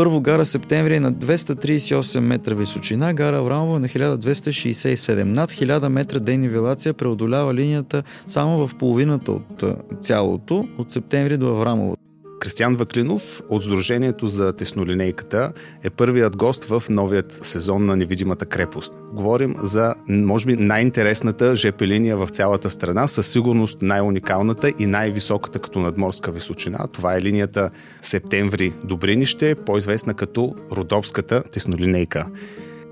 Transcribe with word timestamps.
Първо 0.00 0.20
гара 0.20 0.46
Септември 0.46 0.96
е 0.96 1.00
на 1.00 1.12
238 1.12 2.20
метра 2.20 2.54
височина, 2.54 3.14
гара 3.14 3.36
Аврамова 3.36 3.76
е 3.76 3.80
на 3.80 3.88
1267. 3.88 5.24
Над 5.24 5.50
1000 5.50 5.88
метра 5.88 6.18
денивелация 6.18 6.94
преодолява 6.94 7.54
линията 7.54 8.02
само 8.26 8.66
в 8.66 8.74
половината 8.74 9.32
от 9.32 9.64
цялото, 10.00 10.68
от 10.78 10.92
Септември 10.92 11.36
до 11.36 11.46
Аврамово. 11.46 11.96
Кристиан 12.40 12.76
Ваклинов 12.76 13.42
от 13.48 13.62
Сдружението 13.62 14.28
за 14.28 14.52
теснолинейката 14.52 15.52
е 15.84 15.90
първият 15.90 16.36
гост 16.36 16.64
в 16.64 16.82
новият 16.90 17.32
сезон 17.32 17.86
на 17.86 17.96
Невидимата 17.96 18.46
крепост. 18.46 18.94
Говорим 19.12 19.54
за, 19.62 19.94
може 20.08 20.46
би, 20.46 20.56
най-интересната 20.56 21.56
ЖП 21.56 21.86
линия 21.86 22.16
в 22.16 22.28
цялата 22.28 22.70
страна, 22.70 23.08
със 23.08 23.26
сигурност 23.26 23.82
най-уникалната 23.82 24.72
и 24.78 24.86
най-високата 24.86 25.58
като 25.58 25.78
надморска 25.78 26.32
височина. 26.32 26.86
Това 26.92 27.16
е 27.16 27.22
линията 27.22 27.70
Септември 28.02 28.72
Добринище, 28.84 29.54
по-известна 29.54 30.14
като 30.14 30.54
Родопската 30.72 31.42
теснолинейка. 31.42 32.26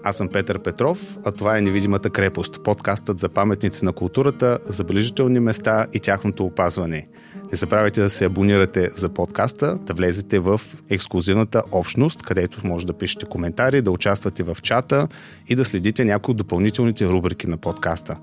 Аз 0.05 0.17
съм 0.17 0.29
Петър 0.29 0.59
Петров, 0.59 1.19
а 1.27 1.33
това 1.33 1.59
е 1.59 1.61
Невидимата 1.61 2.11
крепост, 2.11 2.61
подкастът 2.65 3.19
за 3.19 3.29
паметници 3.29 3.85
на 3.85 3.93
културата, 3.93 4.59
забележителни 4.63 5.41
места 5.41 5.87
и 5.93 6.01
тяхното 6.01 6.45
опазване– 6.45 7.09
не 7.53 7.57
забравяйте 7.57 8.01
да 8.01 8.11
се 8.11 8.25
абонирате 8.25 8.91
за 8.95 9.09
подкаста, 9.09 9.75
да 9.75 9.95
влезете 9.95 10.39
в 10.39 10.61
ексклюзивната 10.91 11.63
общност, 11.73 12.23
където 12.23 12.67
може 12.67 12.87
да 12.87 12.93
пишете 12.93 13.27
коментари, 13.27 13.83
да 13.83 13.91
участвате 13.91 14.43
в 14.43 14.57
чата 14.63 15.09
и 15.49 15.55
да 15.55 15.65
следите 15.65 16.05
някои 16.05 16.33
от 16.33 16.39
допълнителните 16.39 17.07
рубрики 17.07 17.47
на 17.47 17.57
подкаста. 17.57 18.17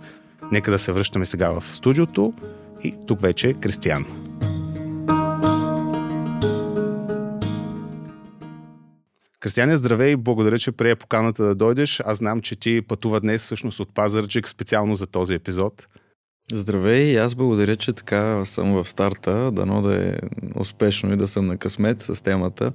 Нека 0.52 0.72
да 0.72 0.80
се 0.80 0.92
връщаме 0.92 1.26
сега 1.26 1.60
в 1.60 1.76
студиото 1.76 2.34
и 2.84 2.96
тук 3.08 3.22
вече 3.22 3.50
е 3.50 3.54
Кристиян. 3.54 4.06
Кристияне, 9.46 9.78
здравей 9.78 10.12
и 10.12 10.16
благодаря, 10.16 10.58
че 10.58 10.72
прие 10.72 10.96
поканата 10.96 11.44
да 11.44 11.56
дойдеш. 11.56 12.02
Аз 12.06 12.18
знам, 12.18 12.42
че 12.42 12.56
ти 12.56 12.82
пътува 12.82 13.20
днес 13.20 13.44
всъщност 13.44 13.80
от 13.80 13.94
Пазарджик 13.94 14.48
специално 14.48 14.96
за 14.96 15.08
този 15.08 15.34
епизод. 15.34 15.88
Здравей, 16.54 17.20
аз 17.20 17.36
благодаря, 17.36 17.76
че 17.76 17.94
така 17.94 18.46
съм 18.46 18.74
в 18.74 18.90
старта. 18.90 19.52
Дано 19.52 19.82
да 19.82 20.10
е 20.10 20.18
успешно 20.56 21.14
и 21.14 21.18
да 21.18 21.28
съм 21.28 21.48
на 21.48 21.58
късмет 21.58 22.02
с 22.02 22.24
темата. 22.24 22.72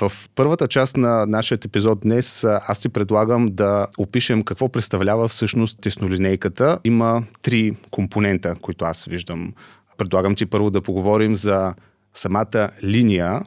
В 0.00 0.12
първата 0.34 0.68
част 0.68 0.96
на 0.96 1.26
нашия 1.26 1.58
епизод 1.64 2.00
днес 2.00 2.44
аз 2.44 2.80
ти 2.80 2.88
предлагам 2.88 3.46
да 3.46 3.86
опишем 3.98 4.42
какво 4.42 4.68
представлява 4.68 5.28
всъщност 5.28 5.80
теснолинейката. 5.80 6.78
Има 6.84 7.24
три 7.42 7.76
компонента, 7.90 8.54
които 8.60 8.84
аз 8.84 9.04
виждам. 9.04 9.52
Предлагам 9.98 10.34
ти 10.34 10.46
първо 10.46 10.70
да 10.70 10.82
поговорим 10.82 11.36
за 11.36 11.74
самата 12.14 12.70
линия, 12.84 13.40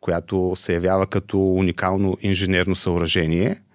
която 0.00 0.52
се 0.56 0.74
явява 0.74 1.06
като 1.06 1.52
уникално 1.52 2.16
инженерно 2.22 2.74
съоръжение– 2.74 3.60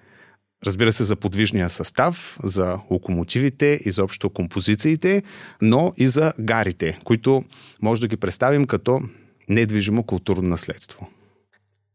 Разбира 0.66 0.92
се, 0.92 1.04
за 1.04 1.16
подвижния 1.16 1.70
състав, 1.70 2.38
за 2.44 2.80
локомотивите, 2.92 3.80
изобщо 3.86 4.30
композициите, 4.30 5.24
но 5.62 5.94
и 5.98 6.08
за 6.08 6.34
гарите, 6.40 7.00
които 7.04 7.44
може 7.82 8.02
да 8.02 8.08
ги 8.08 8.18
представим 8.18 8.66
като 8.66 9.02
недвижимо 9.50 10.04
културно 10.04 10.50
наследство. 10.50 11.08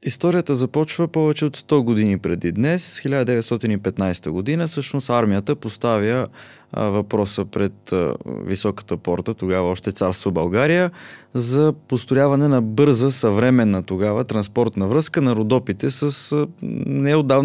Историята 0.03 0.55
започва 0.55 1.09
повече 1.09 1.45
от 1.45 1.57
100 1.57 1.83
години 1.83 2.19
преди 2.19 2.53
днес, 2.53 3.01
1915 3.01 4.31
година. 4.31 4.67
Всъщност 4.67 5.11
армията 5.11 5.57
поставя 5.57 6.27
а, 6.73 6.85
въпроса 6.85 7.45
пред 7.45 7.93
а, 7.93 8.15
високата 8.27 8.97
порта, 8.97 9.35
тогава 9.35 9.69
още 9.69 9.93
царство 9.93 10.31
България, 10.31 10.91
за 11.35 11.73
построяване 11.89 12.49
на 12.49 12.63
бърза, 12.63 13.13
съвременна 13.13 13.83
тогава 13.83 14.25
транспортна 14.25 14.87
връзка 14.87 15.21
на 15.21 15.37
Родопите 15.37 15.91
с 15.91 16.33
а, 16.33 16.47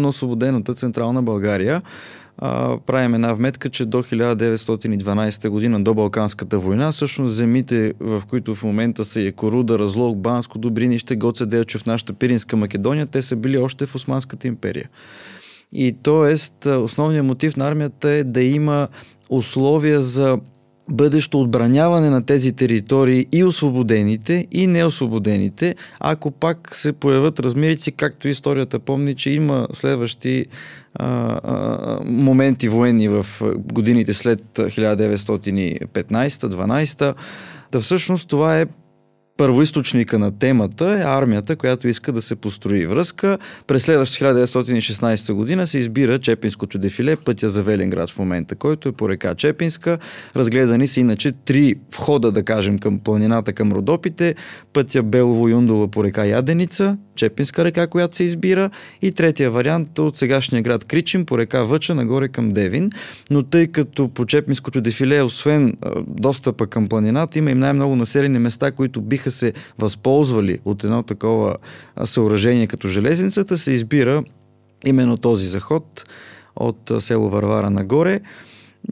освободената 0.08 0.74
Централна 0.74 1.22
България 1.22 1.82
а, 2.38 2.78
правим 2.86 3.14
една 3.14 3.32
вметка, 3.32 3.70
че 3.70 3.84
до 3.84 4.02
1912 4.02 5.48
година, 5.48 5.84
до 5.84 5.94
Балканската 5.94 6.58
война, 6.58 6.92
всъщност 6.92 7.34
земите, 7.34 7.94
в 8.00 8.22
които 8.28 8.54
в 8.54 8.62
момента 8.62 9.04
са 9.04 9.22
Екоруда, 9.22 9.78
Разлог, 9.78 10.16
Банско, 10.16 10.58
Добринище, 10.58 11.16
Гоце 11.16 11.46
Делчев, 11.46 11.86
нашата 11.86 12.12
Пиринска 12.12 12.56
Македония, 12.56 13.06
те 13.06 13.22
са 13.22 13.36
били 13.36 13.58
още 13.58 13.86
в 13.86 13.94
Османската 13.94 14.48
империя. 14.48 14.88
И 15.72 15.96
т.е. 16.02 16.68
основният 16.70 17.26
мотив 17.26 17.56
на 17.56 17.68
армията 17.68 18.10
е 18.10 18.24
да 18.24 18.42
има 18.42 18.88
условия 19.30 20.00
за 20.00 20.38
бъдещо 20.88 21.40
отбраняване 21.40 22.10
на 22.10 22.26
тези 22.26 22.52
територии 22.52 23.26
и 23.32 23.44
освободените, 23.44 24.46
и 24.52 24.66
неосвободените, 24.66 25.74
ако 26.00 26.30
пак 26.30 26.76
се 26.76 26.92
появят 26.92 27.40
размерици, 27.40 27.92
както 27.92 28.28
историята 28.28 28.78
помни, 28.78 29.14
че 29.14 29.30
има 29.30 29.68
следващи 29.72 30.46
а, 30.94 31.40
а, 31.44 31.98
моменти 32.04 32.68
военни 32.68 33.08
в 33.08 33.26
годините 33.56 34.14
след 34.14 34.42
1915-12. 34.54 37.14
Да 37.72 37.80
всъщност 37.80 38.28
това 38.28 38.60
е 38.60 38.66
първоисточника 39.36 40.18
на 40.18 40.38
темата 40.38 40.84
е 40.84 41.02
армията, 41.02 41.56
която 41.56 41.88
иска 41.88 42.12
да 42.12 42.22
се 42.22 42.36
построи 42.36 42.86
връзка. 42.86 43.38
През 43.66 43.84
следващата 43.84 44.24
1916 44.24 45.32
година 45.32 45.66
се 45.66 45.78
избира 45.78 46.18
Чепинското 46.18 46.78
дефиле, 46.78 47.16
пътя 47.16 47.48
за 47.48 47.62
Велинград 47.62 48.10
в 48.10 48.18
момента, 48.18 48.54
който 48.54 48.88
е 48.88 48.92
по 48.92 49.08
река 49.08 49.34
Чепинска. 49.34 49.98
Разгледани 50.36 50.88
са 50.88 51.00
иначе 51.00 51.32
три 51.32 51.74
входа, 51.92 52.32
да 52.32 52.42
кажем, 52.42 52.78
към 52.78 52.98
планината, 52.98 53.52
към 53.52 53.72
Родопите. 53.72 54.34
Пътя 54.72 55.02
Белово-Юндола 55.02 55.90
по 55.90 56.04
река 56.04 56.26
Яденица, 56.26 56.96
Чепинска 57.14 57.64
река, 57.64 57.86
която 57.86 58.16
се 58.16 58.24
избира. 58.24 58.70
И 59.02 59.12
третия 59.12 59.50
вариант 59.50 59.98
от 59.98 60.16
сегашния 60.16 60.62
град 60.62 60.84
Кричим 60.84 61.26
по 61.26 61.38
река 61.38 61.62
Въча 61.62 61.94
нагоре 61.94 62.28
към 62.28 62.48
Девин. 62.48 62.90
Но 63.30 63.42
тъй 63.42 63.66
като 63.66 64.08
по 64.08 64.26
Чепинското 64.26 64.80
дефиле, 64.80 65.22
освен 65.22 65.76
достъпа 66.06 66.66
към 66.66 66.88
планината, 66.88 67.38
има 67.38 67.50
и 67.50 67.54
най-много 67.54 67.96
населени 67.96 68.38
места, 68.38 68.72
които 68.72 69.00
биха 69.00 69.30
се 69.30 69.52
възползвали 69.78 70.58
от 70.64 70.84
едно 70.84 71.02
такова 71.02 71.56
съоръжение 72.04 72.66
като 72.66 72.88
железницата, 72.88 73.58
се 73.58 73.72
избира 73.72 74.24
именно 74.86 75.16
този 75.16 75.48
заход 75.48 76.04
от 76.56 76.92
село 76.98 77.30
Варвара 77.30 77.70
нагоре. 77.70 78.20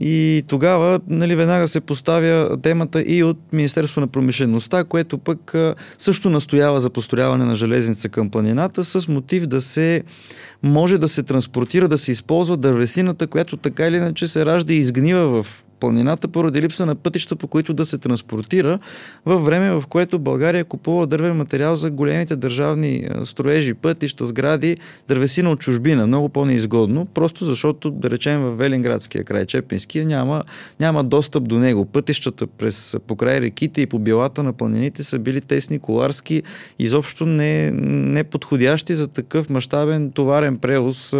И 0.00 0.42
тогава 0.48 1.00
нали, 1.08 1.34
веднага 1.34 1.68
се 1.68 1.80
поставя 1.80 2.58
темата 2.62 3.02
и 3.02 3.22
от 3.22 3.38
Министерство 3.52 4.00
на 4.00 4.06
промишлеността, 4.06 4.84
което 4.84 5.18
пък 5.18 5.54
също 5.98 6.30
настоява 6.30 6.80
за 6.80 6.90
построяване 6.90 7.44
на 7.44 7.54
железница 7.54 8.08
към 8.08 8.30
планината 8.30 8.84
с 8.84 9.08
мотив 9.08 9.46
да 9.46 9.62
се 9.62 10.02
може 10.62 10.98
да 10.98 11.08
се 11.08 11.22
транспортира, 11.22 11.88
да 11.88 11.98
се 11.98 12.12
използва 12.12 12.56
дървесината, 12.56 13.26
която 13.26 13.56
така 13.56 13.86
или 13.86 13.96
иначе 13.96 14.28
се 14.28 14.46
ражда 14.46 14.72
и 14.72 14.76
изгнива 14.76 15.42
в 15.42 15.64
планината 15.82 16.28
поради 16.28 16.62
липса 16.62 16.86
на 16.86 16.94
пътища, 16.94 17.36
по 17.36 17.46
които 17.46 17.74
да 17.74 17.86
се 17.86 17.98
транспортира, 17.98 18.78
във 19.26 19.44
време 19.44 19.70
в 19.70 19.84
което 19.88 20.18
България 20.18 20.64
купува 20.64 21.06
дървен 21.06 21.36
материал 21.36 21.76
за 21.76 21.90
големите 21.90 22.36
държавни 22.36 23.08
строежи, 23.24 23.74
пътища, 23.74 24.26
сгради, 24.26 24.76
дървесина 25.08 25.50
от 25.50 25.60
чужбина, 25.60 26.06
много 26.06 26.28
по-неизгодно, 26.28 27.06
просто 27.06 27.44
защото, 27.44 27.90
да 27.90 28.10
речем, 28.10 28.40
в 28.40 28.56
Велинградския 28.56 29.24
край, 29.24 29.46
Чепинския, 29.46 30.06
няма, 30.06 30.42
няма 30.80 31.04
достъп 31.04 31.48
до 31.48 31.58
него. 31.58 31.84
Пътищата 31.84 32.46
през 32.46 32.96
покрай 33.06 33.40
реките 33.40 33.80
и 33.80 33.86
по 33.86 33.98
билата 33.98 34.42
на 34.42 34.52
планините 34.52 35.04
са 35.04 35.18
били 35.18 35.40
тесни, 35.40 35.78
коларски, 35.78 36.42
изобщо 36.78 37.26
не, 37.26 37.70
не 37.70 38.24
подходящи 38.24 38.94
за 38.94 39.08
такъв 39.08 39.50
мащабен 39.50 40.10
товарен 40.10 40.58
превоз, 40.58 41.14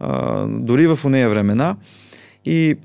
а, 0.00 0.46
дори 0.46 0.86
в 0.86 0.98
уния 1.04 1.30
времена. 1.30 1.76
И 2.44 2.76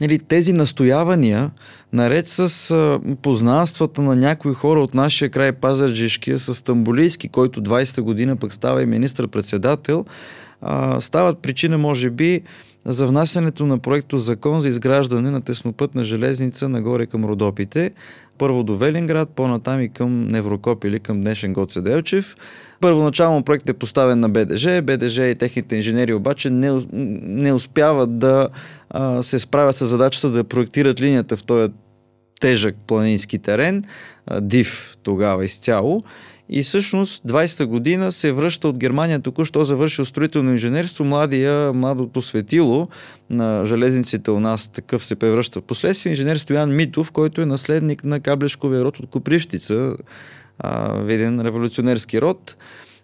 Нали, 0.00 0.18
тези 0.18 0.52
настоявания, 0.52 1.50
наред 1.92 2.28
с 2.28 2.70
а, 2.70 3.00
познанствата 3.22 4.02
на 4.02 4.16
някои 4.16 4.54
хора 4.54 4.80
от 4.80 4.94
нашия 4.94 5.30
край 5.30 5.52
Пазарджишкия 5.52 6.38
с 6.38 6.64
Тамбулийски, 6.64 7.28
който 7.28 7.62
20-та 7.62 8.02
година 8.02 8.36
пък 8.36 8.52
става 8.52 8.82
и 8.82 8.86
министр-председател, 8.86 10.04
а, 10.60 11.00
стават 11.00 11.38
причина, 11.38 11.78
може 11.78 12.10
би, 12.10 12.42
за 12.84 13.06
внасянето 13.06 13.66
на 13.66 13.78
проекто 13.78 14.16
закон 14.16 14.60
за 14.60 14.68
изграждане 14.68 15.30
на 15.30 15.40
теснопътна 15.40 16.04
железница 16.04 16.68
нагоре 16.68 17.06
към 17.06 17.24
Родопите. 17.24 17.90
Първо 18.38 18.62
до 18.62 18.76
Велинград, 18.76 19.28
по-натам 19.28 19.80
и 19.80 19.88
към 19.88 20.26
Неврокоп 20.28 20.84
или 20.84 21.00
към 21.00 21.20
днешен 21.20 21.52
Гоце 21.52 21.80
Делчев. 21.80 22.36
Първоначално 22.80 23.42
проект 23.42 23.68
е 23.68 23.72
поставен 23.72 24.20
на 24.20 24.28
БДЖ. 24.28 24.82
БДЖ 24.82 25.22
и 25.22 25.34
техните 25.34 25.76
инженери 25.76 26.14
обаче 26.14 26.50
не, 26.50 26.80
не 26.92 27.52
успяват 27.52 28.18
да 28.18 28.48
а, 28.90 29.22
се 29.22 29.38
справят 29.38 29.76
с 29.76 29.86
задачата 29.86 30.30
да 30.30 30.44
проектират 30.44 31.00
линията 31.00 31.36
в 31.36 31.44
този 31.44 31.72
тежък 32.40 32.76
планински 32.86 33.38
терен, 33.38 33.84
а, 34.26 34.40
див 34.40 34.96
тогава 35.02 35.44
изцяло. 35.44 36.02
И 36.50 36.62
всъщност 36.62 37.24
20-та 37.24 37.66
година 37.66 38.12
се 38.12 38.32
връща 38.32 38.68
от 38.68 38.78
Германия, 38.78 39.20
току-що 39.20 39.64
завършил 39.64 40.04
строително 40.04 40.50
инженерство, 40.50 41.04
младия, 41.04 41.72
младото 41.72 42.22
светило 42.22 42.88
на 43.30 43.66
железниците 43.66 44.30
у 44.30 44.40
нас 44.40 44.68
такъв 44.68 45.04
се 45.04 45.16
превръща 45.16 45.60
в 45.60 45.64
последствие. 45.64 46.10
Инженер 46.10 46.36
Стоян 46.36 46.76
Митов, 46.76 47.12
който 47.12 47.40
е 47.40 47.46
наследник 47.46 48.04
на 48.04 48.20
Каблешковия 48.20 48.84
род 48.84 48.98
от 48.98 49.10
Копривщица, 49.10 49.94
виден 50.94 51.40
революционерски 51.40 52.20
род. 52.20 52.56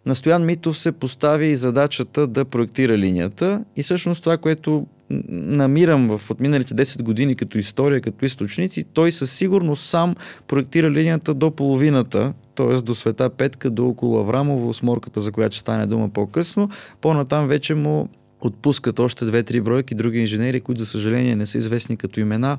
Настоян 0.07 0.45
Митов 0.45 0.79
се 0.79 0.93
постави 0.93 1.47
и 1.47 1.57
задачата 1.57 2.27
да 2.27 2.45
проектира 2.45 2.99
линията 2.99 3.65
и 3.77 3.83
всъщност 3.83 4.23
това, 4.23 4.39
което 4.39 4.87
намирам 5.29 6.19
в 6.19 6.31
отминалите 6.31 6.75
10 6.75 7.03
години 7.03 7.35
като 7.35 7.59
история, 7.59 8.01
като 8.01 8.25
източници, 8.25 8.85
той 8.85 9.13
със 9.13 9.33
сигурност 9.33 9.91
сам 9.91 10.15
проектира 10.47 10.91
линията 10.91 11.35
до 11.35 11.51
половината, 11.51 12.33
т.е. 12.55 12.75
до 12.75 12.95
Света 12.95 13.31
Петка, 13.31 13.71
до 13.71 13.87
около 13.87 14.19
Аврамово, 14.19 14.75
сморката, 14.75 15.21
за 15.21 15.33
която 15.33 15.55
ще 15.55 15.61
стане 15.61 15.87
дума 15.87 16.09
по-късно. 16.09 16.69
По-натам 17.01 17.49
вече 17.49 17.75
му 17.75 18.09
отпускат 18.41 18.99
още 18.99 19.25
две-три 19.25 19.61
бройки 19.61 19.95
други 19.95 20.19
инженери, 20.19 20.61
които 20.61 20.81
за 20.81 20.87
съжаление 20.87 21.37
не 21.37 21.47
са 21.47 21.59
известни 21.59 21.97
като 21.97 22.21
имена. 22.21 22.59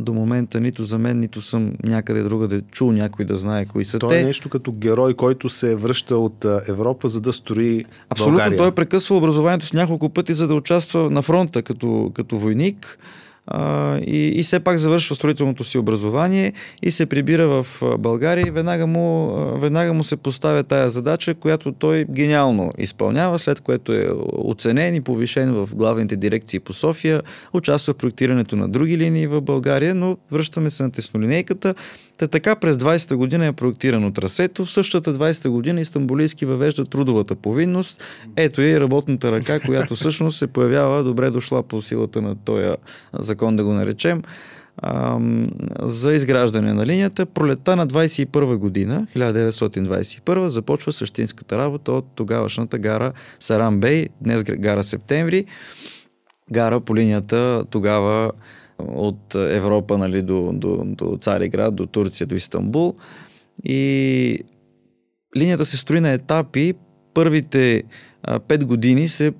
До 0.00 0.14
момента 0.14 0.60
нито 0.60 0.84
за 0.84 0.98
мен, 0.98 1.20
нито 1.20 1.42
съм 1.42 1.72
някъде 1.82 2.22
другаде 2.22 2.60
чул 2.72 2.92
някой 2.92 3.24
да 3.24 3.36
знае 3.36 3.66
кои 3.66 3.84
са 3.84 3.98
той 3.98 4.08
те. 4.08 4.14
Той 4.14 4.22
е 4.22 4.24
нещо 4.24 4.48
като 4.48 4.72
герой, 4.72 5.14
който 5.14 5.48
се 5.48 5.76
връща 5.76 6.16
от 6.16 6.44
Европа, 6.68 7.08
за 7.08 7.20
да 7.20 7.32
строи 7.32 7.84
Абсолютно, 8.10 8.36
България. 8.36 8.58
той 8.58 8.68
е 8.68 8.72
прекъсва 8.72 9.16
образованието 9.16 9.66
с 9.66 9.72
няколко 9.72 10.08
пъти, 10.08 10.34
за 10.34 10.48
да 10.48 10.54
участва 10.54 11.10
на 11.10 11.22
фронта 11.22 11.62
като, 11.62 12.10
като 12.14 12.38
войник 12.38 12.98
а, 13.46 13.98
и, 13.98 14.32
и 14.36 14.42
все 14.42 14.60
пак 14.60 14.76
завършва 14.76 15.16
строителното 15.16 15.64
си 15.64 15.78
образование 15.78 16.52
и 16.82 16.90
се 16.90 17.06
прибира 17.06 17.48
в 17.62 17.82
България 17.98 18.46
и 18.46 18.50
веднага 18.50 18.86
му, 18.86 19.34
веднага 19.58 19.92
му 19.92 20.04
се 20.04 20.16
поставя 20.16 20.62
тая 20.62 20.90
задача, 20.90 21.34
която 21.34 21.72
той 21.72 22.04
гениално 22.10 22.72
изпълнява, 22.78 23.38
след 23.38 23.60
което 23.60 23.92
е 23.92 24.08
оценен 24.32 24.94
и 24.94 25.00
повишен 25.00 25.52
в 25.52 25.68
главните 25.74 26.16
дирекции 26.16 26.60
по 26.60 26.72
София, 26.72 27.22
участва 27.52 27.92
в 27.92 27.96
проектирането 27.96 28.56
на 28.56 28.68
други 28.68 28.98
линии 28.98 29.26
в 29.26 29.40
България, 29.40 29.94
но 29.94 30.16
връщаме 30.30 30.70
се 30.70 30.82
на 30.82 30.90
теснолинейката. 30.90 31.74
Та 32.18 32.26
така 32.28 32.56
през 32.56 32.76
20-та 32.76 33.16
година 33.16 33.46
е 33.46 33.52
проектирано 33.52 34.12
трасето. 34.12 34.64
В 34.64 34.70
същата 34.70 35.14
20-та 35.14 35.50
година 35.50 35.80
Истанбулийски 35.80 36.46
въвежда 36.46 36.84
трудовата 36.84 37.34
повинност. 37.34 38.04
Ето 38.36 38.62
и 38.62 38.80
работната 38.80 39.32
ръка, 39.32 39.60
която 39.60 39.94
всъщност 39.94 40.38
се 40.38 40.46
появява 40.46 41.04
добре 41.04 41.30
дошла 41.30 41.62
по 41.62 41.82
силата 41.82 42.22
на 42.22 42.34
този 42.34 42.66
закон, 43.12 43.35
да 43.40 43.64
го 43.64 43.72
наречем, 43.72 44.22
за 45.80 46.12
изграждане 46.12 46.74
на 46.74 46.86
линията. 46.86 47.26
Пролета 47.26 47.76
на 47.76 47.86
21 47.86 48.56
година, 48.56 49.06
1921, 49.16 50.46
започва 50.46 50.92
същинската 50.92 51.58
работа 51.58 51.92
от 51.92 52.06
тогавашната 52.14 52.78
гара 52.78 53.12
Сарамбей, 53.40 54.08
днес 54.20 54.42
гара 54.44 54.84
Септември. 54.84 55.44
Гара 56.52 56.80
по 56.80 56.96
линията 56.96 57.64
тогава 57.70 58.32
от 58.78 59.34
Европа 59.34 59.98
нали, 59.98 60.22
до, 60.22 60.52
до, 60.52 60.82
до 60.84 61.18
Цариград, 61.20 61.74
до 61.74 61.86
Турция, 61.86 62.26
до 62.26 62.34
Истанбул. 62.34 62.94
И 63.64 64.38
линията 65.36 65.64
се 65.64 65.76
строи 65.76 66.00
на 66.00 66.12
етапи. 66.12 66.74
Първите 67.14 67.82
пет 68.48 68.64
години 68.64 69.08
се 69.08 69.32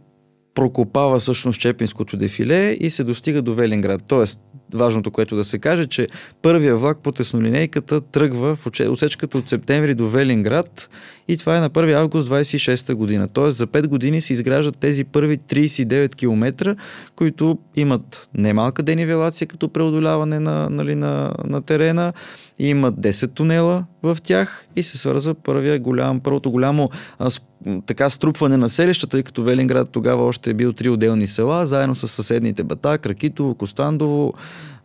прокопава 0.57 1.19
всъщност 1.19 1.61
Чепинското 1.61 2.17
дефиле 2.17 2.77
и 2.81 2.91
се 2.91 3.05
достига 3.05 3.43
до 3.43 3.55
Велинград. 3.55 4.03
Тоест, 4.07 4.41
важното, 4.75 5.11
което 5.11 5.37
да 5.37 5.45
се 5.45 5.59
каже, 5.59 5.87
че 5.87 6.09
първия 6.43 6.77
влак 6.77 6.99
по 6.99 7.13
теснолинейката 7.13 8.01
тръгва 8.01 8.57
в 8.57 8.67
отсечката 8.67 9.39
от 9.39 9.49
септември 9.49 9.95
до 9.95 10.09
Велинград 10.09 10.89
и 11.29 11.37
това 11.37 11.57
е 11.57 11.61
на 11.61 11.71
1 11.71 11.95
август 11.95 12.29
26 12.29 12.95
година. 12.95 13.29
Тоест 13.29 13.57
за 13.57 13.67
5 13.67 13.87
години 13.87 14.21
се 14.21 14.33
изграждат 14.33 14.79
тези 14.79 15.05
първи 15.05 15.39
39 15.39 16.15
км, 16.15 16.77
които 17.17 17.59
имат 17.77 18.29
немалка 18.35 18.83
денивелация 18.83 19.47
като 19.47 19.69
преодоляване 19.69 20.41
на, 20.41 20.71
нали, 20.71 20.95
на, 20.95 21.35
на 21.45 21.63
терена, 21.63 22.13
имат 22.59 22.95
10 22.95 23.35
тунела 23.35 23.85
в 24.03 24.19
тях 24.23 24.67
и 24.77 24.83
се 24.83 24.99
свързва 24.99 25.35
първия 25.35 25.79
голям, 25.79 26.21
първото 26.21 26.51
голямо 26.51 26.91
а, 27.19 27.31
с, 27.31 27.41
така 27.87 28.11
струпване 28.11 28.57
на 28.57 28.69
селища, 28.69 29.07
тъй 29.07 29.23
като 29.23 29.43
Велинград 29.43 29.91
тогава 29.91 30.25
още 30.25 30.51
е 30.51 30.55
бил 30.55 30.73
три 30.73 30.89
отделни 30.89 31.27
села, 31.27 31.67
заедно 31.67 31.95
с 31.95 32.09
съседните 32.09 32.65
Батак, 32.65 33.07
Ракитово, 33.07 33.55
Костандово, 33.55 34.35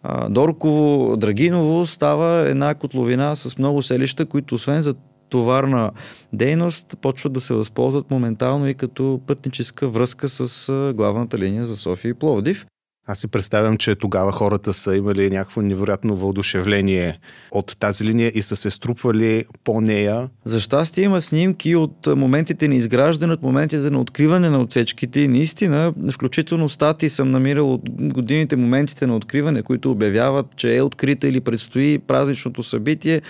а, 0.04 0.30
Дорково, 0.30 1.18
Драгиново, 1.18 1.86
става 1.86 2.50
една 2.50 2.76
котловина 2.76 3.36
с 3.36 3.58
много 3.58 3.82
селища, 3.82 4.26
които 4.26 4.56
освен 4.56 4.82
за 4.82 4.96
товарна 5.30 5.92
дейност 6.34 6.96
почват 7.02 7.34
да 7.34 7.42
се 7.42 7.54
възползват 7.54 8.12
моментално 8.12 8.68
и 8.68 8.74
като 8.74 9.22
пътническа 9.28 9.88
връзка 9.88 10.30
с 10.30 10.94
главната 10.96 11.38
линия 11.38 11.66
за 11.66 11.78
София 11.78 12.10
и 12.10 12.14
Пловдив. 12.14 12.66
Аз 13.12 13.20
си 13.20 13.28
представям, 13.28 13.78
че 13.78 13.96
тогава 13.96 14.32
хората 14.32 14.74
са 14.74 14.96
имали 14.96 15.30
някакво 15.30 15.62
невероятно 15.62 16.16
въодушевление 16.16 17.20
от 17.52 17.78
тази 17.80 18.06
линия 18.06 18.32
и 18.36 18.42
са 18.42 18.56
се 18.56 18.72
струпвали 18.72 19.46
по 19.64 19.82
нея. 19.82 20.30
За 20.46 20.60
щастие 20.60 21.04
има 21.04 21.22
снимки 21.22 21.76
от 21.76 22.08
моментите 22.08 22.68
на 22.68 22.76
изграждане, 22.76 23.34
от 23.34 23.42
моментите 23.42 23.90
на 23.90 24.02
откриване 24.02 24.50
на 24.50 24.62
отсечките 24.62 25.20
и 25.20 25.28
наистина, 25.28 25.94
включително 26.12 26.70
стати 26.70 27.10
съм 27.10 27.32
намирал 27.32 27.74
от 27.74 27.82
годините 27.90 28.56
моментите 28.56 29.08
на 29.08 29.16
откриване, 29.16 29.64
които 29.64 29.92
обявяват, 29.92 30.46
че 30.56 30.76
е 30.76 30.82
открита 30.82 31.28
или 31.28 31.42
предстои 31.42 32.00
празничното 32.00 32.64
събитие 32.64 33.22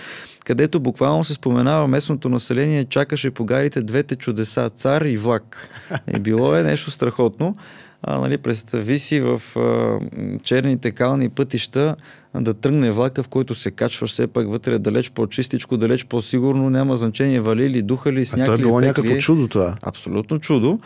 където 0.44 0.80
буквално 0.80 1.24
се 1.24 1.34
споменава 1.34 1.88
местното 1.88 2.28
население, 2.28 2.84
чакаше 2.84 3.30
по 3.30 3.44
гарите 3.44 3.82
двете 3.82 4.16
чудеса, 4.16 4.70
цар 4.70 5.00
и 5.00 5.16
влак. 5.16 5.68
И 6.16 6.18
било 6.20 6.54
е 6.54 6.62
нещо 6.62 6.90
страхотно 6.90 7.56
а, 8.02 8.18
нали, 8.18 8.38
представи 8.38 8.98
си 8.98 9.20
в 9.20 9.42
а, 9.56 9.98
черните 10.42 10.90
кални 10.90 11.28
пътища 11.28 11.96
да 12.34 12.54
тръгне 12.54 12.90
влака, 12.90 13.22
в 13.22 13.28
който 13.28 13.54
се 13.54 13.70
качваш 13.70 14.10
все 14.10 14.26
пак 14.26 14.48
вътре 14.48 14.78
далеч 14.78 15.10
по-чистичко, 15.10 15.76
далеч 15.76 16.04
по-сигурно, 16.04 16.70
няма 16.70 16.96
значение 16.96 17.40
вали 17.40 17.70
ли, 17.70 17.82
духа 17.82 18.12
ли, 18.12 18.26
сняг 18.26 18.48
а 18.48 18.52
ли, 18.52 18.56
то 18.56 18.62
е 18.62 18.66
било 18.66 18.80
някакво 18.80 19.16
чудо 19.16 19.48
това. 19.48 19.76
Абсолютно 19.82 20.38
чудо. 20.38 20.80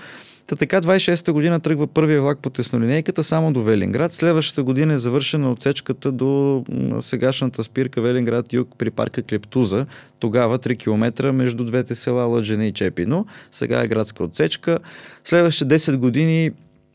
Та 0.46 0.56
така 0.56 0.80
26-та 0.80 1.32
година 1.32 1.60
тръгва 1.60 1.86
първия 1.86 2.20
влак 2.20 2.38
по 2.38 2.50
теснолинейката 2.50 3.24
само 3.24 3.52
до 3.52 3.62
Велинград. 3.62 4.12
Следващата 4.12 4.62
година 4.62 4.94
е 4.94 4.98
завършена 4.98 5.50
отсечката 5.50 6.12
до 6.12 6.64
сегашната 7.00 7.64
спирка 7.64 8.00
Велинград 8.00 8.52
юг 8.52 8.68
при 8.78 8.90
парка 8.90 9.22
Клептуза. 9.22 9.86
Тогава 10.18 10.58
3 10.58 10.78
км 10.78 11.32
между 11.32 11.64
двете 11.64 11.94
села 11.94 12.24
Лъджене 12.24 12.66
и 12.66 12.72
Чепино. 12.72 13.26
Сега 13.50 13.82
е 13.82 13.88
градска 13.88 14.24
отсечка. 14.24 14.78
Следващите 15.24 15.78
10 15.78 15.96
години 15.96 16.50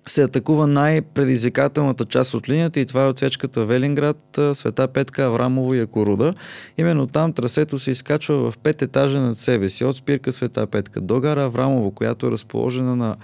се 0.08 0.24
атакува 0.24 0.68
най-предизвикателната 0.68 2.06
част 2.06 2.34
от 2.34 2.50
линията 2.50 2.80
и 2.80 2.86
това 2.86 3.04
е 3.04 3.08
отсечката 3.08 3.66
Велинград, 3.66 4.40
Света 4.54 4.88
Петка, 4.88 5.24
Аврамово 5.24 5.74
и 5.74 5.80
Акоруда. 5.80 6.34
Именно 6.78 7.08
там 7.08 7.34
трасето 7.34 7.80
се 7.80 7.92
изкачва 7.92 8.52
в 8.52 8.58
пет 8.58 8.82
етажа 8.82 9.20
над 9.20 9.38
себе 9.38 9.70
си, 9.70 9.86
от 9.86 9.96
спирка 9.96 10.32
Света 10.32 10.68
Петка 10.68 11.02
до 11.02 11.20
гара 11.20 11.44
Аврамово, 11.44 11.92
която 11.92 12.28
е 12.28 12.32
разположена 12.32 12.96
на 12.96 13.16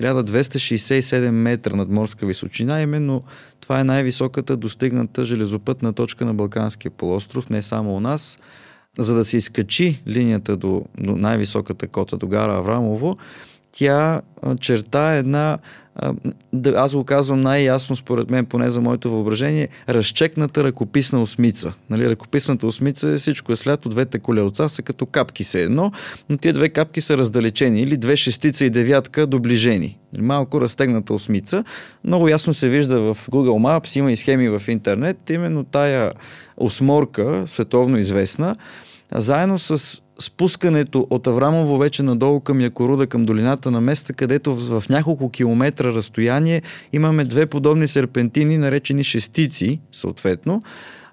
1267 0.00 1.30
метра 1.30 1.76
над 1.76 1.88
морска 1.88 2.26
височина. 2.26 2.82
Именно 2.82 3.22
това 3.60 3.80
е 3.80 3.84
най-високата 3.84 4.56
достигната 4.56 5.24
железопътна 5.24 5.92
точка 5.92 6.24
на 6.24 6.34
Балканския 6.34 6.90
полуостров, 6.90 7.50
не 7.50 7.62
само 7.62 7.96
у 7.96 8.00
нас. 8.00 8.38
За 8.98 9.14
да 9.14 9.24
се 9.24 9.36
изкачи 9.36 10.02
линията 10.08 10.56
до, 10.56 10.84
до 10.98 11.16
най-високата 11.16 11.88
кота, 11.88 12.16
до 12.16 12.26
гара 12.26 12.52
Аврамово, 12.52 13.16
тя 13.72 14.20
черта 14.60 15.12
една 15.12 15.58
аз 16.74 16.94
го 16.94 17.04
казвам 17.04 17.40
най-ясно 17.40 17.96
според 17.96 18.30
мен, 18.30 18.46
поне 18.46 18.70
за 18.70 18.80
моето 18.80 19.10
въображение, 19.10 19.68
разчекната 19.88 20.64
ръкописна 20.64 21.22
осмица. 21.22 21.72
Нали, 21.90 22.10
ръкописната 22.10 22.66
осмица 22.66 23.08
е 23.08 23.16
всичко 23.16 23.52
е 23.52 23.56
слято, 23.56 23.88
двете 23.88 24.18
колелца 24.18 24.68
са 24.68 24.82
като 24.82 25.06
капки 25.06 25.44
се 25.44 25.62
едно, 25.62 25.92
но 26.30 26.36
тия 26.36 26.52
две 26.52 26.68
капки 26.68 27.00
са 27.00 27.18
раздалечени 27.18 27.80
или 27.80 27.96
две 27.96 28.16
шестица 28.16 28.64
и 28.64 28.70
девятка 28.70 29.26
доближени. 29.26 29.98
Малко 30.18 30.60
разтегната 30.60 31.14
осмица. 31.14 31.64
Много 32.04 32.28
ясно 32.28 32.54
се 32.54 32.68
вижда 32.68 33.14
в 33.14 33.28
Google 33.30 33.80
Maps, 33.80 33.98
има 33.98 34.12
и 34.12 34.16
схеми 34.16 34.48
в 34.48 34.62
интернет, 34.68 35.30
именно 35.30 35.64
тая 35.64 36.12
осморка, 36.56 37.42
световно 37.46 37.98
известна, 37.98 38.56
заедно 39.12 39.58
с 39.58 40.00
спускането 40.18 41.06
от 41.10 41.26
Аврамово 41.26 41.78
вече 41.78 42.02
надолу 42.02 42.40
към 42.40 42.60
Якоруда, 42.60 43.06
към 43.06 43.24
долината 43.24 43.70
на 43.70 43.80
места, 43.80 44.12
където 44.12 44.54
в, 44.54 44.80
в 44.80 44.88
няколко 44.88 45.30
километра 45.30 45.88
разстояние 45.88 46.62
имаме 46.92 47.24
две 47.24 47.46
подобни 47.46 47.88
серпентини, 47.88 48.58
наречени 48.58 49.04
шестици, 49.04 49.80
съответно. 49.92 50.62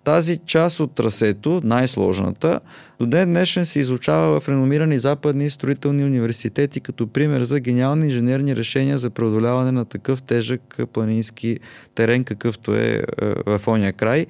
Тази 0.04 0.38
част 0.38 0.80
от 0.80 0.96
трасето, 0.96 1.62
най-сложната, 1.64 2.60
до 3.00 3.06
ден 3.06 3.30
днешен 3.30 3.66
се 3.66 3.80
изучава 3.80 4.40
в 4.40 4.50
реномирани 4.50 5.00
западни 5.00 5.50
строителни 5.50 6.04
университети 6.04 6.80
като 6.80 7.08
пример 7.08 7.44
за 7.44 7.60
гениални 7.60 8.06
инженерни 8.06 8.56
решения 8.56 8.98
за 8.98 9.10
преодоляване 9.10 9.72
на 9.72 9.86
такъв 9.86 10.22
тежък 10.22 10.80
планински 10.94 11.60
терен, 11.96 12.24
какъвто 12.24 12.76
е, 12.76 12.80
е 12.80 13.04
в 13.46 13.62
ония 13.68 13.94
край. 13.94 14.26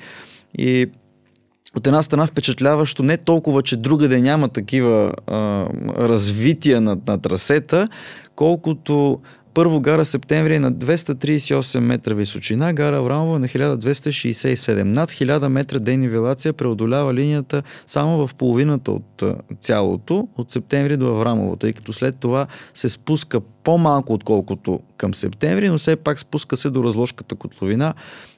И 0.57 0.87
от 1.77 1.87
една 1.87 2.03
страна 2.03 2.27
впечатляващо 2.27 3.03
не 3.03 3.17
толкова, 3.17 3.61
че 3.61 3.77
другаде 3.77 4.21
няма 4.21 4.49
такива 4.49 5.13
а, 5.27 5.65
развития 5.97 6.81
на, 6.81 6.97
на 7.07 7.21
трасета, 7.21 7.87
колкото 8.35 9.19
Първо 9.53 9.79
гара 9.79 10.05
Септември 10.05 10.55
е 10.55 10.59
на 10.59 10.73
238 10.73 11.79
метра 11.79 12.13
височина, 12.13 12.73
гара 12.73 12.97
Аврамова 12.97 13.39
на 13.39 13.47
1267. 13.47 14.83
Над 14.83 15.11
1000 15.11 15.47
метра 15.47 15.79
денивелация 15.79 16.53
преодолява 16.53 17.13
линията 17.13 17.63
само 17.87 18.27
в 18.27 18.35
половината 18.35 18.91
от 18.91 19.23
цялото, 19.59 20.27
от 20.37 20.51
Септември 20.51 20.97
до 20.97 21.07
Аврамово, 21.07 21.55
тъй 21.55 21.73
като 21.73 21.93
след 21.93 22.17
това 22.19 22.47
се 22.73 22.89
спуска 22.89 23.41
по-малко 23.63 24.13
отколкото 24.13 24.79
към 24.97 25.13
септември, 25.13 25.69
но 25.69 25.77
все 25.77 25.95
пак 25.95 26.19
спуска 26.19 26.57
се 26.57 26.69
до 26.69 26.83
разложката 26.83 27.35
котловина, 27.35 27.93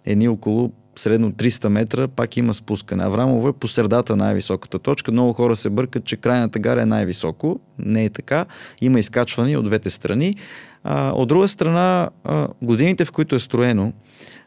едни 0.05 0.27
около 0.27 0.71
средно 0.99 1.31
300 1.31 1.67
метра, 1.67 2.07
пак 2.07 2.37
има 2.37 2.53
спускане. 2.53 3.03
Аврамово 3.03 3.47
е 3.47 3.53
по 3.53 3.67
средата 3.67 4.15
най-високата 4.15 4.79
точка. 4.79 5.11
Много 5.11 5.33
хора 5.33 5.55
се 5.55 5.69
бъркат, 5.69 6.05
че 6.05 6.17
крайната 6.17 6.59
гара 6.59 6.81
е 6.81 6.85
най-високо. 6.85 7.59
Не 7.79 8.05
е 8.05 8.09
така. 8.09 8.45
Има 8.81 8.99
изкачвания 8.99 9.59
от 9.59 9.65
двете 9.65 9.89
страни. 9.89 10.35
А, 10.83 11.11
от 11.11 11.27
друга 11.27 11.47
страна, 11.47 12.09
а, 12.23 12.47
годините, 12.61 13.05
в 13.05 13.11
които 13.11 13.35
е 13.35 13.39
строено, 13.39 13.93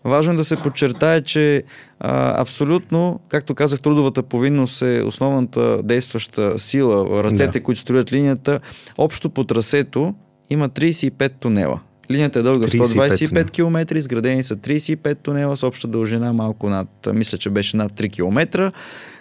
важно 0.04 0.32
е 0.32 0.36
да 0.36 0.44
се 0.44 0.56
подчертае, 0.56 1.20
че 1.20 1.62
а, 2.00 2.40
абсолютно, 2.40 3.20
както 3.28 3.54
казах, 3.54 3.80
трудовата 3.80 4.22
повинност 4.22 4.82
е 4.82 5.02
основната 5.02 5.82
действаща 5.82 6.58
сила, 6.58 7.24
ръцете, 7.24 7.58
да. 7.58 7.62
които 7.62 7.80
строят 7.80 8.12
линията. 8.12 8.60
Общо 8.98 9.30
по 9.30 9.44
трасето 9.44 10.14
има 10.50 10.68
35 10.68 11.32
тунела. 11.40 11.80
Линията 12.10 12.38
е 12.38 12.42
дълга 12.42 12.66
125 12.66 13.50
км, 13.50 13.96
изградени 13.96 14.42
са 14.42 14.56
35 14.56 15.18
тунела 15.18 15.56
с 15.56 15.62
обща 15.62 15.88
дължина 15.88 16.32
малко 16.32 16.70
над, 16.70 17.08
мисля, 17.12 17.38
че 17.38 17.50
беше 17.50 17.76
над 17.76 17.92
3 17.92 18.12
км. 18.12 18.72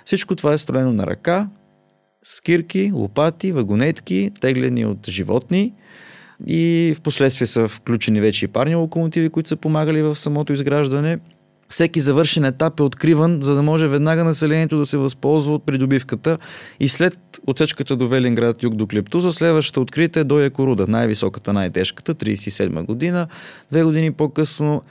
Всичко 0.05 0.35
това 0.35 0.53
е 0.53 0.57
строено 0.57 0.93
на 0.93 1.07
ръка, 1.07 1.49
с 2.23 2.41
кирки, 2.41 2.91
лопати, 2.93 3.51
вагонетки, 3.51 4.31
теглени 4.41 4.85
от 4.85 5.07
животни 5.09 5.73
и 6.47 6.93
в 6.97 7.01
последствие 7.01 7.47
са 7.47 7.67
включени 7.67 8.21
вече 8.21 8.45
и 8.45 8.47
парни 8.47 8.75
локомотиви, 8.75 9.29
които 9.29 9.49
са 9.49 9.55
помагали 9.55 10.01
в 10.01 10.15
самото 10.15 10.53
изграждане. 10.53 11.19
Всеки 11.69 12.01
завършен 12.01 12.45
етап 12.45 12.79
е 12.79 12.83
откриван, 12.83 13.39
за 13.41 13.55
да 13.55 13.63
може 13.63 13.87
веднага 13.87 14.23
населението 14.23 14.77
да 14.77 14.85
се 14.85 14.97
възползва 14.97 15.53
от 15.53 15.65
придобивката 15.65 16.37
и 16.79 16.89
след 16.89 17.17
отсечката 17.47 17.95
до 17.95 18.07
Велинград, 18.07 18.63
юг 18.63 18.75
до 18.75 18.87
Клептуза, 18.87 19.33
следващата 19.33 19.81
открита 19.81 20.19
е 20.19 20.23
до 20.23 20.39
Якоруда, 20.39 20.87
най-високата, 20.87 21.53
най-тежката, 21.53 22.15
37 22.15 22.85
година. 22.85 23.27
Две 23.71 23.83
години 23.83 24.11
по-късно 24.11 24.81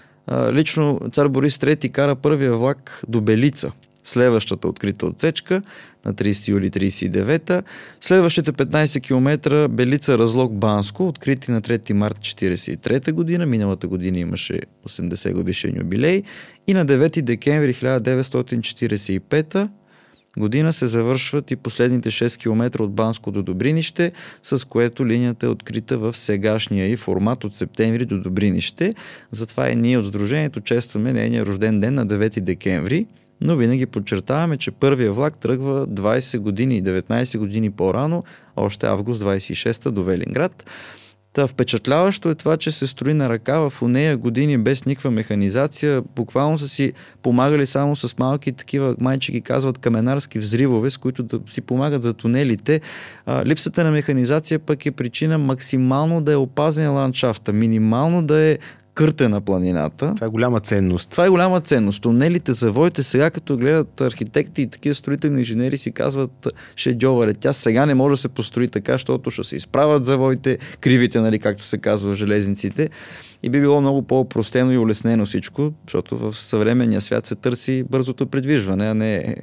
лично 0.52 1.00
цар 1.12 1.28
Борис 1.28 1.59
III 1.59 1.90
кара 1.90 2.16
първия 2.16 2.56
влак 2.56 3.02
до 3.09 3.21
Белица, 3.21 3.73
следващата 4.09 4.69
открита 4.69 5.07
отсечка 5.07 5.63
на 6.05 6.15
30 6.15 6.49
юли 6.49 6.71
39 6.71 7.63
Следващите 8.01 8.53
15 8.53 9.01
км 9.03 9.69
Белица 9.69 10.19
Разлог 10.19 10.53
Банско, 10.53 11.09
открити 11.09 11.51
на 11.51 11.63
3 11.63 11.93
март 11.93 12.19
43 12.19 13.13
година. 13.13 13.47
Миналата 13.47 13.89
година 13.89 14.19
имаше 14.19 14.61
80 14.89 15.33
годишен 15.33 15.77
юбилей. 15.77 16.23
И 16.67 16.75
на 16.75 16.87
9 16.87 17.23
декември 17.23 17.75
1945 17.75 19.69
година 20.39 20.73
се 20.73 20.87
завършват 20.87 21.51
и 21.51 21.57
последните 21.57 22.11
6 22.11 22.39
км 22.39 22.83
от 22.83 22.95
Банско 22.95 23.31
до 23.31 23.43
Добринище, 23.43 24.13
с 24.43 24.69
което 24.69 25.07
линията 25.07 25.47
е 25.47 25.49
открита 25.49 25.99
в 25.99 26.17
сегашния 26.17 26.91
и 26.91 26.97
формат 26.97 27.45
от 27.45 27.55
септември 27.55 28.05
до 28.05 28.19
Добринище. 28.19 28.95
Затова 29.31 29.71
и 29.71 29.77
ние 29.77 29.99
от 29.99 30.07
Сдружението 30.07 30.61
честваме 30.61 31.13
нейния 31.13 31.47
рожден 31.47 31.81
ден 31.81 31.95
на 31.95 32.07
9 32.07 32.41
декември 32.41 33.07
но 33.40 33.57
винаги 33.57 33.87
подчертаваме, 33.87 34.57
че 34.57 34.71
първия 34.71 35.12
влак 35.12 35.38
тръгва 35.38 35.87
20 35.87 36.38
години 36.38 36.76
и 36.76 36.83
19 36.83 37.38
години 37.38 37.71
по-рано, 37.71 38.25
още 38.57 38.87
август 38.87 39.23
26 39.23 39.90
до 39.90 40.05
Велинград. 40.05 40.64
Та 41.37 41.47
впечатляващо 41.47 42.31
е 42.31 42.35
това, 42.35 42.57
че 42.57 42.71
се 42.71 42.87
строи 42.87 43.14
на 43.14 43.28
ръка 43.28 43.69
в 43.69 43.88
нея 43.88 44.16
години 44.16 44.59
без 44.59 44.87
никаква 44.87 45.11
механизация. 45.11 46.02
Буквално 46.16 46.59
са 46.59 46.69
си 46.69 46.93
помагали 47.23 47.66
само 47.66 47.97
с 47.97 48.19
малки 48.19 48.52
такива, 48.52 48.97
майче 49.00 49.33
ги 49.33 49.40
казват, 49.40 49.78
каменарски 49.78 50.38
взривове, 50.38 50.90
с 50.90 50.97
които 50.97 51.23
да 51.23 51.40
си 51.50 51.61
помагат 51.61 52.02
за 52.02 52.14
тунелите. 52.14 52.81
А, 53.26 53.45
липсата 53.45 53.85
на 53.85 53.90
механизация 53.90 54.59
пък 54.59 54.87
е 54.87 54.90
причина 54.90 55.38
максимално 55.38 56.21
да 56.21 56.33
е 56.33 56.37
опазен 56.37 56.93
ландшафта, 56.93 57.52
минимално 57.52 58.23
да 58.23 58.38
е 58.38 58.59
къртена 58.97 59.41
планината. 59.41 60.12
Това 60.15 60.26
е 60.26 60.31
голяма 60.31 60.61
ценност. 60.61 61.11
Това 61.11 61.26
е 61.26 61.29
голяма 61.29 61.61
ценност. 61.61 62.03
Тунелите, 62.03 62.53
завоите, 62.53 63.03
сега 63.03 63.31
като 63.31 63.57
гледат 63.57 64.00
архитекти 64.00 64.62
и 64.62 64.67
такива 64.67 64.95
строителни 64.95 65.38
инженери 65.38 65.79
си 65.79 65.93
казват, 65.93 66.49
ще 66.76 66.91
е 66.91 66.95
Тя 67.35 67.53
сега 67.53 67.87
не 67.87 67.95
може 67.95 68.12
да 68.12 68.17
се 68.17 68.29
построи 68.29 68.69
така, 68.69 68.93
защото 68.93 69.31
ще 69.31 69.45
се 69.45 69.57
изправят 69.57 70.05
завоите, 70.05 70.59
кривите, 70.81 71.21
нали, 71.21 71.38
както 71.38 71.65
се 71.65 71.79
казва 71.79 72.12
в 72.12 72.17
железниците. 72.17 72.88
И 73.47 73.50
би 73.50 73.61
било 73.61 73.81
много 73.81 74.03
по-простено 74.03 74.73
и 74.73 74.79
улеснено 74.79 75.26
всичко, 75.26 75.73
защото 75.87 76.17
в 76.17 76.35
съвременния 76.35 77.00
свят 77.00 77.26
се 77.26 77.35
търси 77.35 77.85
бързото 77.91 78.26
предвижване, 78.26 78.87
а 78.87 78.95
не 78.95 79.37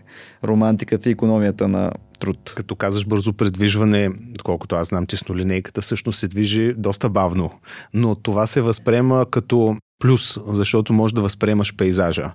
романтиката 0.44 1.10
и 1.10 1.12
економията 1.12 1.68
на 1.68 1.92
труд. 2.20 2.54
Като 2.56 2.76
казваш 2.76 3.06
бързо 3.06 3.34
предвижване, 3.34 4.10
колкото 4.44 4.76
аз 4.76 4.88
знам, 4.88 5.06
теснолинейката 5.06 5.82
всъщност 5.82 6.20
се 6.20 6.28
движи 6.28 6.74
доста 6.78 7.10
бавно. 7.10 7.52
Но 7.94 8.16
това 8.16 8.48
се 8.48 8.62
възприема 8.62 9.26
като 9.32 9.76
плюс, 10.00 10.40
защото 10.48 10.94
можеш 10.94 11.14
да 11.14 11.22
възприемаш 11.22 11.76
пейзажа. 11.76 12.32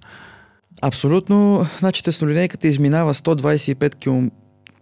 Абсолютно. 0.83 1.67
Значи 1.79 2.05
теснолинейката 2.05 2.69
изминава 2.69 3.15
125 3.15 3.95
км 3.95 4.31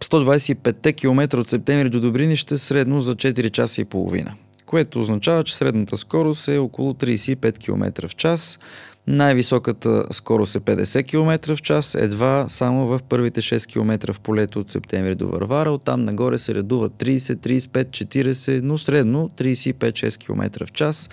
125 0.03 0.95
км 0.95 1.37
от 1.39 1.49
септември 1.49 1.89
до 1.89 1.99
Добринище 1.99 2.57
средно 2.57 2.99
за 2.99 3.15
4 3.15 3.51
часа 3.51 3.81
и 3.81 3.85
половина 3.85 4.35
което 4.67 4.99
означава, 4.99 5.43
че 5.43 5.55
средната 5.55 5.97
скорост 5.97 6.47
е 6.47 6.57
около 6.57 6.93
35 6.93 7.57
км 7.57 8.07
в 8.07 8.15
час. 8.15 8.59
Най-високата 9.07 10.03
скорост 10.11 10.55
е 10.55 10.59
50 10.59 11.05
км 11.05 11.55
в 11.55 11.61
час, 11.61 11.95
едва 11.95 12.45
само 12.49 12.87
в 12.87 12.99
първите 13.09 13.41
6 13.41 13.67
км 13.67 14.13
в 14.13 14.19
полето 14.19 14.59
от 14.59 14.69
септември 14.69 15.15
до 15.15 15.27
Варвара. 15.27 15.71
Оттам 15.71 16.05
нагоре 16.05 16.37
се 16.37 16.55
редуват 16.55 16.91
30, 16.91 17.35
35, 17.35 17.89
40, 17.89 18.61
но 18.61 18.77
средно 18.77 19.29
35-6 19.37 20.17
км 20.17 20.65
в 20.65 20.71
час. 20.71 21.09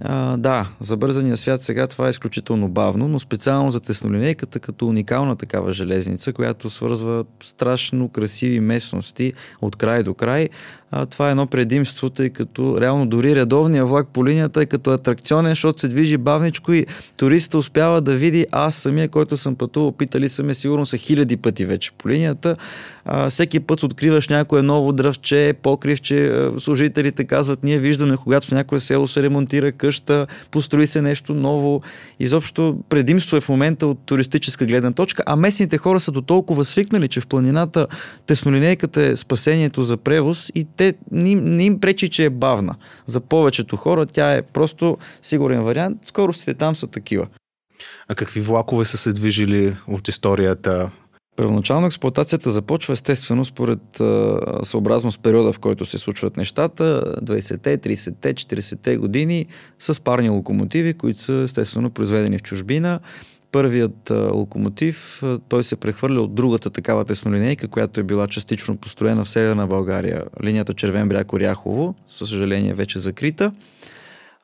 А, 0.00 0.36
да, 0.36 0.68
за 0.80 0.96
бързания 0.96 1.36
свят 1.36 1.62
сега 1.62 1.86
това 1.86 2.06
е 2.06 2.10
изключително 2.10 2.68
бавно, 2.68 3.08
но 3.08 3.18
специално 3.18 3.70
за 3.70 3.80
теснолинейката 3.80 4.60
като 4.60 4.86
уникална 4.86 5.36
такава 5.36 5.72
железница, 5.72 6.32
която 6.32 6.70
свързва 6.70 7.24
страшно 7.42 8.08
красиви 8.08 8.60
местности 8.60 9.32
от 9.60 9.76
край 9.76 10.02
до 10.02 10.14
край, 10.14 10.48
а, 10.90 11.06
това 11.06 11.28
е 11.28 11.30
едно 11.30 11.46
предимство, 11.46 12.10
тъй 12.10 12.30
като 12.30 12.80
реално 12.80 13.06
дори 13.06 13.36
редовния 13.36 13.86
влак 13.86 14.08
по 14.08 14.26
линията 14.26 14.62
е 14.62 14.66
като 14.66 14.90
атракционен, 14.90 15.52
защото 15.52 15.80
се 15.80 15.88
движи 15.88 16.16
бавничко 16.16 16.72
и 16.72 16.86
туриста 17.16 17.58
успява 17.58 18.00
да 18.00 18.16
види 18.16 18.46
аз 18.52 18.76
самия, 18.76 19.08
който 19.08 19.36
съм 19.36 19.54
пътувал, 19.54 19.92
питали 19.92 20.28
са 20.28 20.42
ме 20.42 20.54
сигурно 20.54 20.86
са 20.86 20.96
хиляди 20.96 21.36
пъти 21.36 21.64
вече 21.64 21.90
по 21.98 22.08
линията. 22.08 22.56
А, 23.04 23.30
всеки 23.30 23.60
път 23.60 23.82
откриваш 23.82 24.28
някое 24.28 24.62
ново 24.62 24.92
дръвче, 24.92 25.54
покривче, 25.62 26.48
служителите 26.58 27.24
казват, 27.24 27.64
ние 27.64 27.78
виждаме, 27.78 28.16
когато 28.16 28.46
в 28.46 28.52
някое 28.52 28.80
село 28.80 29.08
се 29.08 29.22
ремонтира 29.22 29.72
къща, 29.72 30.26
построи 30.50 30.86
се 30.86 31.02
нещо 31.02 31.34
ново. 31.34 31.82
Изобщо 32.20 32.78
предимство 32.88 33.36
е 33.36 33.40
в 33.40 33.48
момента 33.48 33.86
от 33.86 33.98
туристическа 34.06 34.66
гледна 34.66 34.92
точка, 34.92 35.22
а 35.26 35.36
местните 35.36 35.78
хора 35.78 36.00
са 36.00 36.12
до 36.12 36.22
толкова 36.22 36.64
свикнали, 36.64 37.08
че 37.08 37.20
в 37.20 37.26
планината 37.26 37.86
теснолинейката 38.26 39.02
е 39.02 39.16
спасението 39.16 39.82
за 39.82 39.96
превоз 39.96 40.50
и 40.54 40.64
те 40.80 40.94
не, 41.10 41.34
не 41.34 41.64
им 41.64 41.80
пречи, 41.80 42.08
че 42.08 42.24
е 42.24 42.30
бавна. 42.30 42.74
За 43.06 43.20
повечето 43.20 43.76
хора 43.76 44.06
тя 44.06 44.34
е 44.34 44.42
просто 44.42 44.98
сигурен 45.22 45.62
вариант. 45.62 45.98
Скоростите 46.04 46.54
там 46.54 46.74
са 46.74 46.86
такива. 46.86 47.26
А 48.08 48.14
какви 48.14 48.40
влакове 48.40 48.84
са 48.84 48.96
се 48.96 49.12
движили 49.12 49.76
от 49.86 50.08
историята? 50.08 50.90
Първоначално 51.36 51.86
експлуатацията 51.86 52.50
започва 52.50 52.92
естествено 52.92 53.44
според 53.44 53.80
съобразно 54.62 55.12
с 55.12 55.18
периода, 55.18 55.52
в 55.52 55.58
който 55.58 55.84
се 55.84 55.98
случват 55.98 56.36
нещата, 56.36 57.14
20-те, 57.22 57.78
30-те, 57.78 58.34
40-те 58.34 58.96
години 58.96 59.46
с 59.78 60.00
парни 60.00 60.28
локомотиви, 60.28 60.94
които 60.94 61.20
са 61.20 61.42
естествено 61.44 61.90
произведени 61.90 62.38
в 62.38 62.42
чужбина 62.42 63.00
първият 63.52 64.10
а, 64.10 64.14
локомотив, 64.14 65.22
а, 65.22 65.38
той 65.48 65.64
се 65.64 65.76
прехвърля 65.76 66.20
от 66.20 66.34
другата 66.34 66.70
такава 66.70 67.04
теснолинейка, 67.04 67.68
която 67.68 68.00
е 68.00 68.02
била 68.02 68.26
частично 68.26 68.76
построена 68.76 69.24
в 69.24 69.28
Северна 69.28 69.66
България, 69.66 70.24
линията 70.42 70.74
Червен 70.74 71.08
бряг 71.08 71.32
Оряхово, 71.32 71.94
със 72.06 72.28
съжаление 72.28 72.74
вече 72.74 72.98
закрита. 72.98 73.52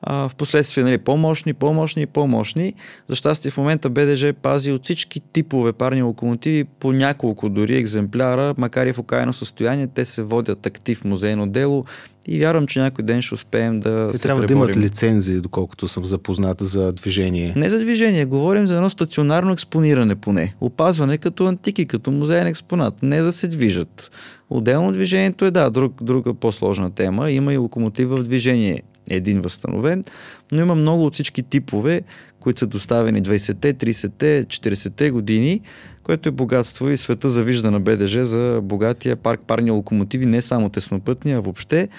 В 0.05 0.31
последствие 0.37 0.83
нали, 0.83 0.97
по-мощни, 0.97 1.53
по-мощни 1.53 2.01
и 2.01 2.05
по-мощни. 2.05 2.73
За 3.07 3.15
щастие 3.15 3.51
в 3.51 3.57
момента 3.57 3.89
БДЖ 3.89 4.33
пази 4.33 4.71
от 4.71 4.83
всички 4.83 5.19
типове 5.19 5.73
парни 5.73 6.01
локомотиви 6.01 6.63
по 6.63 6.91
няколко 6.91 7.49
дори 7.49 7.77
екземпляра, 7.77 8.53
макар 8.57 8.87
и 8.87 8.93
в 8.93 8.99
окаяно 8.99 9.33
състояние, 9.33 9.87
те 9.87 10.05
се 10.05 10.23
водят 10.23 10.65
актив 10.65 11.03
музейно 11.03 11.47
дело 11.47 11.85
и 12.27 12.39
вярвам, 12.39 12.67
че 12.67 12.79
някой 12.79 13.05
ден 13.05 13.21
ще 13.21 13.33
успеем 13.33 13.79
да 13.79 14.09
Те 14.11 14.17
се 14.17 14.23
трябва 14.23 14.41
преборим. 14.41 14.73
да 14.73 14.79
имат 14.79 14.91
лицензии, 14.91 15.41
доколкото 15.41 15.87
съм 15.87 16.05
запознат 16.05 16.61
за 16.61 16.93
движение. 16.93 17.53
Не 17.55 17.69
за 17.69 17.79
движение, 17.79 18.25
говорим 18.25 18.67
за 18.67 18.75
едно 18.75 18.89
стационарно 18.89 19.51
експониране 19.51 20.15
поне. 20.15 20.55
Опазване 20.61 21.17
като 21.17 21.47
антики, 21.47 21.85
като 21.85 22.11
музейен 22.11 22.47
експонат. 22.47 23.03
Не 23.03 23.21
да 23.21 23.33
се 23.33 23.47
движат. 23.47 24.11
Отделно 24.49 24.91
движението 24.91 25.45
е 25.45 25.51
да, 25.51 25.69
друг, 25.69 26.03
друга 26.03 26.33
по-сложна 26.33 26.91
тема. 26.91 27.31
Има 27.31 27.53
и 27.53 27.57
локомотив 27.57 28.09
в 28.09 28.23
движение 28.23 28.81
един 29.09 29.41
възстановен, 29.41 30.03
но 30.51 30.61
има 30.61 30.75
много 30.75 31.05
от 31.05 31.13
всички 31.13 31.43
типове, 31.43 32.01
които 32.39 32.59
са 32.59 32.67
доставени 32.67 33.23
20-те, 33.23 33.73
30-те, 33.73 34.45
40-те 34.45 35.11
години, 35.11 35.61
което 36.03 36.29
е 36.29 36.31
богатство 36.31 36.89
и 36.89 36.97
света 36.97 37.29
завижда 37.29 37.71
на 37.71 37.79
БДЖ 37.79 38.25
за 38.25 38.59
богатия 38.63 39.15
парк 39.15 39.41
парни 39.47 39.71
локомотиви, 39.71 40.25
не 40.25 40.41
само 40.41 40.69
теснопътни, 40.69 41.33
а 41.33 41.39
въобще. 41.39 41.89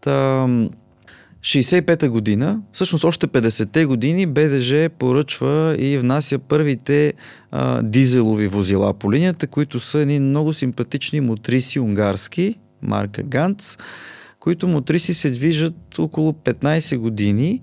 Та, 0.00 0.48
65-та 1.46 2.08
година, 2.08 2.60
всъщност 2.72 3.04
още 3.04 3.26
50-те 3.26 3.84
години, 3.84 4.26
БДЖ 4.26 4.90
поръчва 4.98 5.76
и 5.78 5.98
внася 5.98 6.38
първите 6.38 7.12
а, 7.50 7.82
дизелови 7.82 8.48
возила 8.48 8.94
по 8.94 9.12
линията, 9.12 9.46
които 9.46 9.80
са 9.80 9.98
едни 9.98 10.20
много 10.20 10.52
симпатични 10.52 11.20
мотриси 11.20 11.80
унгарски, 11.80 12.54
марка 12.82 13.22
Ганц, 13.22 13.76
които 14.46 14.68
мотриси 14.68 15.14
се 15.14 15.30
движат 15.30 15.98
около 15.98 16.32
15 16.32 16.96
години, 16.98 17.62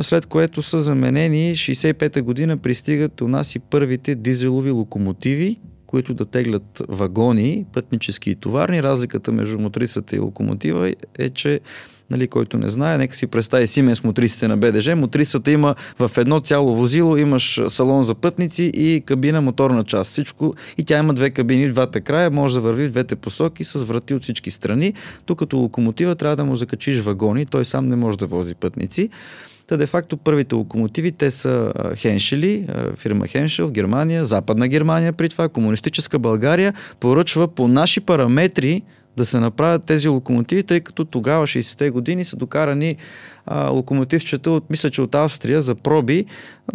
след 0.00 0.26
което 0.26 0.62
са 0.62 0.80
заменени 0.80 1.56
65-та 1.56 2.22
година 2.22 2.56
пристигат 2.56 3.20
у 3.20 3.28
нас 3.28 3.54
и 3.54 3.58
първите 3.58 4.14
дизелови 4.14 4.70
локомотиви, 4.70 5.60
които 5.86 6.14
да 6.14 6.24
теглят 6.24 6.82
вагони, 6.88 7.66
пътнически 7.72 8.30
и 8.30 8.34
товарни. 8.34 8.82
Разликата 8.82 9.32
между 9.32 9.58
мотрисата 9.58 10.16
и 10.16 10.18
локомотива 10.18 10.94
е, 11.18 11.30
че 11.30 11.60
нали, 12.10 12.28
който 12.28 12.58
не 12.58 12.68
знае, 12.68 12.98
нека 12.98 13.16
си 13.16 13.26
представи 13.26 13.66
Сименс 13.66 14.04
мотрисите 14.04 14.48
на 14.48 14.56
БДЖ. 14.56 14.96
Мотрисата 14.96 15.50
има 15.50 15.74
в 15.98 16.10
едно 16.18 16.40
цяло 16.40 16.76
возило, 16.76 17.16
имаш 17.16 17.60
салон 17.68 18.02
за 18.02 18.14
пътници 18.14 18.64
и 18.64 19.02
кабина 19.06 19.40
моторна 19.40 19.84
част. 19.84 20.10
Всичко. 20.10 20.54
И 20.78 20.84
тя 20.84 20.98
има 20.98 21.14
две 21.14 21.30
кабини 21.30 21.68
двата 21.68 22.00
края, 22.00 22.30
може 22.30 22.54
да 22.54 22.60
върви 22.60 22.86
в 22.86 22.90
двете 22.90 23.16
посоки 23.16 23.64
с 23.64 23.84
врати 23.84 24.14
от 24.14 24.22
всички 24.22 24.50
страни. 24.50 24.94
Тук 25.26 25.38
като 25.38 25.56
локомотива 25.56 26.14
трябва 26.14 26.36
да 26.36 26.44
му 26.44 26.56
закачиш 26.56 27.00
вагони, 27.00 27.46
той 27.46 27.64
сам 27.64 27.88
не 27.88 27.96
може 27.96 28.18
да 28.18 28.26
вози 28.26 28.54
пътници. 28.54 29.08
Та 29.66 29.76
де-факто 29.76 30.16
първите 30.16 30.54
локомотиви, 30.54 31.12
те 31.12 31.30
са 31.30 31.72
Хеншели, 31.96 32.66
фирма 32.96 33.26
Хеншел 33.26 33.66
в 33.66 33.72
Германия, 33.72 34.24
Западна 34.24 34.68
Германия, 34.68 35.12
при 35.12 35.28
това 35.28 35.48
комунистическа 35.48 36.18
България 36.18 36.74
поръчва 37.00 37.48
по 37.48 37.68
наши 37.68 38.00
параметри 38.00 38.82
да 39.18 39.26
се 39.26 39.40
направят 39.40 39.86
тези 39.86 40.08
локомотиви, 40.08 40.62
тъй 40.62 40.80
като 40.80 41.04
тогава, 41.04 41.46
60-те 41.46 41.90
години, 41.90 42.24
са 42.24 42.36
докарани 42.36 42.96
а, 43.46 43.68
локомотивчета 43.68 44.50
от, 44.50 44.70
мисля, 44.70 44.90
че 44.90 45.02
от 45.02 45.14
Австрия 45.14 45.62
за 45.62 45.74
проби, 45.74 46.24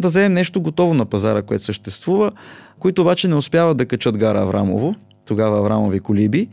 да 0.00 0.08
вземем 0.08 0.32
нещо 0.32 0.60
готово 0.60 0.94
на 0.94 1.04
пазара, 1.04 1.42
което 1.42 1.64
съществува, 1.64 2.32
които 2.78 3.02
обаче 3.02 3.28
не 3.28 3.34
успяват 3.34 3.76
да 3.76 3.86
качат 3.86 4.18
гара 4.18 4.40
Аврамово, 4.40 4.94
тогава 5.26 5.58
Аврамови 5.58 6.00
колиби. 6.00 6.48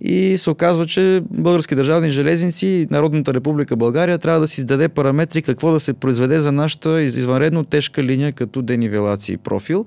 И 0.00 0.38
се 0.38 0.50
оказва, 0.50 0.86
че 0.86 1.22
български 1.30 1.74
държавни 1.74 2.10
железници 2.10 2.66
и 2.66 2.86
Народната 2.90 3.34
република 3.34 3.76
България 3.76 4.18
трябва 4.18 4.40
да 4.40 4.48
си 4.48 4.60
издаде 4.60 4.88
параметри 4.88 5.42
какво 5.42 5.72
да 5.72 5.80
се 5.80 5.92
произведе 5.92 6.40
за 6.40 6.52
нашата 6.52 7.02
извънредно 7.02 7.64
тежка 7.64 8.02
линия 8.02 8.32
като 8.32 8.62
денивелация 8.62 9.34
и 9.34 9.36
профил. 9.36 9.86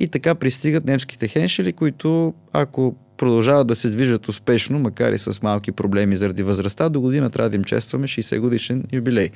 И 0.00 0.08
така 0.08 0.34
пристигат 0.34 0.84
немските 0.84 1.28
хеншели, 1.28 1.72
които 1.72 2.34
ако 2.52 2.94
продължават 3.18 3.66
да 3.66 3.76
се 3.76 3.88
движат 3.88 4.28
успешно, 4.28 4.78
макар 4.78 5.12
и 5.12 5.18
с 5.18 5.42
малки 5.42 5.72
проблеми 5.72 6.16
заради 6.16 6.42
възрастта, 6.42 6.88
до 6.88 7.00
година 7.00 7.30
трябва 7.30 7.50
да 7.50 7.56
им 7.56 7.64
честваме 7.64 8.06
60 8.06 8.38
годишен 8.38 8.84
юбилей. 8.92 9.30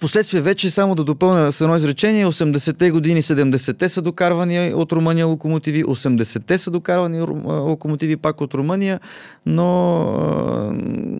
Последствие 0.00 0.40
вече 0.40 0.70
само 0.70 0.94
да 0.94 1.04
допълня 1.04 1.52
с 1.52 1.60
едно 1.60 1.76
изречение, 1.76 2.26
80-те 2.26 2.90
години, 2.90 3.22
70-те 3.22 3.88
са 3.88 4.02
докарвани 4.02 4.74
от 4.74 4.92
Румъния 4.92 5.26
локомотиви, 5.26 5.84
80-те 5.84 6.58
са 6.58 6.70
докарвани 6.70 7.20
локомотиви 7.46 8.16
пак 8.16 8.40
от 8.40 8.54
Румъния, 8.54 9.00
но 9.46 9.68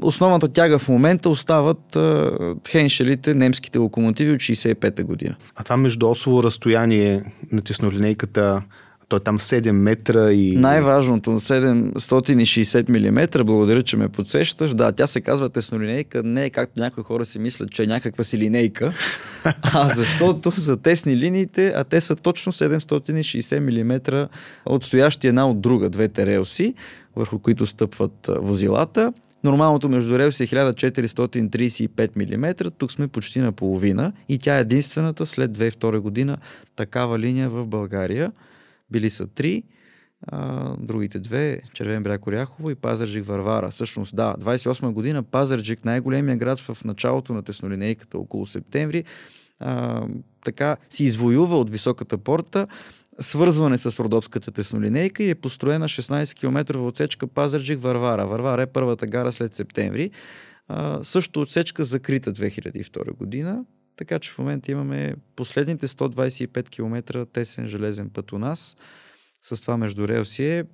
основната 0.03 0.49
тяга 0.49 0.79
в 0.79 0.89
момента 0.89 1.29
остават 1.29 1.99
хеншелите, 2.69 3.35
немските 3.35 3.79
локомотиви 3.79 4.33
от 4.33 4.41
65-та 4.41 5.05
година. 5.05 5.37
А 5.57 5.65
това 5.65 5.77
междуосово 5.77 6.43
разстояние 6.43 7.23
на 7.53 7.63
теснолинейката 7.63 8.63
той 9.09 9.17
е 9.17 9.21
там 9.21 9.39
7 9.39 9.71
метра 9.71 10.33
и... 10.33 10.57
Най-важното, 10.57 11.31
760 11.31 12.89
мм, 12.89 13.45
благодаря, 13.45 13.83
че 13.83 13.97
ме 13.97 14.09
подсещаш. 14.09 14.75
Да, 14.75 14.93
тя 14.93 15.07
се 15.07 15.21
казва 15.21 15.49
теснолинейка, 15.49 16.23
не 16.23 16.45
е 16.45 16.51
както 16.51 16.81
някои 16.81 17.05
хора 17.05 17.25
си 17.25 17.39
мислят, 17.39 17.71
че 17.71 17.83
е 17.83 17.87
някаква 17.87 18.25
си 18.25 18.39
линейка, 18.39 18.93
а 19.63 19.89
защото 19.89 20.51
за 20.51 20.77
тесни 20.77 21.17
линиите, 21.17 21.73
а 21.77 21.85
те 21.85 22.01
са 22.01 22.17
точно 22.17 22.53
760 22.53 23.59
мм 23.59 24.29
отстоящи 24.67 25.29
една 25.29 25.49
от 25.49 25.61
друга, 25.61 25.91
двете 25.91 26.27
релси, 26.27 26.75
върху 27.17 27.39
които 27.39 27.67
стъпват 27.67 28.31
возилата. 28.41 29.13
Нормалното 29.45 29.89
между 29.89 30.19
релси 30.19 30.43
е 30.43 30.47
1435 30.47 32.37
мм, 32.37 32.55
тук 32.55 32.93
сме 32.93 33.09
почти 33.09 33.41
на 33.41 33.53
половина 33.53 34.13
и 34.29 34.39
тя 34.39 34.57
е 34.57 34.61
единствената 34.61 35.27
след 35.27 35.59
2002 35.59 35.99
година 35.99 36.37
такава 36.77 37.19
линия 37.19 37.49
в 37.51 37.67
България. 37.67 38.33
Били 38.91 39.11
са 39.11 39.27
три, 39.27 39.63
а, 40.27 40.75
другите 40.79 41.19
две, 41.19 41.61
Червен 41.73 42.03
бряг 42.03 42.27
Оряхово 42.27 42.71
и 42.71 42.75
Пазарджик 42.75 43.25
Варвара. 43.25 43.71
Всъщност, 43.71 44.17
да, 44.17 44.35
28 44.41 44.93
година 44.93 45.23
Пазарджик, 45.23 45.85
най-големия 45.85 46.37
град 46.37 46.59
в 46.59 46.85
началото 46.85 47.33
на 47.33 47.43
теснолинейката, 47.43 48.19
около 48.19 48.47
септември, 48.47 49.05
а, 49.61 50.07
така 50.45 50.77
си 50.91 51.05
извоюва 51.05 51.59
от 51.59 51.71
високата 51.71 52.19
порта 52.19 52.67
свързване 53.21 53.79
с 53.79 54.01
Родопската 54.01 54.53
теснолинейка 54.53 55.23
и 55.23 55.31
е 55.31 55.35
построена 55.35 55.89
16 55.89 56.35
км 56.35 56.79
отсечка 56.79 57.27
Пазарджик 57.27 57.79
Варвара. 57.79 58.27
Варвара 58.27 58.63
е 58.63 58.67
първата 58.67 59.07
гара 59.07 59.33
след 59.33 59.55
септември. 59.55 60.11
А, 60.69 60.99
също 61.03 61.41
отсечка 61.41 61.85
закрита 61.85 62.33
2002 62.33 63.17
година. 63.17 63.65
Така 63.99 64.19
че 64.19 64.31
в 64.31 64.39
момента 64.39 64.73
имаме 64.73 65.15
последните 65.37 65.89
125 65.89 66.69
км 66.69 67.27
тесен 67.27 67.67
железен 67.67 68.11
път 68.11 68.33
у 68.33 68.39
нас. 68.39 68.77
С 69.43 69.61
това 69.61 69.77
между 69.77 70.09
релси 70.09 70.45
е. 70.45 70.65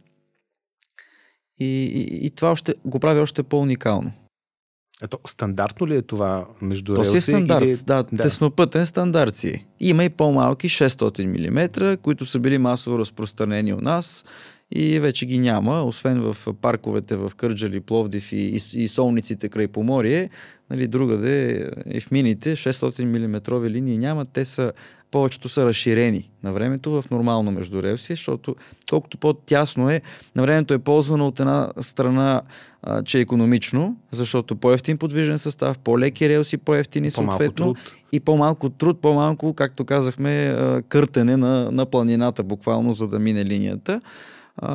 И, 1.60 1.84
и, 1.84 2.26
и 2.26 2.30
това 2.30 2.50
още, 2.50 2.74
го 2.84 3.00
прави 3.00 3.20
още 3.20 3.42
по-уникално. 3.42 4.12
Ето, 5.02 5.18
стандартно 5.26 5.86
ли 5.86 5.96
е 5.96 6.02
това 6.02 6.48
между 6.62 6.94
То 6.94 7.04
релси? 7.04 7.10
си 7.10 7.16
е 7.30 7.34
стандарт, 7.34 7.64
или... 7.64 7.76
да, 7.76 8.02
да, 8.02 8.22
теснопътен 8.22 8.86
стандарт 8.86 9.36
си. 9.36 9.66
Има 9.80 10.04
и 10.04 10.10
по-малки 10.10 10.68
600 10.68 11.26
мм, 11.26 11.96
които 11.96 12.26
са 12.26 12.38
били 12.38 12.58
масово 12.58 12.98
разпространени 12.98 13.74
у 13.74 13.80
нас 13.80 14.24
и 14.74 15.00
вече 15.00 15.26
ги 15.26 15.38
няма, 15.38 15.84
освен 15.84 16.32
в 16.32 16.54
парковете 16.60 17.16
в 17.16 17.32
Кърджали, 17.36 17.80
Пловдив 17.80 18.32
и, 18.32 18.36
и, 18.36 18.82
и 18.82 18.88
солниците 18.88 19.48
край 19.48 19.68
Поморие, 19.68 20.30
нали, 20.70 20.86
другаде 20.86 21.70
и 21.90 22.00
в 22.00 22.10
мините 22.10 22.56
600 22.56 23.04
мм 23.04 23.60
линии 23.68 23.98
няма, 23.98 24.24
те 24.24 24.44
са 24.44 24.72
повечето 25.10 25.48
са 25.48 25.64
разширени 25.64 26.30
на 26.42 26.52
времето 26.52 26.90
в 26.90 27.04
нормално 27.10 27.50
между 27.50 27.82
релси, 27.82 28.12
защото 28.12 28.56
колкото 28.90 29.18
по-тясно 29.18 29.90
е, 29.90 30.02
на 30.36 30.42
времето 30.42 30.74
е 30.74 30.78
ползвано 30.78 31.26
от 31.26 31.40
една 31.40 31.72
страна, 31.80 32.42
а, 32.82 33.02
че 33.02 33.18
е 33.18 33.20
економично, 33.20 33.96
защото 34.10 34.56
по-ефтин 34.56 34.98
подвижен 34.98 35.38
състав, 35.38 35.78
по-леки 35.78 36.28
релси, 36.28 36.56
по-ефтини 36.56 37.10
съответно 37.10 37.64
труд. 37.64 37.78
и 38.12 38.20
по-малко 38.20 38.70
труд, 38.70 39.00
по-малко, 39.00 39.54
както 39.54 39.84
казахме, 39.84 40.56
къртене 40.88 41.36
на, 41.36 41.70
на 41.70 41.86
планината 41.86 42.42
буквално, 42.42 42.94
за 42.94 43.08
да 43.08 43.18
мине 43.18 43.44
линията 43.44 44.00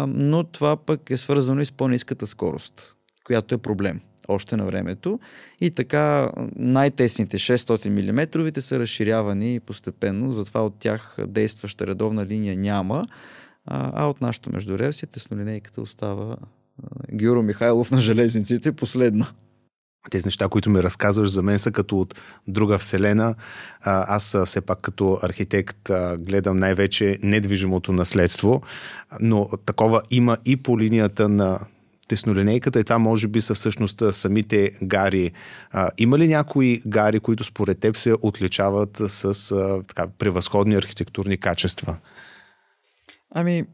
но 0.08 0.44
това 0.44 0.78
пък 0.78 1.10
е 1.10 1.18
свързано 1.18 1.62
и 1.62 1.66
с 1.66 1.72
по-низката 1.72 2.28
скорост, 2.28 2.96
която 3.24 3.56
е 3.56 3.58
проблем 3.58 4.02
още 4.30 4.58
на 4.58 4.66
времето. 4.66 5.20
И 5.62 5.72
така 5.72 6.32
най-тесните 6.56 7.38
600 7.38 7.90
мм 7.90 8.62
са 8.62 8.80
разширявани 8.80 9.60
постепенно, 9.60 10.32
затова 10.32 10.62
от 10.62 10.76
тях 10.80 11.18
действаща 11.28 11.88
редовна 11.88 12.26
линия 12.26 12.58
няма, 12.58 13.06
а 13.66 14.06
от 14.06 14.22
нашото 14.22 14.52
междурелсие 14.52 15.08
теснолинейката 15.08 15.82
остава 15.82 16.36
Гюро 17.14 17.42
Михайлов 17.42 17.92
на 17.92 18.02
железниците 18.02 18.72
последна 18.72 19.28
тези 20.12 20.26
неща, 20.26 20.48
които 20.48 20.70
ми 20.70 20.84
разказваш 20.84 21.30
за 21.30 21.44
мен 21.44 21.60
са 21.60 21.72
като 21.72 22.00
от 22.00 22.22
друга 22.48 22.78
вселена. 22.78 23.36
Аз 23.82 24.38
все 24.46 24.62
пак 24.62 24.82
като 24.82 25.20
архитект 25.24 25.90
гледам 26.18 26.60
най-вече 26.60 27.18
недвижимото 27.24 27.94
наследство, 27.94 28.62
но 29.20 29.50
такова 29.66 30.02
има 30.12 30.38
и 30.46 30.58
по 30.58 30.80
линията 30.80 31.30
на 31.30 31.60
теснолинейката 32.08 32.80
и 32.80 32.84
това 32.84 32.98
може 32.98 33.28
би 33.28 33.42
са 33.42 33.54
всъщност 33.54 34.04
самите 34.12 34.72
гари. 34.84 35.32
има 35.98 36.18
ли 36.18 36.28
някои 36.28 36.82
гари, 36.88 37.20
които 37.20 37.44
според 37.44 37.80
теб 37.80 37.98
се 37.98 38.14
отличават 38.22 39.02
с 39.08 39.56
така, 39.88 40.08
превъзходни 40.18 40.76
архитектурни 40.76 41.38
качества? 41.38 41.98
Ами, 43.36 43.66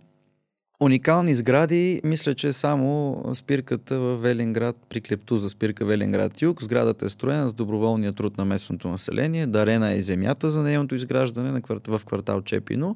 Уникални 0.80 1.36
сгради, 1.36 2.02
мисля, 2.04 2.34
че 2.34 2.54
само 2.54 3.24
спирката 3.34 4.00
в 4.00 4.18
Велинград, 4.18 4.76
при 4.90 5.02
Клептуза 5.02 5.50
спирка 5.50 5.86
Велинград 5.86 6.42
Юг. 6.42 6.64
Сградата 6.64 7.06
е 7.06 7.10
строена 7.10 7.50
с 7.50 7.54
доброволния 7.54 8.14
труд 8.14 8.38
на 8.38 8.46
местното 8.46 8.88
население. 8.88 9.48
Дарена 9.48 9.94
е 9.94 10.02
земята 10.02 10.50
за 10.50 10.64
нейното 10.64 10.96
изграждане 10.96 11.62
в 11.88 12.02
квартал 12.06 12.42
Чепино. 12.42 12.96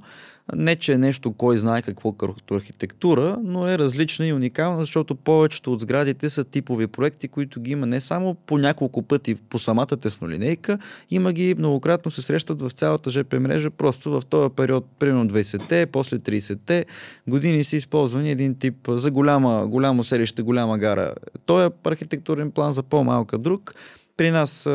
Не, 0.56 0.76
че 0.76 0.94
е 0.94 0.98
нещо 0.98 1.34
кой 1.34 1.58
знае 1.58 1.82
какво 1.82 2.12
като 2.12 2.56
архитектура, 2.56 3.38
но 3.44 3.68
е 3.68 3.78
различна 3.78 4.28
и 4.28 4.34
уникална, 4.34 4.80
защото 4.80 5.16
повечето 5.16 5.74
от 5.74 5.82
сградите 5.82 6.30
са 6.30 6.44
типови 6.44 6.88
проекти, 6.88 7.28
които 7.28 7.62
ги 7.62 7.72
има 7.72 7.86
не 7.86 8.02
само 8.02 8.36
по 8.36 8.58
няколко 8.58 9.02
пъти 9.02 9.36
по 9.36 9.60
самата 9.60 9.86
теснолинейка, 9.86 10.78
има 11.12 11.34
ги 11.34 11.56
многократно 11.58 12.12
се 12.12 12.22
срещат 12.22 12.62
в 12.62 12.70
цялата 12.70 13.10
ЖП 13.10 13.40
мрежа, 13.40 13.70
просто 13.72 14.12
в 14.12 14.26
този 14.26 14.50
период, 14.56 14.86
примерно 15.00 15.30
20-те, 15.30 15.86
после 15.86 16.18
30-те 16.18 16.86
години 17.28 17.64
са 17.64 17.76
използвани 17.76 18.32
един 18.32 18.56
тип 18.56 18.76
за 18.88 19.12
голяма, 19.12 19.68
голямо 19.68 20.04
селище, 20.04 20.42
голяма 20.42 20.78
гара. 20.78 21.14
Той 21.46 21.66
е 21.66 21.70
архитектурен 21.84 22.52
план 22.52 22.74
за 22.74 22.84
по-малка 22.84 23.38
друг, 23.38 23.76
при 24.20 24.32
нас 24.32 24.70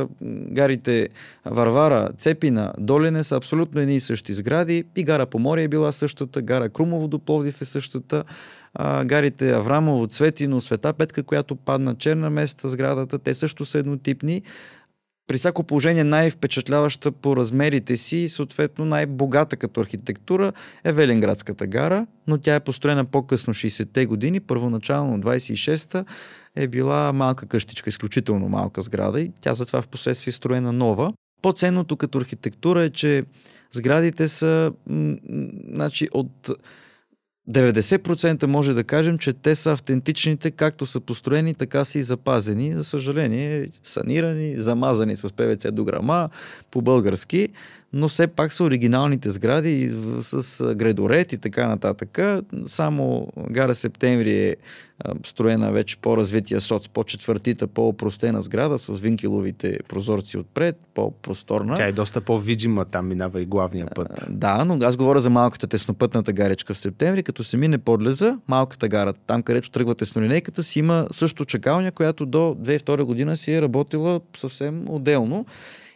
гарите 0.51 1.09
Варвара, 1.45 2.09
Цепина, 2.19 2.73
Долине 2.79 3.25
са 3.25 3.37
абсолютно 3.37 3.81
едни 3.81 3.97
и 3.97 4.01
същи 4.01 4.35
сгради. 4.35 4.85
И 4.97 5.05
гара 5.05 5.27
Поморие 5.27 5.65
е 5.65 5.69
била 5.69 5.93
същата, 5.93 6.43
гара 6.43 6.69
Крумово 6.69 7.09
до 7.09 7.19
Пловдив 7.19 7.61
е 7.61 7.65
същата. 7.65 8.25
Гарите 9.05 9.53
Аврамово, 9.53 10.07
Цветино, 10.07 10.61
Света 10.61 10.93
Петка, 10.93 11.23
която 11.23 11.57
падна 11.57 11.95
черна 11.95 12.31
места 12.31 12.69
сградата, 12.69 13.19
те 13.19 13.35
също 13.35 13.65
са 13.65 13.79
еднотипни 13.79 14.43
при 15.27 15.39
всяко 15.39 15.65
положение 15.65 16.05
най-впечатляваща 16.05 17.13
по 17.13 17.37
размерите 17.37 17.97
си 17.97 18.19
и 18.19 18.29
съответно 18.29 18.85
най-богата 18.85 19.57
като 19.57 19.81
архитектура 19.81 20.53
е 20.85 20.93
Велинградската 20.93 21.67
гара, 21.67 22.07
но 22.27 22.39
тя 22.39 22.55
е 22.55 22.61
построена 22.61 23.05
по-късно 23.05 23.55
60-те 23.55 24.07
години, 24.07 24.41
първоначално 24.41 25.21
26-та 25.21 26.05
е 26.57 26.69
била 26.69 27.13
малка 27.13 27.47
къщичка, 27.47 27.91
изключително 27.91 28.49
малка 28.49 28.83
сграда 28.83 29.21
и 29.21 29.33
тя 29.41 29.55
затова 29.55 29.83
в 29.83 29.89
последствие 29.89 30.31
е 30.31 30.35
строена 30.35 30.73
нова. 30.73 31.13
По-ценното 31.43 31.97
като 31.97 32.19
архитектура 32.19 32.85
е, 32.85 32.91
че 32.91 33.25
сградите 33.73 34.29
са 34.29 34.73
м- 34.87 35.17
значи, 35.75 36.09
от 36.13 36.51
90% 37.51 38.47
може 38.47 38.75
да 38.75 38.85
кажем, 38.85 39.19
че 39.19 39.33
те 39.33 39.55
са 39.55 39.73
автентичните, 39.73 40.51
както 40.51 40.87
са 40.87 41.01
построени, 41.01 41.55
така 41.55 41.85
са 41.85 41.99
и 41.99 42.03
запазени. 42.03 42.75
За 42.75 42.85
съжаление, 42.85 43.67
санирани, 43.83 44.55
замазани 44.57 45.17
с 45.17 45.33
ПВЦ 45.33 45.73
до 45.73 45.85
грама, 45.85 46.29
по-български, 46.71 47.49
но 47.93 48.09
все 48.09 48.27
пак 48.27 48.53
са 48.53 48.65
оригиналните 48.65 49.31
сгради 49.31 49.93
с 50.21 50.75
гредорет 50.75 51.33
и 51.33 51.39
така 51.39 51.69
нататък. 51.69 52.19
Само 52.67 53.29
Гара 53.51 53.75
Септември 53.75 54.33
е 54.33 54.57
строена 55.27 55.73
вече 55.73 55.97
по-развития 55.97 56.61
соц, 56.61 56.89
по-четвъртита, 56.89 57.67
по-опростена 57.67 58.43
сграда 58.43 58.79
с 58.79 59.01
винкиловите 59.01 59.79
прозорци 59.89 60.39
отпред, 60.39 60.77
по-просторна. 60.95 61.75
Тя 61.75 61.87
е 61.87 61.93
доста 61.93 62.21
по-видима, 62.21 62.85
там 62.85 63.09
минава 63.09 63.41
и 63.41 63.47
главния 63.47 63.87
път. 63.95 64.25
Да, 64.31 64.65
но 64.65 64.79
аз 64.87 64.97
говоря 64.97 65.21
за 65.21 65.31
малката 65.31 65.67
теснопътната 65.67 66.33
гаречка 66.33 66.75
в 66.75 66.79
септември, 66.79 67.23
като 67.35 67.45
се 67.45 67.57
мине 67.57 67.79
подлеза, 67.79 68.39
малката 68.49 68.89
гара, 68.89 69.13
там 69.13 69.43
където 69.43 69.71
тръгва 69.71 69.95
теснолинейката, 69.95 70.63
си 70.63 70.79
има 70.79 71.07
също 71.11 71.45
чакалня, 71.45 71.93
която 71.93 72.27
до 72.27 72.39
2002 72.39 73.03
година 73.03 73.37
си 73.37 73.53
е 73.53 73.63
работила 73.63 74.21
съвсем 74.37 74.85
отделно 74.89 75.47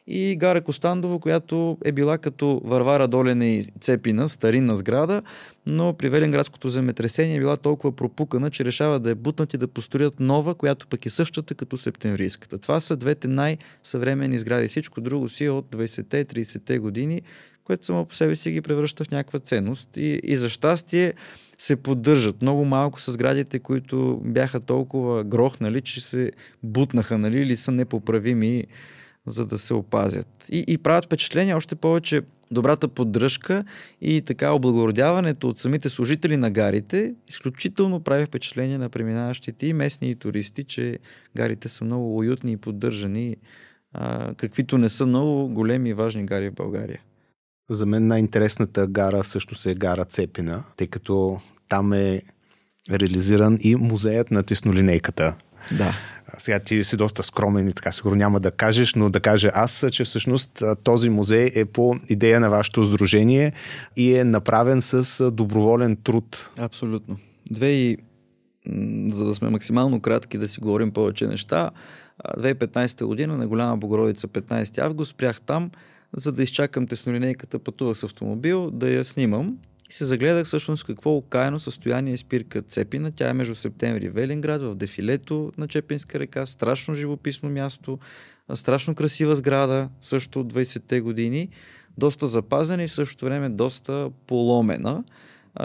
и 0.06 0.36
Гара 0.36 0.60
Костандово, 0.60 1.18
която 1.18 1.78
е 1.84 1.92
била 1.92 2.18
като 2.18 2.60
Варвара 2.64 3.08
Долене 3.08 3.56
и 3.56 3.64
Цепина, 3.80 4.28
старинна 4.28 4.76
сграда, 4.76 5.22
но 5.66 5.92
при 5.92 6.08
Веленградското 6.08 6.68
земетресение 6.68 7.36
е 7.36 7.40
била 7.40 7.56
толкова 7.56 7.96
пропукана, 7.96 8.50
че 8.50 8.64
решава 8.64 9.00
да 9.00 9.10
е 9.10 9.14
бутнат 9.14 9.54
и 9.54 9.58
да 9.58 9.68
построят 9.68 10.20
нова, 10.20 10.54
която 10.54 10.86
пък 10.86 11.06
е 11.06 11.10
същата 11.10 11.54
като 11.54 11.76
септемврийската. 11.76 12.58
Това 12.58 12.80
са 12.80 12.96
двете 12.96 13.28
най-съвременни 13.28 14.38
сгради. 14.38 14.68
Всичко 14.68 15.00
друго 15.00 15.28
си 15.28 15.44
е 15.44 15.50
от 15.50 15.66
20-те, 15.66 16.24
30-те 16.24 16.78
години, 16.78 17.22
което 17.68 17.86
само 17.86 18.04
по 18.04 18.14
себе 18.14 18.34
си 18.34 18.50
ги 18.50 18.60
превръща 18.60 19.04
в 19.04 19.10
някаква 19.10 19.38
ценност. 19.38 19.96
И, 19.96 20.20
и 20.24 20.36
за 20.36 20.48
щастие 20.48 21.14
се 21.58 21.76
поддържат. 21.76 22.42
Много 22.42 22.64
малко 22.64 23.00
са 23.00 23.12
сградите, 23.12 23.58
които 23.58 24.20
бяха 24.24 24.60
толкова 24.60 25.24
грохнали, 25.24 25.80
че 25.80 26.00
се 26.00 26.32
бутнаха, 26.62 27.18
нали, 27.18 27.40
или 27.40 27.56
са 27.56 27.72
непоправими 27.72 28.64
за 29.26 29.46
да 29.46 29.58
се 29.58 29.74
опазят. 29.74 30.46
И, 30.50 30.64
и 30.68 30.78
правят 30.78 31.04
впечатление 31.04 31.54
още 31.54 31.74
повече 31.74 32.22
добрата 32.50 32.88
поддръжка 32.88 33.64
и 34.00 34.22
така 34.22 34.52
облагородяването 34.52 35.48
от 35.48 35.58
самите 35.58 35.88
служители 35.88 36.36
на 36.36 36.50
гарите 36.50 37.14
изключително 37.28 38.00
прави 38.00 38.26
впечатление 38.26 38.78
на 38.78 38.88
преминаващите 38.88 39.66
и 39.66 39.72
местни 39.72 40.10
и 40.10 40.14
туристи, 40.14 40.64
че 40.64 40.98
гарите 41.36 41.68
са 41.68 41.84
много 41.84 42.16
уютни 42.16 42.52
и 42.52 42.56
поддържани, 42.56 43.36
а, 43.92 44.34
каквито 44.34 44.78
не 44.78 44.88
са 44.88 45.06
много 45.06 45.48
големи 45.48 45.88
и 45.88 45.94
важни 45.94 46.26
гари 46.26 46.50
в 46.50 46.54
България. 46.54 47.00
За 47.70 47.86
мен 47.86 48.06
най-интересната 48.06 48.86
гара 48.86 49.24
също 49.24 49.68
е 49.70 49.74
гара 49.74 50.04
Цепина, 50.04 50.64
тъй 50.76 50.86
като 50.86 51.40
там 51.68 51.92
е 51.92 52.22
реализиран 52.90 53.58
и 53.60 53.76
музеят 53.76 54.30
на 54.30 54.42
теснолинейката. 54.42 55.34
Да. 55.78 55.94
Сега 56.38 56.58
ти 56.58 56.84
си 56.84 56.96
доста 56.96 57.22
скромен 57.22 57.68
и 57.68 57.72
така 57.72 57.92
сигурно 57.92 58.16
няма 58.16 58.40
да 58.40 58.50
кажеш, 58.50 58.94
но 58.94 59.10
да 59.10 59.20
кажа 59.20 59.50
аз, 59.54 59.86
че 59.90 60.04
всъщност 60.04 60.62
този 60.82 61.08
музей 61.08 61.50
е 61.54 61.64
по 61.64 61.96
идея 62.08 62.40
на 62.40 62.50
вашето 62.50 62.84
сдружение 62.84 63.52
и 63.96 64.16
е 64.16 64.24
направен 64.24 64.80
с 64.82 65.30
доброволен 65.30 65.96
труд. 65.96 66.50
Абсолютно. 66.58 67.16
Две 67.50 67.68
и 67.68 67.98
за 69.12 69.24
да 69.24 69.34
сме 69.34 69.50
максимално 69.50 70.00
кратки 70.00 70.38
да 70.38 70.48
си 70.48 70.60
говорим 70.60 70.90
повече 70.90 71.26
неща, 71.26 71.70
2015 72.38 73.04
година 73.04 73.36
на 73.36 73.48
Голяма 73.48 73.76
Богородица, 73.76 74.28
15 74.28 74.78
август, 74.78 75.10
спрях 75.10 75.40
там, 75.40 75.70
за 76.12 76.32
да 76.32 76.42
изчакам 76.42 76.86
теснолинейката, 76.86 77.58
пътувах 77.58 77.98
с 77.98 78.02
автомобил, 78.02 78.70
да 78.70 78.90
я 78.90 79.04
снимам 79.04 79.58
и 79.90 79.92
се 79.92 80.04
загледах 80.04 80.46
всъщност 80.46 80.84
какво 80.84 81.16
окаяно 81.16 81.58
състояние 81.58 82.14
е 82.14 82.16
спирка 82.16 82.62
Цепина. 82.62 83.12
Тя 83.12 83.28
е 83.28 83.32
между 83.32 83.54
септември 83.54 84.04
и 84.04 84.08
Велинград, 84.08 84.62
в 84.62 84.74
дефилето 84.74 85.52
на 85.58 85.68
Чепинска 85.68 86.18
река. 86.18 86.46
Страшно 86.46 86.94
живописно 86.94 87.50
място, 87.50 87.98
страшно 88.54 88.94
красива 88.94 89.36
сграда, 89.36 89.88
също 90.00 90.40
от 90.40 90.52
20-те 90.52 91.00
години. 91.00 91.48
Доста 91.98 92.26
запазена 92.26 92.82
и 92.82 92.86
в 92.86 92.92
същото 92.92 93.24
време 93.24 93.48
доста 93.48 94.10
поломена. 94.26 95.04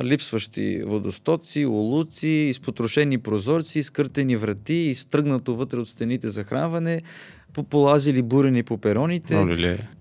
Липсващи 0.03 0.83
водостоци, 0.85 1.65
улуци, 1.65 2.27
изпотрошени 2.27 3.17
прозорци, 3.17 3.79
изкъртени 3.79 4.35
врати, 4.35 4.73
изтръгнато 4.73 5.55
вътре 5.55 5.79
от 5.79 5.89
стените 5.89 6.29
захранване, 6.29 7.01
полазили 7.53 8.21
бурени 8.21 8.63
по 8.63 8.77
пероните. 8.77 9.35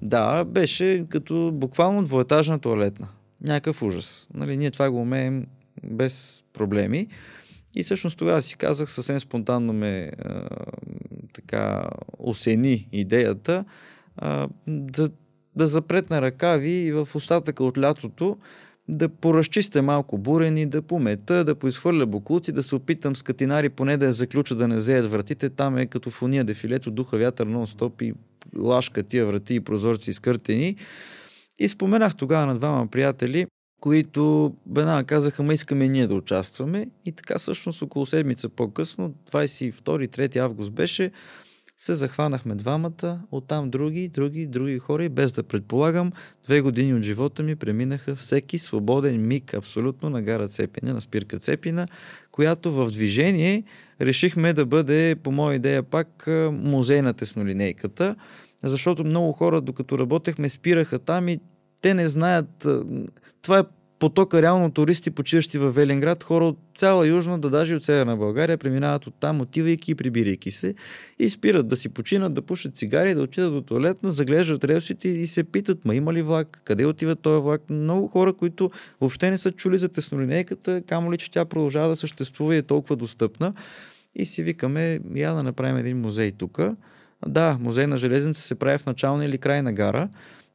Да, 0.03 0.45
беше 0.45 1.05
като 1.09 1.51
буквално 1.53 2.03
двоетажна 2.03 2.59
туалетна 2.59 3.09
някакъв 3.43 3.83
ужас. 3.83 4.29
Нали, 4.35 4.57
ние 4.57 4.71
това 4.71 4.91
го 4.91 5.01
умеем 5.01 5.47
без 5.85 6.45
проблеми. 6.53 7.09
И 7.75 7.83
всъщност 7.83 8.19
тогава 8.19 8.43
си 8.43 8.57
казах, 8.57 8.91
съвсем 8.91 9.21
спонтанно 9.21 9.73
ме 9.73 10.13
а, 10.19 10.49
така 11.33 11.83
осени 12.19 12.89
идеята 12.93 13.65
а, 14.17 14.49
да, 14.67 15.11
да 15.57 15.69
запретна 15.69 16.23
ръкави 16.23 16.71
и 16.71 16.93
в 16.93 17.09
остатъка 17.15 17.65
от 17.65 17.79
лятото 17.79 18.39
да 18.89 19.09
поразчистя 19.09 19.83
малко 19.83 20.19
бурени, 20.19 20.67
да 20.67 20.83
помета, 20.83 21.45
да 21.45 21.55
поизхвърля 21.55 22.07
буклуци, 22.07 22.53
да 22.53 22.63
се 22.63 22.75
опитам 22.75 23.17
с 23.17 23.23
катинари 23.23 23.69
поне 23.69 23.97
да 23.97 24.07
я 24.07 24.13
заключа, 24.13 24.55
да 24.55 24.69
не 24.69 24.81
зеят 24.81 25.11
вратите. 25.11 25.51
Там 25.51 25.79
е 25.79 25.87
като 25.87 26.11
в 26.11 26.23
уния 26.23 26.45
дефилето, 26.45 26.91
духа 26.91 27.19
вятър 27.19 27.49
нон-стоп 27.49 28.03
и 28.03 28.15
лашка 28.57 29.03
тия 29.03 29.27
врати 29.27 29.55
и 29.55 29.61
прозорци 29.61 30.11
изкъртени. 30.11 30.77
И 31.59 31.69
споменах 31.69 32.17
тогава 32.17 32.47
на 32.47 32.55
двама 32.55 32.87
приятели, 32.87 33.47
които 33.81 34.55
веднага 34.71 35.05
казаха, 35.05 35.43
ма 35.43 35.55
искаме 35.55 35.89
ние 35.89 36.07
да 36.07 36.15
участваме. 36.15 36.87
И 37.05 37.13
така 37.13 37.39
всъщност 37.39 37.83
около 37.83 38.07
седмица 38.07 38.49
по-късно, 38.49 39.15
22-3 39.31 40.37
август 40.37 40.73
беше, 40.73 41.11
се 41.79 41.95
захванахме 41.95 42.55
двамата, 42.55 43.21
оттам 43.31 43.71
други, 43.71 44.09
други, 44.09 44.47
други 44.47 44.79
хора 44.79 45.05
и 45.05 45.09
без 45.09 45.33
да 45.33 45.43
предполагам, 45.43 46.13
две 46.45 46.61
години 46.61 46.95
от 46.95 47.03
живота 47.03 47.43
ми 47.43 47.57
преминаха 47.57 48.17
всеки 48.17 48.59
свободен 48.59 49.27
миг 49.27 49.55
абсолютно 49.55 50.11
на 50.11 50.23
гара 50.23 50.49
Цепина, 50.49 50.95
на 50.95 51.01
спирка 51.01 51.39
Цепина, 51.39 51.89
която 52.31 52.73
в 52.73 52.91
движение 52.91 53.65
решихме 54.01 54.53
да 54.53 54.67
бъде, 54.67 55.17
по 55.23 55.33
моя 55.33 55.57
идея 55.57 55.83
пак, 55.83 56.29
музей 56.53 57.03
на 57.03 57.15
теснолинейката, 57.15 58.17
защото 58.63 59.05
много 59.05 59.33
хора, 59.33 59.61
докато 59.61 59.99
работехме, 59.99 60.49
спираха 60.49 60.99
там 60.99 61.29
и 61.29 61.41
те 61.81 61.95
не 61.95 62.07
знаят. 62.07 62.69
Това 63.43 63.59
е 63.59 63.65
потока 64.03 64.43
реално 64.43 64.71
туристи, 64.71 65.11
почиващи 65.11 65.59
в 65.59 65.71
Велинград, 65.71 66.25
хора 66.25 66.45
от 66.45 66.59
цяла 66.75 67.07
Южна, 67.07 67.39
да 67.39 67.51
даже 67.51 67.77
от 67.77 67.85
Северна 67.85 68.17
България, 68.17 68.59
преминават 68.59 69.07
от 69.07 69.15
там, 69.21 69.41
отивайки 69.41 69.91
и 69.91 69.95
прибирайки 69.95 70.51
се 70.51 70.75
и 71.19 71.31
спират 71.31 71.69
да 71.69 71.77
си 71.77 71.89
починат, 71.89 72.35
да 72.35 72.43
пушат 72.43 72.77
цигари, 72.77 73.15
да 73.15 73.23
отидат 73.23 73.53
до 73.53 73.61
туалетна, 73.61 74.13
заглеждат 74.13 74.65
релсите 74.65 75.09
и 75.09 75.27
се 75.27 75.45
питат, 75.45 75.85
ма 75.85 75.95
има 75.95 76.13
ли 76.13 76.23
влак, 76.23 76.61
къде 76.65 76.87
отива 76.87 77.17
този 77.17 77.43
влак. 77.43 77.71
Много 77.71 78.09
хора, 78.09 78.33
които 78.33 78.71
въобще 79.01 79.31
не 79.31 79.39
са 79.39 79.53
чули 79.53 79.79
за 79.79 79.89
теснолинейката, 79.89 80.83
камо 80.87 81.13
ли, 81.13 81.19
че 81.19 81.31
тя 81.31 81.45
продължава 81.45 81.89
да 81.89 81.97
съществува 81.97 82.55
и 82.55 82.59
е 82.59 82.63
толкова 82.63 82.97
достъпна. 82.97 83.55
И 84.15 84.27
си 84.27 84.43
викаме, 84.43 85.01
я 85.15 85.35
да 85.35 85.43
направим 85.43 85.77
един 85.77 86.01
музей 86.01 86.33
тук. 86.33 86.61
Да, 87.27 87.57
музей 87.61 87.87
на 87.87 87.99
железница 87.99 88.43
се 88.43 88.55
прави 88.55 88.79
в 88.79 88.87
начална 88.87 89.25
или 89.25 89.39
крайна 89.39 89.73
гара, 89.73 90.09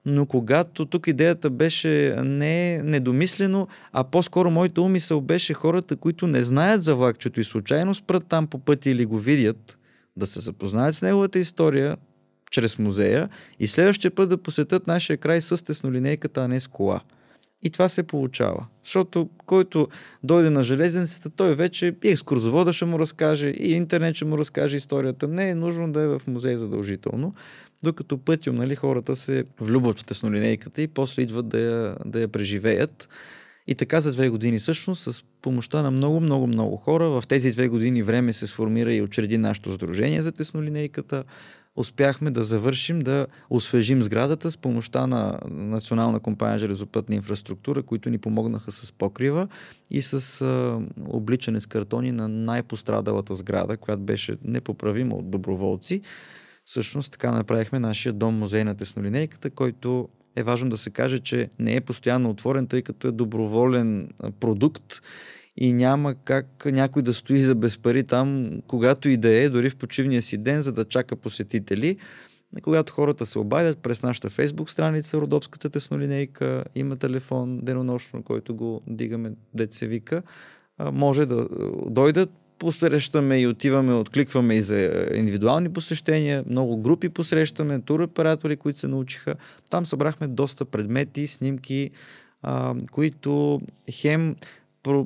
но 0.10 0.26
когато 0.26 0.86
тук 0.86 1.08
идеята 1.08 1.50
беше 1.50 2.16
не 2.24 2.84
недомислено, 2.84 3.68
а 3.92 4.04
по-скоро 4.04 4.52
моята 4.52 4.82
умисъл 4.82 5.22
беше 5.22 5.54
хората, 5.54 5.96
които 5.96 6.28
не 6.28 6.44
знаят 6.44 6.84
за 6.84 6.96
влакчето 6.96 7.40
и 7.40 7.44
случайно 7.44 7.94
спрат 7.94 8.24
там 8.30 8.48
по 8.48 8.60
пътя 8.60 8.90
или 8.90 9.06
го 9.06 9.18
видят, 9.18 9.80
да 10.18 10.28
се 10.28 10.40
запознаят 10.40 10.96
с 10.96 11.02
неговата 11.02 11.40
история 11.40 11.98
чрез 12.52 12.80
музея 12.80 13.30
и 13.60 13.68
следващия 13.68 14.12
път 14.12 14.30
да 14.30 14.38
посетят 14.38 14.88
нашия 14.88 15.18
край 15.18 15.42
с 15.42 15.66
теснолинейката, 15.66 16.44
а 16.44 16.48
не 16.48 16.60
с 16.60 16.68
кола. 16.68 17.02
И 17.64 17.70
това 17.70 17.90
се 17.90 18.04
получава. 18.04 18.66
Защото 18.84 19.30
който 19.46 19.88
дойде 20.24 20.50
на 20.50 20.64
железницата, 20.64 21.30
той 21.30 21.56
вече 21.56 21.96
и 22.04 22.10
екскурзовода 22.10 22.74
ще 22.74 22.86
му 22.86 23.00
разкаже, 23.00 23.48
и 23.48 23.72
интернет 23.72 24.16
ще 24.16 24.26
му 24.26 24.38
разкаже 24.38 24.78
историята. 24.78 25.28
Не 25.28 25.50
е 25.50 25.56
нужно 25.56 25.92
да 25.92 26.02
е 26.02 26.08
в 26.08 26.22
музей 26.28 26.58
задължително. 26.58 27.34
Докато 27.84 28.18
пътем, 28.18 28.56
нали, 28.56 28.76
хората 28.76 29.16
се 29.16 29.44
влюбват 29.60 30.00
в 30.00 30.04
теснолинейката 30.04 30.82
и 30.82 30.88
после 30.88 31.22
идват 31.22 31.48
да 31.48 31.60
я, 31.60 31.96
да 32.06 32.22
я 32.22 32.28
преживеят. 32.28 33.10
И 33.68 33.76
така 33.76 34.02
за 34.02 34.12
две 34.12 34.30
години 34.30 34.60
всъщност 34.60 35.04
с 35.04 35.24
помощта 35.42 35.82
на 35.82 35.92
много, 35.92 36.20
много, 36.20 36.48
много 36.48 36.78
хора 36.78 37.10
в 37.10 37.24
тези 37.28 37.52
две 37.52 37.68
години 37.68 38.04
време 38.04 38.34
се 38.34 38.48
сформира 38.48 38.94
и 38.94 39.02
учреди 39.02 39.38
нашето 39.38 39.74
сдружение 39.74 40.22
за 40.22 40.32
теснолинейката 40.32 41.24
успяхме 41.78 42.32
да 42.32 42.44
завършим, 42.44 43.00
да 43.00 43.28
освежим 43.50 44.02
сградата 44.02 44.52
с 44.52 44.58
помощта 44.58 45.08
на 45.08 45.40
Национална 45.50 46.20
компания 46.20 46.60
Железопътна 46.60 47.16
инфраструктура, 47.16 47.84
които 47.84 48.10
ни 48.10 48.18
помогнаха 48.18 48.72
с 48.72 48.92
покрива 48.92 49.48
и 49.90 50.02
с 50.02 50.42
а, 50.42 50.80
обличане 51.10 51.60
с 51.60 51.66
картони 51.66 52.12
на 52.12 52.28
най-пострадалата 52.28 53.36
сграда, 53.36 53.78
която 53.78 54.02
беше 54.02 54.36
непоправима 54.44 55.16
от 55.16 55.32
доброволци. 55.32 56.02
Всъщност 56.68 57.12
така 57.12 57.32
направихме 57.32 57.80
нашия 57.80 58.14
дом 58.14 58.36
музей 58.36 58.64
на 58.64 58.76
теснолинейката, 58.76 59.50
който 59.50 60.10
е 60.36 60.44
важно 60.44 60.70
да 60.70 60.78
се 60.78 60.90
каже, 60.90 61.20
че 61.20 61.50
не 61.60 61.76
е 61.76 61.82
постоянно 61.82 62.30
отворен, 62.30 62.68
тъй 62.68 62.82
като 62.82 63.08
е 63.08 63.12
доброволен 63.12 64.10
продукт 64.40 65.02
и 65.58 65.74
няма 65.74 66.16
как 66.16 66.66
някой 66.66 67.02
да 67.02 67.14
стои 67.14 67.42
за 67.42 67.56
без 67.56 67.78
пари 67.78 68.04
там, 68.04 68.52
когато 68.68 69.10
и 69.10 69.18
да 69.18 69.30
е, 69.30 69.50
дори 69.50 69.70
в 69.70 69.76
почивния 69.76 70.22
си 70.22 70.38
ден, 70.38 70.62
за 70.62 70.72
да 70.72 70.86
чака 70.86 71.16
посетители. 71.16 71.98
Когато 72.64 72.94
хората 72.94 73.26
се 73.26 73.40
обадят 73.40 73.78
през 73.78 74.04
нашата 74.04 74.30
фейсбук 74.30 74.70
страница, 74.70 75.18
Родопската 75.18 75.70
теснолинейка, 75.70 76.64
има 76.76 76.96
телефон 76.96 77.60
денонощно, 77.64 78.24
който 78.24 78.56
го 78.56 78.82
дигаме, 78.88 79.32
деца 79.54 79.86
вика, 79.86 80.24
може 80.92 81.26
да 81.26 81.48
дойдат, 81.90 82.30
посрещаме 82.60 83.40
и 83.42 83.48
отиваме, 83.48 83.94
откликваме 83.94 84.56
и 84.56 84.62
за 84.62 85.08
индивидуални 85.14 85.70
посещения, 85.70 86.44
много 86.50 86.78
групи 86.78 87.10
посрещаме, 87.10 87.82
туроператори, 87.82 88.58
които 88.58 88.80
се 88.80 88.88
научиха. 88.88 89.36
Там 89.70 89.86
събрахме 89.86 90.28
доста 90.28 90.66
предмети, 90.66 91.28
снимки, 91.28 91.92
а, 92.42 92.76
които 92.92 93.62
хем 93.92 94.36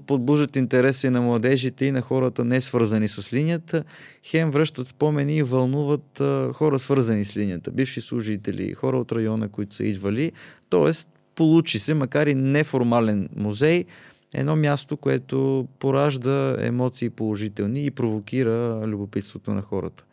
подбуждат 0.08 0.56
интереси 0.56 1.10
на 1.10 1.22
младежите 1.22 1.86
и 1.86 1.92
на 1.92 2.02
хората 2.02 2.46
не 2.46 2.62
свързани 2.62 3.08
с 3.08 3.34
линията, 3.34 3.84
хем 4.24 4.52
връщат 4.52 4.88
спомени 4.88 5.36
и 5.36 5.44
вълнуват 5.44 6.22
а, 6.22 6.54
хора 6.54 6.80
свързани 6.80 7.26
с 7.26 7.38
линията, 7.38 7.72
бивши 7.72 8.02
служители, 8.02 8.74
хора 8.74 8.98
от 8.98 9.12
района, 9.12 9.50
които 9.50 9.76
са 9.76 9.84
идвали. 9.84 10.32
Тоест, 10.70 11.10
получи 11.36 11.80
се, 11.80 11.94
макар 11.94 12.28
и 12.28 12.36
неформален 12.36 13.30
музей, 13.36 13.86
едно 14.34 14.56
място, 14.56 14.98
което 14.98 15.68
поражда 15.80 16.56
емоции 16.60 17.10
положителни 17.10 17.86
и 17.86 17.92
провокира 17.92 18.82
любопитството 18.88 19.54
на 19.54 19.62
хората. 19.62 20.06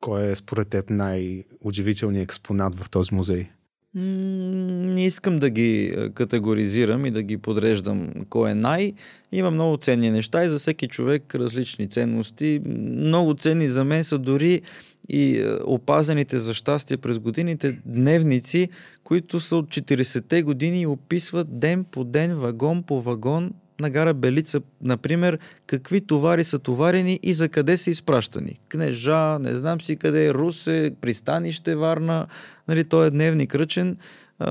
Кой 0.00 0.30
е 0.30 0.34
според 0.36 0.68
теб 0.68 0.90
най-удивителният 0.90 2.24
експонат 2.24 2.74
в 2.74 2.90
този 2.90 3.14
музей? 3.14 3.48
Не 3.94 5.04
искам 5.04 5.38
да 5.38 5.50
ги 5.50 5.96
категоризирам 6.14 7.06
и 7.06 7.10
да 7.10 7.22
ги 7.22 7.36
подреждам 7.36 8.12
кой 8.28 8.50
е 8.50 8.54
най. 8.54 8.92
Има 9.32 9.50
много 9.50 9.76
ценни 9.76 10.10
неща 10.10 10.44
и 10.44 10.48
за 10.48 10.58
всеки 10.58 10.88
човек 10.88 11.34
различни 11.34 11.88
ценности. 11.88 12.60
Много 12.66 13.34
ценни 13.34 13.68
за 13.68 13.84
мен 13.84 14.04
са 14.04 14.18
дори 14.18 14.62
и 15.08 15.56
опазените 15.64 16.38
за 16.38 16.54
щастие 16.54 16.96
през 16.96 17.18
годините 17.18 17.78
дневници, 17.86 18.68
които 19.04 19.40
са 19.40 19.56
от 19.56 19.66
40-те 19.66 20.42
години 20.42 20.80
и 20.80 20.86
описват 20.86 21.58
ден 21.58 21.84
по 21.84 22.04
ден, 22.04 22.38
вагон 22.38 22.82
по 22.82 23.02
вагон 23.02 23.52
на 23.80 23.90
гара 23.90 24.14
Белица, 24.14 24.60
например, 24.82 25.38
какви 25.66 26.00
товари 26.00 26.44
са 26.44 26.58
товарени 26.58 27.20
и 27.22 27.34
за 27.34 27.48
къде 27.48 27.76
са 27.76 27.90
изпращани. 27.90 28.60
Кнежа, 28.68 29.38
не 29.38 29.56
знам 29.56 29.80
си 29.80 29.96
къде, 29.96 30.34
Русе, 30.34 30.92
пристанище 31.00 31.76
Варна, 31.76 32.26
нали, 32.68 32.84
той 32.84 33.06
е 33.06 33.10
дневник 33.10 33.54
ръчен 33.54 33.96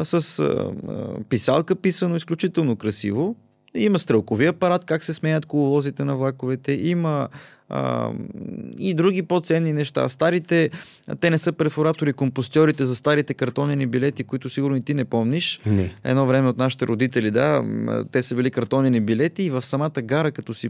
с 0.03 0.39
а, 0.39 0.71
писалка 1.29 1.75
писано 1.75 2.15
изключително 2.15 2.75
красиво. 2.75 3.35
Има 3.75 3.99
стрелкови 3.99 4.45
апарат, 4.45 4.85
как 4.85 5.03
се 5.03 5.13
сменят 5.13 5.45
коловозите 5.45 6.03
на 6.03 6.15
влаковете, 6.15 6.71
има 6.71 7.29
а, 7.69 8.11
и 8.79 8.93
други 8.93 9.21
по-ценни 9.21 9.73
неща. 9.73 10.09
Старите, 10.09 10.69
те 11.19 11.29
не 11.29 11.37
са 11.37 11.51
перфоратори, 11.51 12.13
компостьорите 12.13 12.85
за 12.85 12.95
старите 12.95 13.33
картонени 13.33 13.87
билети, 13.87 14.23
които 14.23 14.49
сигурно 14.49 14.75
и 14.75 14.81
ти 14.81 14.93
не 14.93 15.05
помниш. 15.05 15.59
Не. 15.65 15.95
Едно 16.03 16.25
време 16.25 16.49
от 16.49 16.57
нашите 16.57 16.87
родители, 16.87 17.31
да, 17.31 17.63
те 18.11 18.23
са 18.23 18.35
били 18.35 18.51
картонени 18.51 19.01
билети 19.01 19.43
и 19.43 19.49
в 19.49 19.61
самата 19.61 20.01
гара, 20.01 20.31
като 20.31 20.53
си 20.53 20.69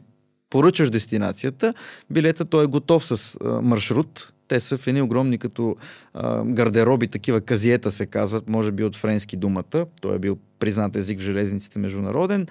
поръчаш 0.50 0.90
дестинацията, 0.90 1.74
билета 2.10 2.46
той 2.46 2.64
е 2.64 2.68
готов 2.68 3.06
с 3.06 3.38
а, 3.44 3.62
маршрут, 3.62 4.32
те 4.48 4.60
са 4.60 4.78
в 4.78 4.88
едни 4.88 5.02
огромни 5.02 5.38
като 5.38 5.76
а, 6.14 6.44
гардероби, 6.46 7.08
такива 7.08 7.42
казиета 7.42 7.92
се 7.92 8.06
казват, 8.06 8.50
може 8.50 8.72
би 8.72 8.84
от 8.84 8.96
френски 8.96 9.38
думата. 9.38 9.86
Той 10.02 10.16
е 10.16 10.20
бил 10.20 10.38
признат 10.60 10.96
език 10.96 11.20
в 11.20 11.24
железниците 11.24 11.80
международен. 11.80 12.48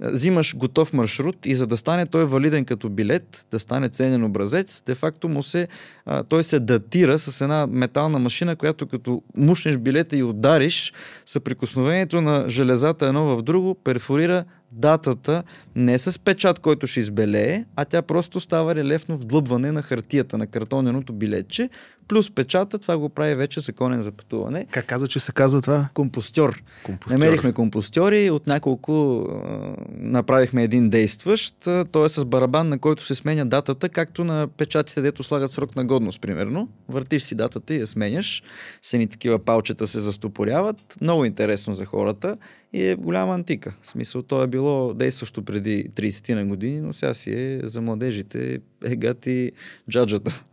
Взимаш 0.00 0.56
готов 0.56 0.92
маршрут 0.92 1.46
и 1.46 1.54
за 1.54 1.66
да 1.66 1.76
стане 1.76 2.06
той 2.06 2.24
валиден 2.24 2.64
като 2.64 2.88
билет, 2.88 3.46
да 3.50 3.58
стане 3.58 3.88
ценен 3.88 4.24
образец, 4.24 4.82
де-факто 4.86 5.28
му 5.28 5.42
се, 5.42 5.68
а, 6.06 6.22
той 6.22 6.44
се 6.44 6.60
датира 6.60 7.18
с 7.18 7.40
една 7.40 7.66
метална 7.66 8.18
машина, 8.18 8.56
която 8.56 8.86
като 8.86 9.22
мушнеш 9.36 9.76
билета 9.76 10.16
и 10.16 10.22
удариш, 10.22 10.92
съприкосновението 11.26 12.20
на 12.20 12.44
железата 12.48 13.06
едно 13.06 13.36
в 13.36 13.42
друго 13.42 13.74
перфорира 13.74 14.44
датата 14.72 15.42
не 15.76 15.98
с 15.98 16.18
печат, 16.18 16.58
който 16.58 16.86
ще 16.86 17.00
избелее, 17.00 17.64
а 17.76 17.84
тя 17.84 18.02
просто 18.02 18.40
става 18.40 18.74
релефно 18.74 19.16
вдлъбване 19.16 19.72
на 19.72 19.82
хартията 19.82 20.38
на 20.38 20.46
картоненото 20.46 21.12
билетче, 21.12 21.70
плюс 22.08 22.30
печата, 22.30 22.78
това 22.78 22.98
го 22.98 23.08
прави 23.08 23.34
вече 23.34 23.60
законен 23.60 24.02
за 24.02 24.12
пътуване. 24.12 24.66
Как 24.70 24.86
каза, 24.86 25.08
че 25.08 25.20
се 25.20 25.32
казва 25.32 25.62
това? 25.62 25.88
Компостьор. 25.94 26.62
компостьор. 26.82 27.18
Намерихме 27.18 27.52
компостьори, 27.52 28.30
от 28.30 28.46
няколко 28.46 29.20
а, 29.20 29.74
направихме 29.96 30.64
един 30.64 30.90
действащ, 30.90 31.54
той 31.92 32.06
е 32.06 32.08
с 32.08 32.24
барабан, 32.24 32.68
на 32.68 32.78
който 32.78 33.04
се 33.04 33.14
сменя 33.14 33.46
датата, 33.46 33.88
както 33.88 34.24
на 34.24 34.48
печатите, 34.56 35.00
дето 35.00 35.22
слагат 35.22 35.50
срок 35.50 35.76
на 35.76 35.84
годност, 35.84 36.20
примерно. 36.20 36.68
Въртиш 36.88 37.22
си 37.22 37.34
датата 37.34 37.74
и 37.74 37.78
я 37.78 37.86
сменяш. 37.86 38.42
Сени 38.82 39.06
такива 39.06 39.38
палчета 39.38 39.86
се 39.86 40.00
застопоряват. 40.00 40.76
Много 41.00 41.24
интересно 41.24 41.74
за 41.74 41.84
хората 41.84 42.36
и 42.72 42.86
е 42.86 42.94
голяма 42.94 43.34
антика. 43.34 43.74
В 43.82 43.88
смисъл, 43.88 44.22
то 44.22 44.42
е 44.42 44.46
било 44.46 44.94
действащо 44.94 45.44
преди 45.44 45.90
30 45.90 46.34
на 46.34 46.46
години, 46.46 46.80
но 46.80 46.92
сега 46.92 47.14
си 47.14 47.32
е 47.32 47.60
за 47.62 47.80
младежите 47.80 48.60
егати 48.84 49.52
джаджата. 49.90 50.44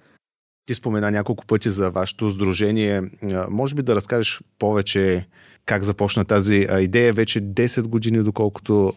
Ти 0.65 0.73
спомена 0.73 1.11
няколко 1.11 1.45
пъти 1.45 1.69
за 1.69 1.91
вашето 1.91 2.29
сдружение. 2.29 3.01
Може 3.49 3.75
би 3.75 3.83
да 3.83 3.95
разкажеш 3.95 4.41
повече 4.59 5.27
как 5.65 5.83
започна 5.83 6.25
тази 6.25 6.67
идея 6.79 7.13
вече 7.13 7.41
10 7.41 7.81
години, 7.87 8.23
доколкото 8.23 8.93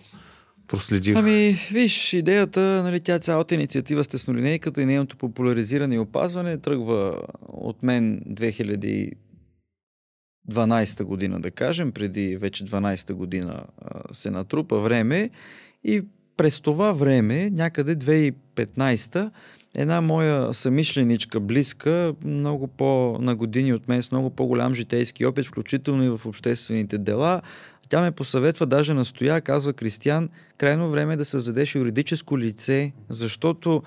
проследих? 0.68 1.16
Ами, 1.16 1.56
виж, 1.72 2.12
идеята, 2.12 2.60
нали, 2.60 3.00
тя 3.00 3.18
цялата 3.18 3.54
инициатива 3.54 4.04
с 4.04 4.08
теснолинейката 4.08 4.82
и 4.82 4.86
нейното 4.86 5.16
популяризиране 5.16 5.94
и 5.94 5.98
опазване 5.98 6.58
тръгва 6.58 7.22
от 7.48 7.82
мен 7.82 8.22
2012 10.50 11.04
година, 11.04 11.40
да 11.40 11.50
кажем, 11.50 11.92
преди 11.92 12.36
вече 12.36 12.64
12 12.64 13.12
година 13.12 13.64
се 14.12 14.30
натрупа 14.30 14.78
време 14.78 15.30
и 15.84 16.02
през 16.36 16.60
това 16.60 16.92
време, 16.92 17.50
някъде 17.50 17.96
2015 17.96 19.30
една 19.76 20.00
моя 20.00 20.54
самишленичка, 20.54 21.40
близка, 21.40 22.14
много 22.24 22.66
по-на 22.66 23.36
години 23.36 23.72
от 23.72 23.88
мен, 23.88 24.02
с 24.02 24.10
много 24.10 24.30
по-голям 24.30 24.74
житейски 24.74 25.26
опит, 25.26 25.46
включително 25.46 26.04
и 26.04 26.08
в 26.08 26.20
обществените 26.26 26.98
дела, 26.98 27.42
тя 27.88 28.00
ме 28.00 28.10
посъветва, 28.10 28.66
даже 28.66 28.94
настоя, 28.94 29.40
казва 29.40 29.72
Кристиян, 29.72 30.28
крайно 30.56 30.90
време 30.90 31.14
е 31.14 31.16
да 31.16 31.24
създадеш 31.24 31.74
юридическо 31.74 32.38
лице, 32.38 32.92
защото 33.08 33.82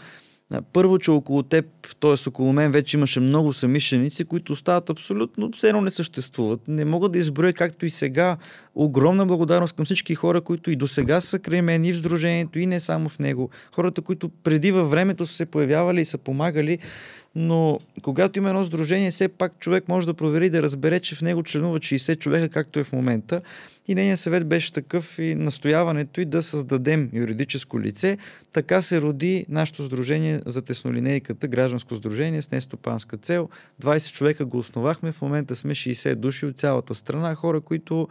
първо, 0.73 0.99
че 0.99 1.11
около 1.11 1.43
теб 1.43 1.65
т.е. 1.99 2.29
около 2.29 2.53
мен 2.53 2.71
вече 2.71 2.97
имаше 2.97 3.19
много 3.19 3.53
самишленици, 3.53 4.25
които 4.25 4.53
остават 4.53 4.89
абсолютно 4.89 5.51
все 5.51 5.67
едно 5.69 5.81
не 5.81 5.91
съществуват. 5.91 6.61
Не 6.67 6.85
мога 6.85 7.09
да 7.09 7.19
изброя 7.19 7.53
както 7.53 7.85
и 7.85 7.89
сега. 7.89 8.37
Огромна 8.75 9.25
благодарност 9.25 9.75
към 9.75 9.85
всички 9.85 10.15
хора, 10.15 10.41
които 10.41 10.71
и 10.71 10.75
до 10.75 10.87
сега 10.87 11.21
са 11.21 11.39
край 11.39 11.61
мен 11.61 11.85
и 11.85 11.93
в 11.93 11.97
Сдружението, 11.97 12.59
и 12.59 12.65
не 12.65 12.79
само 12.79 13.09
в 13.09 13.19
него. 13.19 13.49
Хората, 13.75 14.01
които 14.01 14.29
преди 14.29 14.71
във 14.71 14.91
времето 14.91 15.25
са 15.25 15.33
се 15.33 15.45
появявали 15.45 16.01
и 16.01 16.05
са 16.05 16.17
помагали, 16.17 16.79
но 17.35 17.79
когато 18.01 18.39
има 18.39 18.49
едно 18.49 18.63
сдружение, 18.63 19.11
все 19.11 19.27
пак 19.27 19.59
човек 19.59 19.87
може 19.87 20.07
да 20.07 20.13
провери 20.13 20.49
да 20.49 20.61
разбере, 20.61 20.99
че 20.99 21.15
в 21.15 21.21
него 21.21 21.43
членува 21.43 21.79
60 21.79 22.19
човека, 22.19 22.49
както 22.49 22.79
е 22.79 22.83
в 22.83 22.91
момента. 22.91 23.41
И 23.87 23.95
нейният 23.95 24.19
съвет 24.19 24.47
беше 24.47 24.73
такъв 24.73 25.19
и 25.19 25.35
настояването 25.35 26.21
и 26.21 26.25
да 26.25 26.43
създадем 26.43 27.09
юридическо 27.13 27.81
лице. 27.81 28.17
Така 28.53 28.81
се 28.81 29.01
роди 29.01 29.45
нашето 29.49 29.83
сдружение 29.83 30.41
за 30.45 30.61
теснолинейката, 30.61 31.47
гражданско 31.47 31.95
сдружение 31.95 32.41
с 32.41 32.51
нестопанска 32.51 33.17
цел. 33.17 33.49
20 33.81 34.13
човека 34.13 34.45
го 34.45 34.57
основахме, 34.57 35.11
в 35.11 35.21
момента 35.21 35.55
сме 35.55 35.75
60 35.75 36.15
души 36.15 36.45
от 36.45 36.57
цялата 36.57 36.95
страна, 36.95 37.35
хора, 37.35 37.61
които 37.61 38.07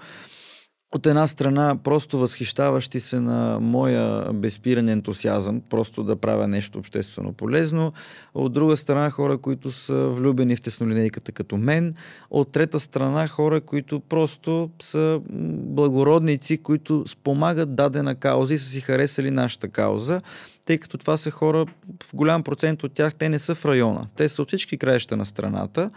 от 0.95 1.07
една 1.07 1.27
страна 1.27 1.77
просто 1.85 2.19
възхищаващи 2.19 3.01
се 3.01 3.21
на 3.21 3.59
моя 3.61 4.33
безпиран 4.33 4.89
ентусиазъм, 4.89 5.63
просто 5.71 6.05
да 6.05 6.17
правя 6.17 6.49
нещо 6.49 6.79
обществено 6.79 7.33
полезно. 7.33 7.93
От 8.35 8.53
друга 8.53 8.77
страна 8.77 9.11
хора, 9.11 9.39
които 9.39 9.73
са 9.73 10.07
влюбени 10.07 10.57
в 10.57 10.63
теснолинейката 10.63 11.33
като 11.33 11.57
мен. 11.57 11.95
От 12.31 12.53
трета 12.53 12.81
страна 12.81 13.29
хора, 13.29 13.61
които 13.61 14.01
просто 14.01 14.71
са 14.83 15.21
благородници, 15.65 16.59
които 16.59 17.05
спомагат 17.07 17.75
дадена 17.75 18.15
кауза 18.15 18.55
и 18.55 18.59
са 18.59 18.69
си 18.69 18.81
харесали 18.81 19.31
нашата 19.31 19.69
кауза 19.69 20.21
тъй 20.67 20.79
като 20.79 20.99
това 20.99 21.17
са 21.17 21.31
хора, 21.31 21.67
в 22.03 22.15
голям 22.15 22.43
процент 22.43 22.83
от 22.83 22.93
тях, 22.93 23.15
те 23.15 23.29
не 23.29 23.39
са 23.39 23.55
в 23.55 23.65
района. 23.65 24.07
Те 24.17 24.29
са 24.29 24.43
от 24.43 24.49
всички 24.49 24.79
краища 24.79 25.17
на 25.17 25.27
страната. 25.27 25.91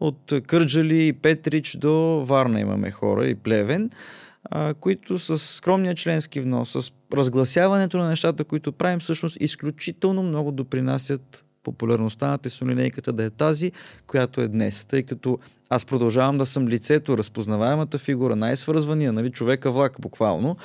От 0.00 0.32
Кърджали 0.46 1.06
и 1.06 1.12
Петрич 1.12 1.76
до 1.76 2.24
Варна 2.24 2.60
имаме 2.60 2.90
хора 2.90 3.26
и 3.26 3.34
Плевен 3.34 3.90
които 4.80 5.18
с 5.18 5.38
скромния 5.38 5.94
членски 5.94 6.40
внос, 6.40 6.70
с 6.70 6.92
разгласяването 7.12 7.98
на 7.98 8.08
нещата, 8.08 8.44
които 8.44 8.72
правим, 8.72 8.98
всъщност 8.98 9.36
изключително 9.40 10.22
много 10.22 10.52
допринасят 10.52 11.44
популярността 11.62 12.28
на 12.28 12.38
тесолинейката 12.38 13.12
да 13.12 13.24
е 13.24 13.30
тази, 13.30 13.72
която 14.06 14.40
е 14.40 14.48
днес. 14.48 14.84
Тъй 14.84 15.02
като 15.02 15.38
аз 15.70 15.84
продължавам 15.84 16.38
да 16.38 16.46
съм 16.46 16.68
лицето, 16.68 17.18
разпознаваемата 17.18 17.98
фигура, 17.98 18.36
най-свързвания, 18.36 19.12
нали, 19.12 19.30
човека 19.30 19.70
влак 19.70 19.96
буквално, 20.00 20.56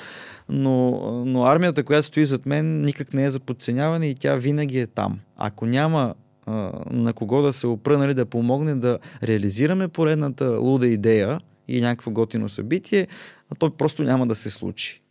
но, 0.48 0.90
но 1.26 1.44
армията, 1.44 1.84
която 1.84 2.06
стои 2.06 2.24
зад 2.24 2.46
мен, 2.46 2.82
никак 2.82 3.14
не 3.14 3.24
е 3.24 3.30
за 3.30 3.40
подценяване 3.40 4.06
и 4.06 4.14
тя 4.14 4.36
винаги 4.36 4.78
е 4.78 4.86
там. 4.86 5.18
Ако 5.36 5.66
няма 5.66 6.14
а, 6.46 6.72
на 6.90 7.12
кого 7.12 7.42
да 7.42 7.52
се 7.52 7.66
опра, 7.66 7.98
нали, 7.98 8.14
да 8.14 8.26
помогне 8.26 8.74
да 8.74 8.98
реализираме 9.22 9.88
поредната 9.88 10.44
луда 10.60 10.86
идея 10.86 11.40
и 11.68 11.80
някакво 11.80 12.10
готино 12.10 12.48
събитие, 12.48 13.06
а 13.50 13.54
то 13.54 13.70
просто 13.70 14.02
няма 14.02 14.26
да 14.26 14.34
се 14.34 14.50
случи. 14.50 15.02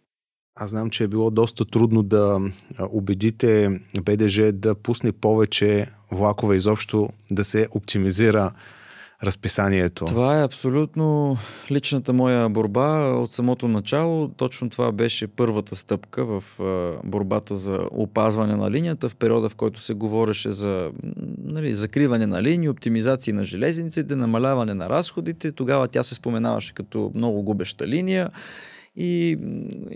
Аз 0.56 0.70
знам, 0.70 0.90
че 0.90 1.04
е 1.04 1.08
било 1.08 1.32
доста 1.32 1.66
трудно 1.66 2.04
да 2.04 2.42
убедите 2.92 3.80
БДЖ 4.02 4.52
да 4.52 4.76
пусне 4.76 5.12
повече 5.12 5.86
влакове 6.12 6.56
изобщо, 6.56 7.10
да 7.32 7.44
се 7.44 7.68
оптимизира 7.72 8.52
разписанието. 9.24 10.06
Това 10.06 10.40
е 10.40 10.44
абсолютно 10.44 11.38
личната 11.72 12.14
моя 12.14 12.50
борба 12.50 13.10
от 13.10 13.32
самото 13.32 13.68
начало. 13.68 14.28
Точно 14.28 14.70
това 14.70 14.92
беше 14.92 15.28
първата 15.28 15.76
стъпка 15.76 16.26
в 16.26 16.44
борбата 17.04 17.56
за 17.56 17.80
опазване 17.92 18.56
на 18.56 18.72
линията 18.72 19.10
в 19.10 19.16
периода, 19.16 19.50
в 19.50 19.56
който 19.56 19.80
се 19.80 19.94
говореше 19.94 20.52
за 20.52 20.92
нали, 21.44 21.76
закриване 21.76 22.28
на 22.28 22.44
линии, 22.44 22.70
оптимизации 22.70 23.34
на 23.34 23.44
железниците, 23.44 24.16
намаляване 24.16 24.74
на 24.74 24.90
разходите. 24.90 25.52
Тогава 25.52 25.88
тя 25.88 26.04
се 26.04 26.16
споменаваше 26.16 26.74
като 26.74 27.12
много 27.16 27.44
губеща 27.44 27.88
линия. 27.88 28.30
И 28.98 29.38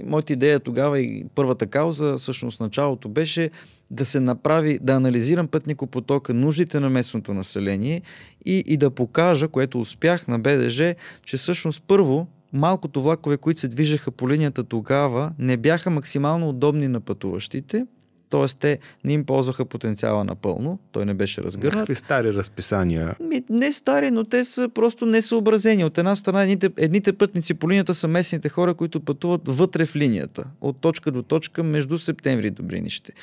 моята 0.06 0.34
идея 0.34 0.60
тогава 0.60 1.00
и 1.00 1.26
първата 1.36 1.68
кауза, 1.68 2.16
всъщност 2.18 2.60
началото 2.60 3.10
беше 3.10 3.50
да 3.92 4.06
се 4.06 4.20
направи, 4.20 4.80
да 4.82 4.94
анализирам 4.94 5.48
пътникопотока, 5.48 6.34
нуждите 6.34 6.80
на 6.80 6.90
местното 6.90 7.34
население 7.34 8.02
и, 8.46 8.64
и 8.68 8.78
да 8.78 8.90
покажа, 8.90 9.48
което 9.48 9.80
успях 9.80 10.28
на 10.28 10.40
БДЖ, 10.40 10.96
че 11.24 11.38
всъщност 11.38 11.84
първо 11.88 12.28
малкото 12.54 13.02
влакове, 13.02 13.38
които 13.38 13.60
се 13.60 13.68
движеха 13.68 14.12
по 14.12 14.30
линията 14.30 14.64
тогава, 14.64 15.32
не 15.40 15.58
бяха 15.58 15.90
максимално 15.90 16.50
удобни 16.50 16.88
на 16.88 17.00
пътуващите– 17.00 17.86
т.е. 18.30 18.46
те 18.60 18.80
не 19.04 19.13
им 19.13 19.26
ползваха 19.26 19.65
потенциала 19.65 20.24
напълно, 20.24 20.80
той 20.92 21.06
не 21.06 21.13
беше 21.13 21.44
разгърнат. 21.44 21.80
Какви 21.80 21.96
стари 21.96 22.34
разписания? 22.34 23.15
Ми, 23.20 23.44
не 23.50 23.74
стари, 23.74 24.12
но 24.12 24.24
те 24.24 24.44
са 24.44 24.70
просто 24.76 25.06
несъобразени. 25.06 25.86
От 25.86 25.98
една 25.98 26.15
страна, 26.15 26.42
едните, 26.42 26.70
едните 26.78 27.13
пътници 27.13 27.54
по 27.54 27.70
линията 27.70 27.96
са 27.96 28.08
местните 28.08 28.50
хора, 28.50 28.74
които 28.74 29.00
пътуват 29.00 29.42
вътре 29.46 29.86
в 29.86 29.96
линията, 29.96 30.44
от 30.62 30.78
точка 30.82 31.12
до 31.12 31.24
точка 31.24 31.63
между 31.63 31.98
септември 31.98 32.48
и 32.48 32.52
Добринище. 32.52 33.13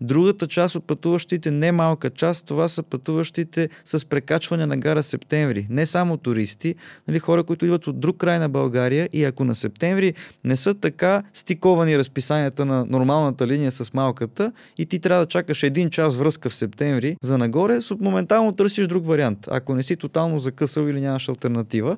Другата 0.00 0.46
част 0.46 0.74
от 0.74 0.86
пътуващите, 0.86 1.50
не 1.50 1.72
малка 1.72 2.10
част, 2.10 2.46
това 2.46 2.68
са 2.68 2.82
пътуващите 2.82 3.68
с 3.84 4.06
прекачване 4.06 4.66
на 4.66 4.76
гара 4.76 5.02
Септември. 5.02 5.66
Не 5.70 5.86
само 5.86 6.16
туристи, 6.16 6.74
нали, 7.08 7.18
хора, 7.18 7.44
които 7.44 7.64
идват 7.64 7.86
от 7.86 8.00
друг 8.00 8.16
край 8.16 8.38
на 8.38 8.48
България 8.48 9.08
и 9.12 9.24
ако 9.24 9.44
на 9.44 9.54
Септември 9.54 10.14
не 10.44 10.56
са 10.56 10.74
така 10.74 11.22
стиковани 11.34 11.98
разписанията 11.98 12.64
на 12.64 12.84
нормалната 12.84 13.46
линия 13.46 13.72
с 13.72 13.94
малката, 13.94 14.52
и 14.78 14.86
ти 14.86 14.98
трябва 14.98 15.24
да 15.24 15.28
чакаш 15.28 15.62
един 15.62 15.90
час 15.90 16.16
връзка 16.16 16.50
в 16.50 16.54
септември 16.54 17.16
за 17.22 17.38
нагоре, 17.38 17.78
моментално 18.00 18.52
търсиш 18.52 18.86
друг 18.86 19.06
вариант, 19.06 19.38
ако 19.50 19.74
не 19.74 19.82
си 19.82 19.96
тотално 19.96 20.38
закъсал 20.38 20.82
или 20.82 21.00
нямаш 21.00 21.28
альтернатива. 21.28 21.96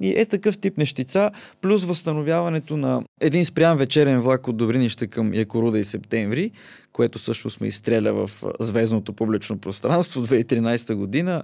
И 0.00 0.08
е 0.16 0.26
такъв 0.26 0.58
тип 0.58 0.78
нещица, 0.78 1.30
плюс 1.60 1.84
възстановяването 1.84 2.76
на 2.76 3.02
един 3.20 3.44
спрям 3.44 3.78
вечерен 3.78 4.20
влак 4.20 4.48
от 4.48 4.56
Добринище 4.56 5.06
към 5.06 5.34
Якоруда 5.34 5.78
и 5.78 5.84
Септември, 5.84 6.50
което 6.92 7.18
също 7.18 7.50
сме 7.50 7.66
изстреля 7.66 8.12
в 8.12 8.44
звездното 8.60 9.12
публично 9.12 9.58
пространство 9.58 10.20
2013 10.26 10.94
година. 10.94 11.42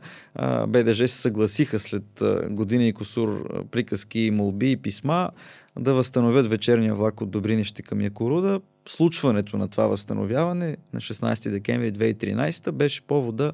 БДЖ 0.68 1.08
се 1.08 1.20
съгласиха 1.20 1.78
след 1.78 2.22
година 2.50 2.84
и 2.84 2.92
косур 2.92 3.48
приказки, 3.70 4.30
молби 4.32 4.70
и 4.70 4.76
писма 4.76 5.30
да 5.78 5.94
възстановят 5.94 6.46
вечерния 6.46 6.94
влак 6.94 7.20
от 7.20 7.30
Добринище 7.30 7.82
към 7.82 8.00
Якоруда. 8.00 8.60
Случването 8.88 9.56
на 9.56 9.68
това 9.68 9.86
възстановяване 9.86 10.76
на 10.92 11.00
16 11.00 11.50
декември 11.50 11.92
2013 11.92 12.70
беше 12.70 13.02
повода 13.02 13.52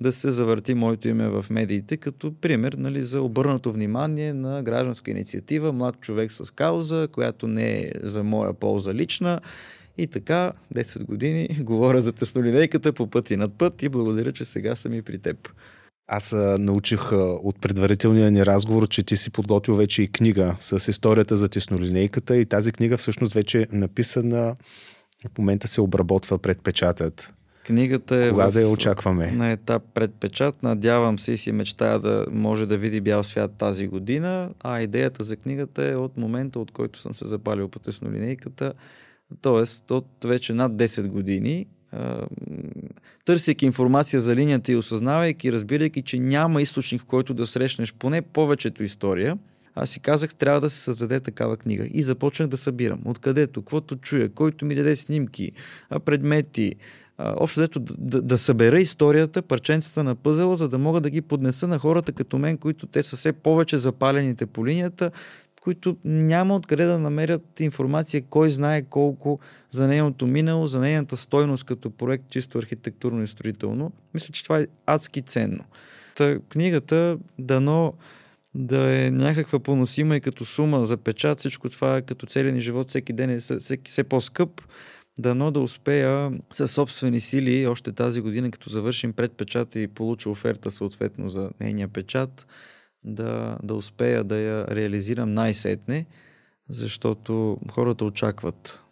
да 0.00 0.12
се 0.12 0.30
завърти 0.30 0.74
моето 0.74 1.08
име 1.08 1.28
в 1.28 1.46
медиите 1.50 1.96
като 1.96 2.34
пример 2.40 2.72
нали, 2.72 3.02
за 3.02 3.22
обърнато 3.22 3.72
внимание 3.72 4.34
на 4.34 4.62
гражданска 4.62 5.10
инициатива 5.10 5.72
Млад 5.72 6.00
човек 6.00 6.32
с 6.32 6.50
кауза, 6.50 7.08
която 7.12 7.48
не 7.48 7.72
е 7.72 7.90
за 8.02 8.24
моя 8.24 8.54
полза 8.54 8.94
лична. 8.94 9.40
И 9.98 10.06
така, 10.06 10.52
10 10.74 11.04
години 11.04 11.48
говоря 11.60 12.00
за 12.00 12.12
теснолинейката 12.12 12.92
по 12.92 13.10
път 13.10 13.30
и 13.30 13.36
над 13.36 13.58
път 13.58 13.82
и 13.82 13.88
благодаря, 13.88 14.32
че 14.32 14.44
сега 14.44 14.76
съм 14.76 14.94
и 14.94 15.02
при 15.02 15.18
теб. 15.18 15.48
Аз 16.06 16.32
научих 16.58 17.12
от 17.42 17.60
предварителния 17.60 18.30
ни 18.30 18.46
разговор, 18.46 18.88
че 18.88 19.02
ти 19.02 19.16
си 19.16 19.30
подготвил 19.30 19.76
вече 19.76 20.02
и 20.02 20.08
книга 20.08 20.56
с 20.60 20.88
историята 20.88 21.36
за 21.36 21.48
теснолинейката 21.48 22.36
и 22.36 22.44
тази 22.44 22.72
книга 22.72 22.96
всъщност 22.96 23.34
вече 23.34 23.62
е 23.62 23.76
написана, 23.76 24.56
в 25.34 25.38
момента 25.38 25.68
се 25.68 25.80
обработва 25.80 26.38
предпечатът. 26.38 27.34
Книгата 27.66 28.16
е 28.16 28.30
Кога 28.30 28.46
в, 28.46 28.52
да 28.52 28.60
я 28.60 28.68
очакваме? 28.68 29.30
на 29.30 29.50
етап 29.50 29.82
предпечат. 29.94 30.62
Надявам 30.62 31.18
се 31.18 31.32
и 31.32 31.38
си 31.38 31.52
мечтая 31.52 31.98
да 31.98 32.26
може 32.30 32.66
да 32.66 32.78
види 32.78 33.00
бял 33.00 33.24
свят 33.24 33.50
тази 33.58 33.86
година, 33.86 34.50
а 34.60 34.80
идеята 34.80 35.24
за 35.24 35.36
книгата 35.36 35.84
е 35.84 35.96
от 35.96 36.16
момента, 36.16 36.58
от 36.58 36.70
който 36.70 36.98
съм 36.98 37.14
се 37.14 37.26
запалил 37.26 37.68
по 37.68 37.78
теснолинейката, 37.78 38.72
т.е. 39.42 39.92
от 39.94 40.06
вече 40.24 40.52
над 40.52 40.72
10 40.72 41.08
години 41.08 41.66
търсейки 43.24 43.66
информация 43.66 44.20
за 44.20 44.36
линията 44.36 44.72
и 44.72 44.76
осъзнавайки, 44.76 45.52
разбирайки, 45.52 46.02
че 46.02 46.18
няма 46.18 46.62
източник, 46.62 47.02
в 47.02 47.04
който 47.06 47.34
да 47.34 47.46
срещнеш 47.46 47.94
поне 47.94 48.22
повечето 48.22 48.82
история, 48.82 49.38
аз 49.74 49.90
си 49.90 50.00
казах, 50.00 50.34
трябва 50.34 50.60
да 50.60 50.70
се 50.70 50.80
създаде 50.80 51.20
такава 51.20 51.56
книга. 51.56 51.86
И 51.92 52.02
започнах 52.02 52.48
да 52.48 52.56
събирам. 52.56 53.00
Откъдето, 53.04 53.62
каквото 53.62 53.96
чуя, 53.96 54.28
който 54.28 54.66
ми 54.66 54.74
даде 54.74 54.96
снимки, 54.96 55.52
предмети, 56.04 56.74
общо 57.18 57.60
дето 57.60 57.80
да, 57.80 57.94
да, 57.98 58.22
да 58.22 58.38
събера 58.38 58.80
историята, 58.80 59.42
парченцата 59.42 60.04
на 60.04 60.14
пъзела, 60.14 60.56
за 60.56 60.68
да 60.68 60.78
мога 60.78 61.00
да 61.00 61.10
ги 61.10 61.20
поднеса 61.20 61.68
на 61.68 61.78
хората 61.78 62.12
като 62.12 62.38
мен, 62.38 62.58
които 62.58 62.86
те 62.86 63.02
са 63.02 63.16
все 63.16 63.32
повече 63.32 63.78
запалените 63.78 64.46
по 64.46 64.66
линията, 64.66 65.10
които 65.64 65.96
няма 66.04 66.56
откъде 66.56 66.84
да 66.84 66.98
намерят 66.98 67.60
информация 67.60 68.22
кой 68.22 68.50
знае 68.50 68.82
колко 68.82 69.38
за 69.70 69.88
нейното 69.88 70.26
минало, 70.26 70.66
за 70.66 70.80
нейната 70.80 71.16
стойност 71.16 71.64
като 71.64 71.90
проект 71.90 72.24
чисто 72.30 72.58
архитектурно 72.58 73.22
и 73.22 73.28
строително. 73.28 73.92
Мисля, 74.14 74.32
че 74.32 74.42
това 74.42 74.58
е 74.58 74.66
адски 74.86 75.22
ценно. 75.22 75.64
Та, 76.16 76.38
книгата 76.48 77.18
дано 77.38 77.92
да 78.54 79.06
е 79.06 79.10
някаква 79.10 79.58
поносима 79.58 80.16
и 80.16 80.20
като 80.20 80.44
сума 80.44 80.84
за 80.84 80.96
печат, 80.96 81.38
всичко 81.38 81.68
това 81.68 81.96
е 81.96 82.02
като 82.02 82.26
целия 82.26 82.52
ни 82.52 82.60
живот 82.60 82.88
всеки 82.88 83.12
ден 83.12 83.30
е 83.30 83.38
всеки, 83.38 83.90
все 83.90 84.04
по-скъп. 84.04 84.60
Дано 85.18 85.50
да 85.50 85.60
успея 85.60 86.32
със 86.52 86.72
собствени 86.72 87.20
сили 87.20 87.66
още 87.66 87.92
тази 87.92 88.20
година, 88.20 88.50
като 88.50 88.70
завършим 88.70 89.12
предпечата 89.12 89.80
и 89.80 89.88
получа 89.88 90.30
оферта 90.30 90.70
съответно 90.70 91.28
за 91.28 91.50
нейния 91.60 91.88
печат, 91.88 92.46
да, 93.04 93.58
да 93.62 93.74
успея 93.74 94.24
да 94.24 94.36
я 94.36 94.66
реализирам 94.66 95.34
най-сетне, 95.34 96.06
защото 96.68 97.58
хората 97.70 98.04
очакват. 98.04 98.84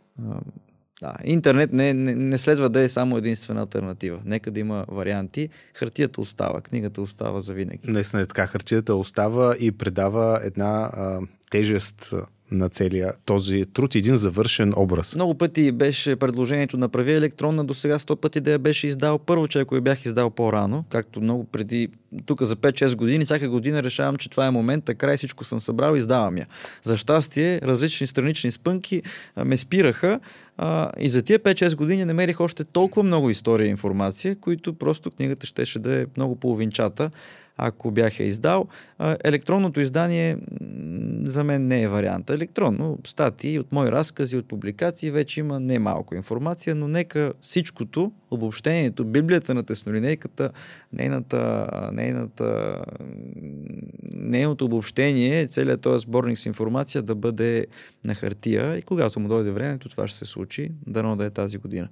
Да, 1.00 1.14
интернет 1.24 1.72
не, 1.72 1.94
не, 1.94 2.14
не 2.14 2.38
следва 2.38 2.70
да 2.70 2.80
е 2.80 2.88
само 2.88 3.16
единствена 3.16 3.60
альтернатива. 3.60 4.20
Нека 4.24 4.50
да 4.50 4.60
има 4.60 4.84
варианти. 4.88 5.48
Хартията 5.74 6.20
остава, 6.20 6.60
книгата 6.60 7.02
остава 7.02 7.40
за 7.40 7.54
винаги. 7.54 7.90
Наистина 7.90 8.22
е 8.22 8.26
така. 8.26 8.46
Хартията 8.46 8.94
остава 8.94 9.54
и 9.60 9.72
предава 9.72 10.40
една 10.44 10.90
а, 10.92 11.20
тежест 11.50 12.14
на 12.52 12.68
целия 12.68 13.12
този 13.24 13.64
труд, 13.72 13.94
един 13.94 14.16
завършен 14.16 14.72
образ. 14.76 15.14
Много 15.14 15.34
пъти 15.34 15.72
беше 15.72 16.16
предложението 16.16 16.76
на 16.76 16.88
прави 16.88 17.12
електронна, 17.12 17.64
до 17.64 17.74
сега 17.74 17.98
100 17.98 18.16
пъти 18.16 18.40
да 18.40 18.50
я 18.50 18.58
беше 18.58 18.86
издал. 18.86 19.18
Първо, 19.18 19.48
че 19.48 19.60
ако 19.60 19.74
я 19.74 19.80
бях 19.80 20.04
издал 20.04 20.30
по-рано, 20.30 20.84
както 20.88 21.20
много 21.20 21.44
преди, 21.44 21.88
тук 22.26 22.42
за 22.42 22.56
5-6 22.56 22.96
години, 22.96 23.24
всяка 23.24 23.48
година 23.48 23.82
решавам, 23.82 24.16
че 24.16 24.30
това 24.30 24.46
е 24.46 24.50
момента, 24.50 24.94
край 24.94 25.16
всичко 25.16 25.44
съм 25.44 25.60
събрал 25.60 25.96
издавам 25.96 26.36
я. 26.36 26.46
За 26.82 26.96
щастие, 26.96 27.60
различни 27.60 28.06
странични 28.06 28.50
спънки 28.50 29.02
ме 29.44 29.56
спираха 29.56 30.20
а, 30.56 30.90
и 30.98 31.08
за 31.08 31.22
тия 31.22 31.38
5-6 31.38 31.76
години 31.76 32.04
намерих 32.04 32.40
още 32.40 32.64
толкова 32.64 33.02
много 33.02 33.30
история 33.30 33.66
и 33.66 33.70
информация, 33.70 34.36
които 34.36 34.74
просто 34.74 35.10
книгата 35.10 35.46
щеше 35.46 35.78
да 35.78 36.00
е 36.00 36.06
много 36.16 36.36
половинчата 36.36 37.10
ако 37.56 37.90
бях 37.90 38.20
я 38.20 38.26
издал. 38.26 38.66
Електронното 39.24 39.80
издание 39.80 40.36
за 41.24 41.44
мен 41.44 41.66
не 41.66 41.82
е 41.82 41.88
вариант. 41.88 42.30
Електронно, 42.30 42.98
статии 43.04 43.58
от 43.58 43.72
мои 43.72 43.92
разкази, 43.92 44.36
от 44.36 44.48
публикации, 44.48 45.10
вече 45.10 45.40
има 45.40 45.60
немалко 45.60 46.14
информация, 46.14 46.74
но 46.74 46.88
нека 46.88 47.32
всичкото, 47.40 48.12
обобщението, 48.30 49.04
Библията 49.04 49.54
на 49.54 49.62
теснолинейката, 49.62 50.50
нейната, 50.92 51.68
нейната, 51.92 52.78
нейното 54.02 54.64
обобщение, 54.64 55.46
целият 55.46 55.80
този 55.80 56.02
сборник 56.02 56.38
с 56.38 56.46
информация 56.46 57.02
да 57.02 57.14
бъде 57.14 57.66
на 58.04 58.14
хартия 58.14 58.76
и 58.76 58.82
когато 58.82 59.20
му 59.20 59.28
дойде 59.28 59.50
времето, 59.50 59.88
това 59.88 60.08
ще 60.08 60.18
се 60.18 60.24
случи, 60.24 60.72
дано 60.86 61.16
да 61.16 61.24
е 61.24 61.30
тази 61.30 61.58
година. 61.58 61.88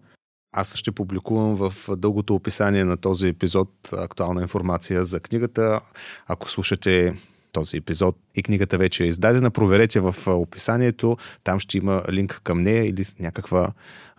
Аз 0.52 0.76
ще 0.76 0.92
публикувам 0.92 1.54
в 1.54 1.74
дългото 1.96 2.34
описание 2.34 2.84
на 2.84 2.96
този 2.96 3.28
епизод 3.28 3.70
актуална 3.92 4.42
информация 4.42 5.04
за 5.04 5.20
книгата. 5.20 5.80
Ако 6.26 6.50
слушате 6.50 7.14
този 7.52 7.76
епизод 7.76 8.16
и 8.34 8.42
книгата 8.42 8.78
вече 8.78 9.04
е 9.04 9.06
издадена, 9.06 9.50
проверете 9.50 10.00
в 10.00 10.14
описанието. 10.26 11.16
Там 11.44 11.58
ще 11.60 11.78
има 11.78 12.02
линк 12.10 12.40
към 12.44 12.62
нея 12.62 12.88
или 12.88 13.04
някаква 13.20 13.68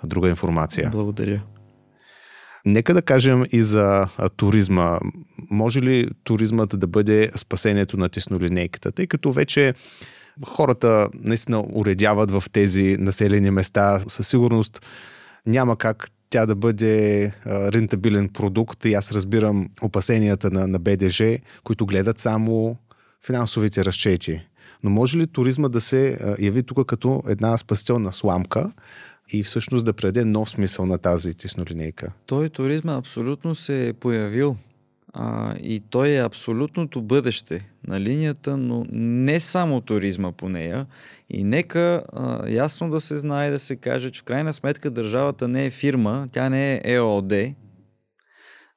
друга 0.04 0.30
информация. 0.30 0.90
Благодаря. 0.92 1.42
Нека 2.66 2.94
да 2.94 3.02
кажем 3.02 3.46
и 3.52 3.62
за 3.62 4.08
туризма. 4.36 5.00
Може 5.50 5.82
ли 5.82 6.10
туризмът 6.24 6.80
да 6.80 6.88
бъде 6.88 7.32
спасението 7.36 7.98
на 7.98 8.10
теснолинейката? 8.10 8.92
Тъй 8.92 9.08
като 9.08 9.32
вече 9.32 9.74
хората 10.48 11.10
наистина 11.14 11.66
уредяват 11.74 12.32
в 12.32 12.44
тези 12.52 12.98
населени 13.00 13.52
места. 13.52 14.00
Със 14.08 14.28
сигурност 14.28 14.86
няма 15.46 15.78
как 15.78 16.08
тя 16.32 16.46
да 16.46 16.56
бъде 16.56 17.26
а, 17.26 17.72
рентабилен 17.72 18.30
продукт 18.30 18.86
и 18.86 18.94
аз 18.94 19.12
разбирам 19.12 19.70
опасенията 19.82 20.52
на, 20.52 20.68
на 20.68 20.80
БДЖ, 20.80 21.38
които 21.64 21.86
гледат 21.86 22.18
само 22.18 22.78
финансовите 23.26 23.86
разчети. 23.86 24.42
Но 24.84 24.90
може 24.90 25.18
ли 25.18 25.28
туризма 25.28 25.70
да 25.70 25.82
се 25.82 26.18
яви 26.40 26.64
тук 26.64 26.88
като 26.88 27.24
една 27.28 27.58
спасителна 27.58 28.14
сламка 28.14 28.72
и 29.34 29.44
всъщност 29.44 29.86
да 29.86 29.94
предаде 29.94 30.26
нов 30.26 30.50
смисъл 30.50 30.86
на 30.86 30.98
тази 30.98 31.34
теснолинейка? 31.34 32.12
Той 32.26 32.50
туризма 32.50 32.94
абсолютно 32.94 33.56
се 33.56 33.88
е 33.88 33.94
появил 33.94 34.58
а, 35.14 35.56
и 35.58 35.80
той 35.90 36.10
е 36.10 36.26
абсолютното 36.26 37.02
бъдеще 37.02 37.70
на 37.88 38.02
линията, 38.02 38.58
но 38.58 38.86
не 38.92 39.40
само 39.40 39.82
туризма 39.82 40.32
по 40.32 40.50
нея. 40.50 40.86
И 41.30 41.44
нека 41.44 42.04
а, 42.14 42.50
ясно 42.50 42.90
да 42.90 43.02
се 43.02 43.16
знае 43.16 43.52
да 43.52 43.60
се 43.60 43.76
каже, 43.76 44.10
че 44.10 44.22
в 44.22 44.24
крайна 44.24 44.54
сметка 44.54 44.92
държавата 44.92 45.48
не 45.48 45.66
е 45.66 45.72
фирма, 45.72 46.28
тя 46.32 46.50
не 46.50 46.74
е 46.74 46.82
ЕОД, 46.84 47.34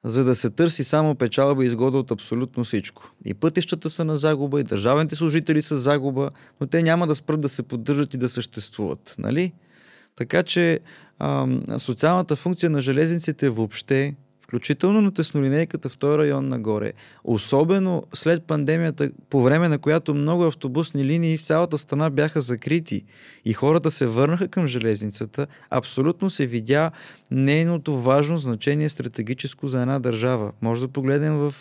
за 0.03 0.23
да 0.23 0.35
се 0.35 0.49
търси 0.49 0.83
само 0.83 1.15
печалба 1.15 1.63
и 1.63 1.67
изгода 1.67 1.97
от 1.97 2.11
абсолютно 2.11 2.63
всичко. 2.63 3.11
И 3.25 3.33
пътищата 3.33 3.89
са 3.89 4.05
на 4.05 4.17
загуба, 4.17 4.59
и 4.59 4.63
държавните 4.63 5.15
служители 5.15 5.61
са 5.61 5.77
загуба, 5.77 6.29
но 6.61 6.67
те 6.67 6.83
няма 6.83 7.07
да 7.07 7.15
спрат 7.15 7.41
да 7.41 7.49
се 7.49 7.63
поддържат 7.63 8.13
и 8.13 8.17
да 8.17 8.29
съществуват. 8.29 9.15
Нали? 9.19 9.53
Така 10.15 10.43
че 10.43 10.79
а, 11.19 11.47
социалната 11.77 12.35
функция 12.35 12.69
на 12.69 12.81
железниците 12.81 13.49
въобще 13.49 14.15
включително 14.47 15.01
на 15.01 15.11
теснолинейката 15.11 15.89
в 15.89 15.97
този 15.97 16.17
район 16.17 16.47
нагоре. 16.47 16.93
Особено 17.23 18.03
след 18.13 18.43
пандемията, 18.43 19.09
по 19.29 19.43
време 19.43 19.69
на 19.69 19.79
която 19.79 20.13
много 20.13 20.43
автобусни 20.43 21.05
линии 21.05 21.37
в 21.37 21.41
цялата 21.41 21.77
страна 21.77 22.09
бяха 22.09 22.41
закрити 22.41 23.03
и 23.45 23.53
хората 23.53 23.91
се 23.91 24.07
върнаха 24.07 24.47
към 24.47 24.67
железницата, 24.67 25.47
абсолютно 25.69 26.29
се 26.29 26.45
видя 26.45 26.91
нейното 27.31 27.99
важно 28.01 28.37
значение 28.37 28.89
стратегическо 28.89 29.67
за 29.67 29.81
една 29.81 29.99
държава. 29.99 30.51
Може 30.61 30.81
да 30.81 30.87
погледнем 30.87 31.37
в 31.37 31.53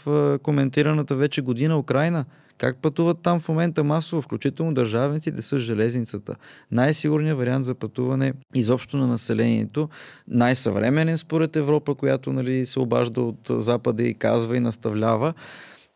коментираната 0.43 1.17
вече 1.17 1.43
година 1.43 1.79
Украина– 1.79 2.25
как 2.59 2.77
пътуват 2.77 3.19
там 3.23 3.41
в 3.41 3.49
момента 3.49 3.85
масово, 3.85 4.23
включително 4.23 4.75
държавниците 4.75 5.43
с 5.43 5.59
железницата? 5.59 6.37
Най-сигурният 6.71 7.39
вариант 7.39 7.65
за 7.65 7.75
пътуване 7.75 8.33
изобщо 8.55 8.97
на 8.97 9.07
населението, 9.07 9.89
най-съвременен 10.29 11.19
според 11.19 11.57
Европа, 11.57 11.95
която 11.95 12.33
нали, 12.33 12.67
се 12.67 12.81
обажда 12.81 13.21
от 13.21 13.51
Запада 13.51 14.03
и 14.03 14.15
казва 14.15 14.57
и 14.57 14.61
наставлява. 14.61 15.35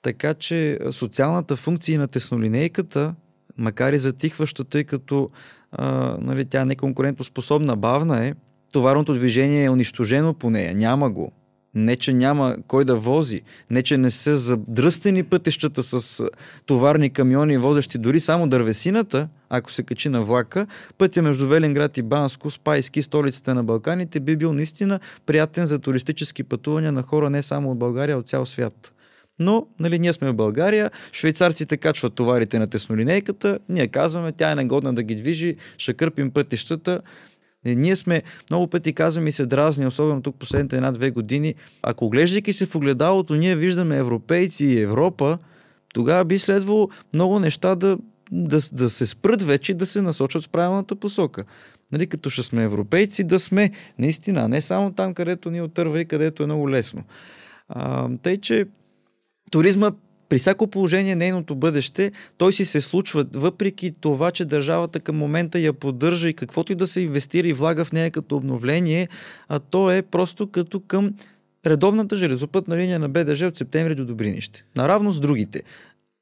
Така 0.03 0.35
че 0.35 0.79
социалната 0.91 1.57
функция 1.57 1.99
на 1.99 2.09
теснолинейката, 2.09 3.15
макар 3.59 3.93
и 3.93 3.99
затихваща, 3.99 4.65
тъй 4.65 4.85
като 4.85 5.31
а, 5.73 6.17
нали, 6.21 6.45
тя 6.45 6.65
не 6.65 6.77
конкурентоспособна, 6.77 7.77
бавна 7.77 8.27
е, 8.27 8.35
товарното 8.73 9.15
движение 9.15 9.65
е 9.65 9.71
унищожено 9.71 10.35
по 10.35 10.51
нея, 10.51 10.75
няма 10.75 11.11
го. 11.11 11.33
Не, 11.75 11.97
че 11.97 12.13
няма 12.13 12.57
кой 12.67 12.85
да 12.85 12.97
вози, 12.97 13.43
не, 13.71 13.83
че 13.83 13.99
не 13.99 14.11
са 14.11 14.37
задръстени 14.37 15.23
пътищата 15.23 15.83
с 15.83 16.25
товарни 16.67 17.11
камиони, 17.11 17.59
возещи 17.59 17.99
дори 17.99 18.21
само 18.21 18.49
дървесината, 18.49 19.29
ако 19.51 19.73
се 19.73 19.83
качи 19.83 20.09
на 20.09 20.23
влака, 20.23 20.67
пътя 20.99 21.23
между 21.23 21.49
Велинград 21.49 21.99
и 21.99 22.03
Банско, 22.03 22.51
Спайски, 22.51 23.03
столицата 23.03 23.55
на 23.55 23.65
Балканите, 23.65 24.21
би 24.21 24.37
бил 24.37 24.53
наистина 24.53 25.01
приятен 25.27 25.67
за 25.67 25.79
туристически 25.79 26.43
пътувания 26.43 26.93
на 26.93 27.03
хора 27.03 27.31
не 27.31 27.43
само 27.43 27.71
от 27.71 27.79
България, 27.79 28.17
а 28.17 28.19
от 28.19 28.29
цял 28.29 28.47
свят. 28.47 28.95
Но, 29.39 29.67
нали, 29.81 29.99
ние 29.99 30.13
сме 30.13 30.31
в 30.31 30.35
България, 30.35 30.91
швейцарците 31.13 31.77
качват 31.77 32.15
товарите 32.15 32.59
на 32.59 32.67
теснолинейката, 32.67 33.59
ние 33.69 33.87
казваме, 33.89 34.33
тя 34.33 34.51
е 34.51 34.55
негодна 34.55 34.95
да 34.95 35.03
ги 35.03 35.15
движи, 35.15 35.57
ще 35.79 35.95
кърпим 35.95 36.31
пътищата. 36.31 37.01
И 37.69 37.77
ние 37.77 37.97
сме, 37.97 38.23
много 38.51 38.67
пъти 38.67 38.93
казвам 38.93 39.27
и 39.27 39.33
се 39.33 39.47
дразни, 39.47 39.87
особено 39.87 40.23
тук 40.23 40.37
последните 40.37 40.77
една-две 40.77 41.11
години, 41.11 41.55
ако 41.83 42.05
оглеждайки 42.05 42.53
се 42.53 42.67
в 42.67 42.75
огледалото, 42.75 43.35
ние 43.35 43.57
виждаме 43.57 43.97
европейци 43.97 44.65
и 44.65 44.81
Европа, 44.81 45.39
тогава 45.95 46.25
би 46.25 46.39
следвало 46.39 46.89
много 47.15 47.39
неща 47.39 47.75
да, 47.75 47.99
да, 48.33 48.61
да 48.73 48.91
се 48.91 49.07
спрат 49.07 49.43
вече 49.43 49.73
и 49.73 49.75
да 49.75 49.87
се 49.87 50.03
насочат 50.03 50.45
в 50.45 50.49
правилната 50.49 50.97
посока. 50.97 51.45
Нали, 51.93 52.07
като 52.07 52.31
ще 52.31 52.43
сме 52.43 52.63
европейци, 52.63 53.25
да 53.25 53.41
сме 53.41 53.71
наистина, 53.99 54.49
не 54.49 54.61
само 54.61 54.93
там, 54.93 55.15
където 55.15 55.51
ни 55.51 55.63
отърва 55.63 56.01
и 56.01 56.05
където 56.05 56.43
е 56.43 56.47
много 56.47 56.71
лесно. 56.71 57.03
А, 57.69 58.09
тъй, 58.23 58.39
че 58.39 58.67
туризма 59.51 59.93
при 60.29 60.39
всяко 60.39 60.67
положение 60.67 61.17
нейното 61.17 61.55
бъдеще, 61.55 62.13
той 62.39 62.53
си 62.53 62.65
се 62.65 62.81
случва, 62.81 63.27
въпреки 63.33 63.93
това, 64.01 64.31
че 64.31 64.45
държавата 64.45 65.01
към 65.01 65.17
момента 65.17 65.59
я 65.59 65.73
поддържа 65.73 66.29
и 66.29 66.35
каквото 66.35 66.73
и 66.73 66.75
да 66.75 66.87
се 66.87 67.01
инвестира 67.01 67.49
и 67.49 67.53
влага 67.53 67.85
в 67.85 67.93
нея 67.93 68.11
като 68.11 68.37
обновление, 68.37 69.09
а 69.49 69.59
то 69.59 69.91
е 69.91 70.03
просто 70.03 70.47
като 70.51 70.81
към 70.81 71.09
редовната 71.67 72.17
железопътна 72.17 72.77
линия 72.77 72.99
на 72.99 73.09
БДЖ 73.09 73.47
от 73.47 73.57
септември 73.57 73.95
до 73.95 74.05
Добринище. 74.05 74.65
Наравно 74.77 75.11
с 75.11 75.21
другите. 75.21 75.63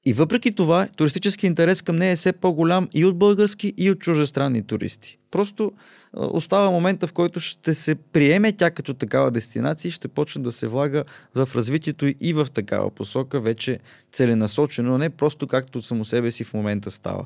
И 0.09 0.13
въпреки 0.13 0.53
това, 0.53 0.89
туристически 0.97 1.47
интерес 1.47 1.83
към 1.83 1.97
нея 1.97 2.13
е 2.13 2.17
все 2.17 2.33
по-голям 2.33 2.89
и 2.95 3.05
от 3.05 3.19
български, 3.19 3.75
и 3.77 3.91
от 3.91 3.99
чужестранни 3.99 4.63
туристи. 4.63 5.19
Просто 5.31 5.73
остава 6.15 6.71
момента, 6.71 7.07
в 7.07 7.13
който 7.13 7.41
ще 7.41 7.75
се 7.75 7.95
приеме 7.95 8.53
тя 8.53 8.71
като 8.71 8.95
такава 8.95 9.31
дестинация 9.31 9.89
и 9.89 9.93
ще 9.93 10.09
почне 10.09 10.43
да 10.43 10.53
се 10.53 10.67
влага 10.67 11.05
в 11.35 11.49
развитието 11.55 12.07
и 12.21 12.33
в 12.33 12.47
такава 12.55 12.91
посока, 12.91 13.41
вече 13.41 13.79
целенасочено, 14.13 14.99
не 14.99 15.11
просто 15.11 15.47
както 15.47 15.83
само 15.83 16.05
себе 16.05 16.31
си 16.31 16.45
в 16.45 16.55
момента 16.55 16.91
става. 16.91 17.25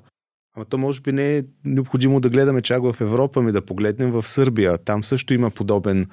Ама 0.57 0.65
то 0.65 0.79
може 0.79 1.01
би 1.01 1.13
не 1.13 1.37
е 1.37 1.43
необходимо 1.65 2.21
да 2.21 2.29
гледаме 2.29 2.61
чак 2.61 2.83
в 2.83 2.97
Европа, 3.01 3.43
ми 3.43 3.53
да 3.53 3.63
погледнем 3.63 4.11
в 4.11 4.29
Сърбия. 4.29 4.79
Там 4.79 5.05
също 5.05 5.35
има 5.35 5.51
подобен 5.51 6.07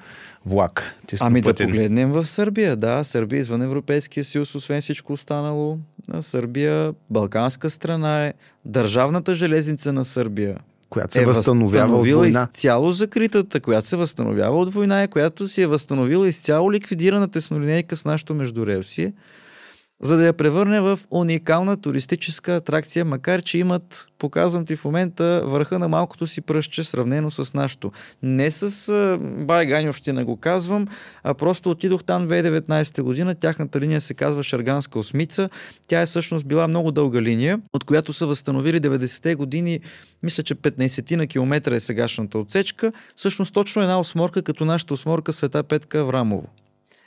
влак. 0.46 0.96
Ами 1.20 1.40
да 1.40 1.54
погледнем 1.54 2.12
в 2.12 2.26
Сърбия, 2.26 2.76
да. 2.76 3.04
Сърбия 3.04 3.40
извън 3.40 3.62
Европейския 3.62 4.24
съюз, 4.24 4.54
освен 4.54 4.80
всичко 4.80 5.12
останало. 5.12 5.78
Сърбия, 6.20 6.94
балканска 7.10 7.70
страна 7.70 8.26
е. 8.26 8.34
Държавната 8.64 9.34
железница 9.34 9.92
на 9.92 10.04
Сърбия 10.04 10.56
която 10.90 11.12
се 11.12 11.22
е 11.22 11.24
възстановява 11.24 11.96
от 11.96 12.10
война. 12.10 12.48
изцяло 12.54 12.90
закритата, 12.90 13.60
която 13.60 13.88
се 13.88 13.96
възстановява 13.96 14.58
от 14.58 14.74
война, 14.74 15.04
и 15.04 15.08
която 15.08 15.48
си 15.48 15.62
е 15.62 15.66
възстановила 15.66 16.28
изцяло 16.28 16.72
ликвидирана 16.72 17.28
теснолинейка 17.28 17.96
с 17.96 18.04
нашото 18.04 18.34
междурелсие 18.34 19.12
за 20.02 20.16
да 20.16 20.26
я 20.26 20.32
превърне 20.32 20.80
в 20.80 20.98
уникална 21.10 21.80
туристическа 21.80 22.56
атракция, 22.56 23.04
макар 23.04 23.42
че 23.42 23.58
имат, 23.58 24.06
показвам 24.18 24.64
ти 24.64 24.76
в 24.76 24.84
момента, 24.84 25.42
върха 25.44 25.78
на 25.78 25.88
малкото 25.88 26.26
си 26.26 26.40
пръстче, 26.40 26.84
сравнено 26.84 27.30
с 27.30 27.54
нашото. 27.54 27.92
Не 28.22 28.50
с 28.50 29.18
Байганьов 29.20 29.96
ще 29.96 30.12
не 30.12 30.24
го 30.24 30.36
казвам, 30.36 30.88
а 31.22 31.34
просто 31.34 31.70
отидох 31.70 32.04
там 32.04 32.28
2019 32.28 33.02
година. 33.02 33.34
Тяхната 33.34 33.80
линия 33.80 34.00
се 34.00 34.14
казва 34.14 34.42
Шарганска 34.42 34.98
осмица. 34.98 35.50
Тя 35.88 36.00
е 36.00 36.06
всъщност 36.06 36.46
била 36.46 36.68
много 36.68 36.92
дълга 36.92 37.22
линия, 37.22 37.60
от 37.72 37.84
която 37.84 38.12
са 38.12 38.26
възстановили 38.26 38.80
90-те 38.80 39.34
години, 39.34 39.80
мисля, 40.22 40.42
че 40.42 40.54
15 40.54 41.16
на 41.16 41.26
километра 41.26 41.74
е 41.74 41.80
сегашната 41.80 42.38
отсечка. 42.38 42.92
Всъщност 43.16 43.54
точно 43.54 43.82
една 43.82 44.00
осморка, 44.00 44.42
като 44.42 44.64
нашата 44.64 44.94
осморка 44.94 45.32
Света 45.32 45.62
Петка 45.62 45.98
Аврамово. 45.98 46.48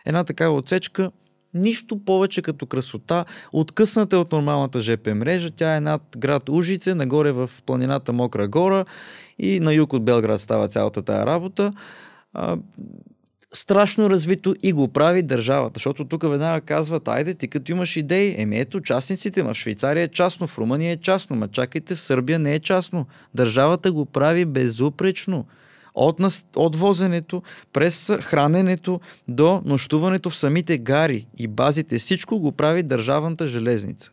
Една 0.05 0.23
такава 0.23 0.55
отсечка 0.55 1.11
Нищо 1.53 1.99
повече 2.05 2.41
като 2.41 2.65
красота. 2.65 3.25
Откъсната 3.53 4.15
е 4.15 4.19
от 4.19 4.31
нормалната 4.31 4.79
ЖП 4.79 5.15
мрежа. 5.15 5.51
Тя 5.51 5.75
е 5.75 5.81
над 5.81 6.01
град 6.17 6.49
Ужице, 6.49 6.95
нагоре 6.95 7.31
в 7.31 7.49
планината 7.65 8.13
Мокра 8.13 8.47
гора 8.47 8.85
и 9.39 9.59
на 9.59 9.73
юг 9.73 9.93
от 9.93 10.05
Белград 10.05 10.41
става 10.41 10.67
цялата 10.67 11.01
тая 11.01 11.25
работа. 11.25 11.73
А, 12.33 12.57
страшно 13.53 14.09
развито 14.09 14.55
и 14.63 14.73
го 14.73 14.87
прави 14.87 15.21
държавата, 15.21 15.73
защото 15.75 16.05
тук 16.05 16.21
веднага 16.23 16.61
казват, 16.61 17.07
айде 17.07 17.33
ти 17.33 17.47
като 17.47 17.71
имаш 17.71 17.97
идеи, 17.97 18.35
еми 18.37 18.59
ето 18.59 18.81
частниците, 18.81 19.43
в 19.43 19.53
Швейцария 19.53 20.03
е 20.03 20.07
частно, 20.07 20.47
в 20.47 20.57
Румъния 20.57 20.91
е 20.91 20.97
частно, 20.97 21.35
ма 21.35 21.47
чакайте, 21.47 21.95
в 21.95 22.01
Сърбия 22.01 22.39
не 22.39 22.53
е 22.53 22.59
частно. 22.59 23.05
Държавата 23.35 23.91
го 23.91 24.05
прави 24.05 24.45
безупречно 24.45 25.45
от, 25.95 26.19
нас, 26.19 26.45
от 26.55 26.75
возенето, 26.75 27.41
през 27.73 28.11
храненето 28.21 28.99
до 29.27 29.61
нощуването 29.65 30.29
в 30.29 30.37
самите 30.37 30.77
гари 30.77 31.27
и 31.37 31.47
базите. 31.47 31.99
Всичко 31.99 32.39
го 32.39 32.51
прави 32.51 32.83
държавната 32.83 33.47
железница. 33.47 34.11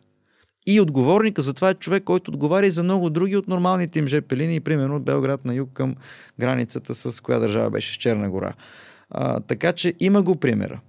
И 0.67 0.81
отговорника 0.81 1.41
за 1.41 1.53
това 1.53 1.69
е 1.69 1.73
човек, 1.73 2.03
който 2.03 2.31
отговаря 2.31 2.65
и 2.65 2.71
за 2.71 2.83
много 2.83 3.09
други 3.09 3.35
от 3.35 3.47
нормалните 3.47 3.99
им 3.99 4.07
ЖП 4.07 4.35
линии, 4.35 4.59
примерно 4.59 4.95
от 4.95 5.03
Белград 5.03 5.45
на 5.45 5.53
юг 5.53 5.69
към 5.73 5.95
границата 6.39 6.95
с 6.95 7.21
коя 7.21 7.39
държава 7.39 7.69
беше 7.69 7.93
с 7.93 7.95
Черна 7.95 8.29
гора. 8.29 8.53
А, 9.09 9.39
така 9.39 9.73
че 9.73 9.93
има 9.99 10.21
го 10.21 10.35
примера. 10.35 10.79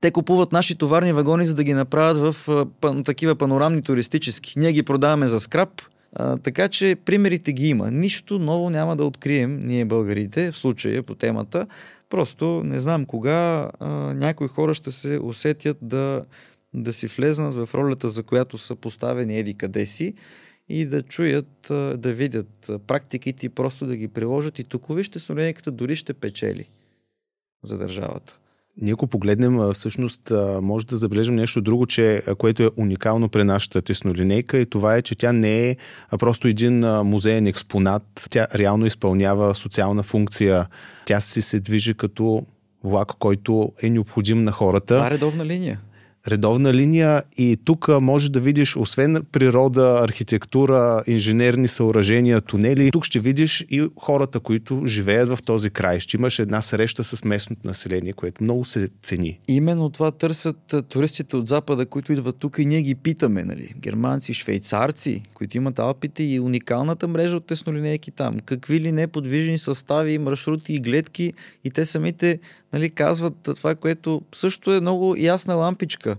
Те 0.00 0.10
купуват 0.10 0.52
наши 0.52 0.74
товарни 0.74 1.12
вагони, 1.12 1.46
за 1.46 1.54
да 1.54 1.64
ги 1.64 1.72
направят 1.72 2.34
в 2.34 2.48
а, 2.82 3.02
такива 3.02 3.34
панорамни 3.36 3.82
туристически. 3.82 4.58
Ние 4.58 4.72
ги 4.72 4.82
продаваме 4.82 5.28
за 5.28 5.40
скраб, 5.40 5.82
а, 6.18 6.36
така 6.36 6.68
че 6.68 6.96
примерите 7.04 7.52
ги 7.52 7.68
има. 7.68 7.90
Нищо 7.90 8.38
ново 8.38 8.70
няма 8.70 8.96
да 8.96 9.04
открием 9.04 9.66
ние 9.66 9.84
българите 9.84 10.52
в 10.52 10.56
случая 10.56 11.02
по 11.02 11.14
темата. 11.14 11.66
Просто 12.10 12.62
не 12.64 12.80
знам 12.80 13.06
кога 13.06 13.70
а, 13.80 13.88
някои 14.14 14.48
хора 14.48 14.74
ще 14.74 14.92
се 14.92 15.18
усетят 15.22 15.78
да, 15.82 16.24
да 16.74 16.92
си 16.92 17.06
влезнат 17.06 17.54
в 17.54 17.68
ролята, 17.74 18.08
за 18.08 18.22
която 18.22 18.58
са 18.58 18.76
поставени 18.76 19.38
еди 19.38 19.54
къде 19.54 19.86
си 19.86 20.14
и 20.68 20.86
да 20.86 21.02
чуят, 21.02 21.66
да 21.96 22.12
видят 22.12 22.70
практиките 22.86 23.46
и 23.46 23.48
просто 23.48 23.86
да 23.86 23.96
ги 23.96 24.08
приложат. 24.08 24.58
И 24.58 24.64
тук 24.64 24.94
вижте, 24.94 25.18
Солениката 25.18 25.70
дори 25.70 25.96
ще 25.96 26.14
печели 26.14 26.68
за 27.62 27.78
държавата. 27.78 28.38
Ние 28.80 28.92
ако 28.92 29.06
погледнем, 29.06 29.72
всъщност 29.72 30.32
може 30.62 30.86
да 30.86 30.96
забележим 30.96 31.34
нещо 31.34 31.60
друго, 31.60 31.86
че, 31.86 32.22
което 32.38 32.62
е 32.62 32.70
уникално 32.76 33.28
при 33.28 33.44
нашата 33.44 33.82
теснолинейка 33.82 34.58
и 34.58 34.66
това 34.66 34.96
е, 34.96 35.02
че 35.02 35.14
тя 35.14 35.32
не 35.32 35.68
е 35.68 35.76
просто 36.18 36.48
един 36.48 36.80
музеен 36.88 37.46
експонат. 37.46 38.26
Тя 38.30 38.46
реално 38.54 38.86
изпълнява 38.86 39.54
социална 39.54 40.02
функция. 40.02 40.66
Тя 41.04 41.20
си 41.20 41.42
се 41.42 41.60
движи 41.60 41.94
като 41.94 42.46
влак, 42.84 43.08
който 43.18 43.72
е 43.82 43.90
необходим 43.90 44.44
на 44.44 44.52
хората. 44.52 44.94
Това 44.94 45.06
е 45.06 45.10
редовна 45.10 45.46
линия 45.46 45.80
редовна 46.28 46.74
линия 46.74 47.22
и 47.36 47.56
тук 47.64 47.88
може 48.00 48.30
да 48.30 48.40
видиш, 48.40 48.76
освен 48.76 49.22
природа, 49.32 49.98
архитектура, 50.02 51.02
инженерни 51.06 51.68
съоръжения, 51.68 52.40
тунели, 52.40 52.90
тук 52.90 53.04
ще 53.04 53.20
видиш 53.20 53.66
и 53.70 53.88
хората, 54.00 54.40
които 54.40 54.82
живеят 54.86 55.28
в 55.28 55.38
този 55.44 55.70
край. 55.70 56.00
Ще 56.00 56.16
имаш 56.16 56.38
една 56.38 56.62
среща 56.62 57.04
с 57.04 57.24
местното 57.24 57.66
население, 57.66 58.12
което 58.12 58.44
много 58.44 58.64
се 58.64 58.88
цени. 59.02 59.40
Именно 59.48 59.90
това 59.90 60.10
търсят 60.10 60.74
туристите 60.88 61.36
от 61.36 61.48
Запада, 61.48 61.86
които 61.86 62.12
идват 62.12 62.36
тук 62.36 62.58
и 62.58 62.66
ние 62.66 62.82
ги 62.82 62.94
питаме, 62.94 63.44
нали? 63.44 63.74
Германци, 63.78 64.34
швейцарци, 64.34 65.22
които 65.34 65.56
имат 65.56 65.78
Алпите 65.78 66.22
и 66.22 66.40
уникалната 66.40 67.08
мрежа 67.08 67.36
от 67.36 67.46
теснолинейки 67.46 68.10
там. 68.10 68.38
Какви 68.38 68.80
ли 68.80 68.92
не 68.92 69.06
подвижни 69.06 69.58
състави, 69.58 70.18
маршрути 70.18 70.74
и 70.74 70.80
гледки 70.80 71.32
и 71.64 71.70
те 71.70 71.86
самите 71.86 72.38
нали, 72.72 72.90
казват 72.90 73.34
това, 73.42 73.74
което 73.74 74.22
също 74.32 74.72
е 74.72 74.80
много 74.80 75.16
ясна 75.16 75.54
лампичка. 75.54 76.16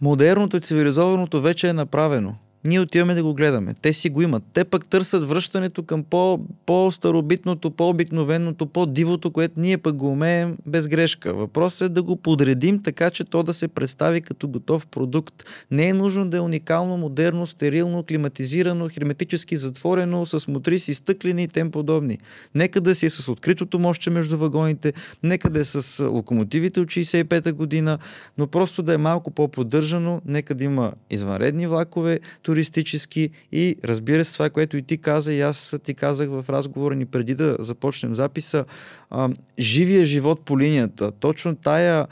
Модерното 0.00 0.60
цивилизованото 0.60 1.40
вече 1.40 1.68
е 1.68 1.72
направено. 1.72 2.34
Ние 2.66 2.80
отиваме 2.80 3.14
да 3.14 3.22
го 3.22 3.34
гледаме. 3.34 3.74
Те 3.82 3.92
си 3.92 4.10
го 4.10 4.22
имат. 4.22 4.42
Те 4.52 4.64
пък 4.64 4.86
търсят 4.86 5.28
връщането 5.28 5.82
към 5.82 6.04
по, 6.04 6.40
по-старобитното, 6.66 7.70
по-обикновеното, 7.70 8.66
по-дивото, 8.66 9.30
което 9.30 9.60
ние 9.60 9.78
пък 9.78 9.96
го 9.96 10.10
умеем 10.10 10.56
без 10.66 10.88
грешка. 10.88 11.34
Въпросът 11.34 11.90
е 11.90 11.94
да 11.94 12.02
го 12.02 12.16
подредим 12.16 12.82
така, 12.82 13.10
че 13.10 13.24
то 13.24 13.42
да 13.42 13.54
се 13.54 13.68
представи 13.68 14.20
като 14.20 14.48
готов 14.48 14.86
продукт. 14.86 15.44
Не 15.70 15.88
е 15.88 15.92
нужно 15.92 16.28
да 16.28 16.36
е 16.36 16.40
уникално, 16.40 16.96
модерно, 16.96 17.46
стерилно, 17.46 18.02
климатизирано, 18.02 18.88
херметически 18.88 19.56
затворено, 19.56 20.26
с 20.26 20.48
мотриси, 20.48 20.94
стъклени 20.94 21.42
и 21.42 21.48
тем 21.48 21.70
подобни. 21.70 22.18
Нека 22.54 22.80
да 22.80 22.94
си 22.94 23.06
е 23.06 23.10
с 23.10 23.28
откритото 23.28 23.78
мощче 23.78 24.10
между 24.10 24.38
вагоните, 24.38 24.92
нека 25.22 25.50
да 25.50 25.60
е 25.60 25.64
с 25.64 26.04
локомотивите 26.04 26.80
от 26.80 26.88
65-та 26.88 27.52
година, 27.52 27.98
но 28.38 28.46
просто 28.46 28.82
да 28.82 28.94
е 28.94 28.98
малко 28.98 29.30
по-поддържано, 29.30 30.20
нека 30.26 30.54
да 30.54 30.64
има 30.64 30.92
извънредни 31.10 31.66
влакове, 31.66 32.20
туристически 32.56 33.30
и 33.52 33.76
разбира 33.84 34.24
се 34.24 34.32
това, 34.32 34.50
което 34.50 34.76
и 34.76 34.82
ти 34.82 34.98
каза 34.98 35.34
и 35.34 35.40
аз 35.40 35.76
ти 35.84 35.94
казах 35.94 36.28
в 36.28 36.44
разговора 36.48 36.94
ни 36.94 37.06
преди 37.06 37.34
да 37.34 37.56
започнем 37.58 38.14
записа, 38.14 38.64
а, 39.10 39.30
живия 39.58 40.04
живот 40.04 40.40
по 40.44 40.58
линията. 40.58 41.12
Точно 41.12 41.56
тая 41.56 42.06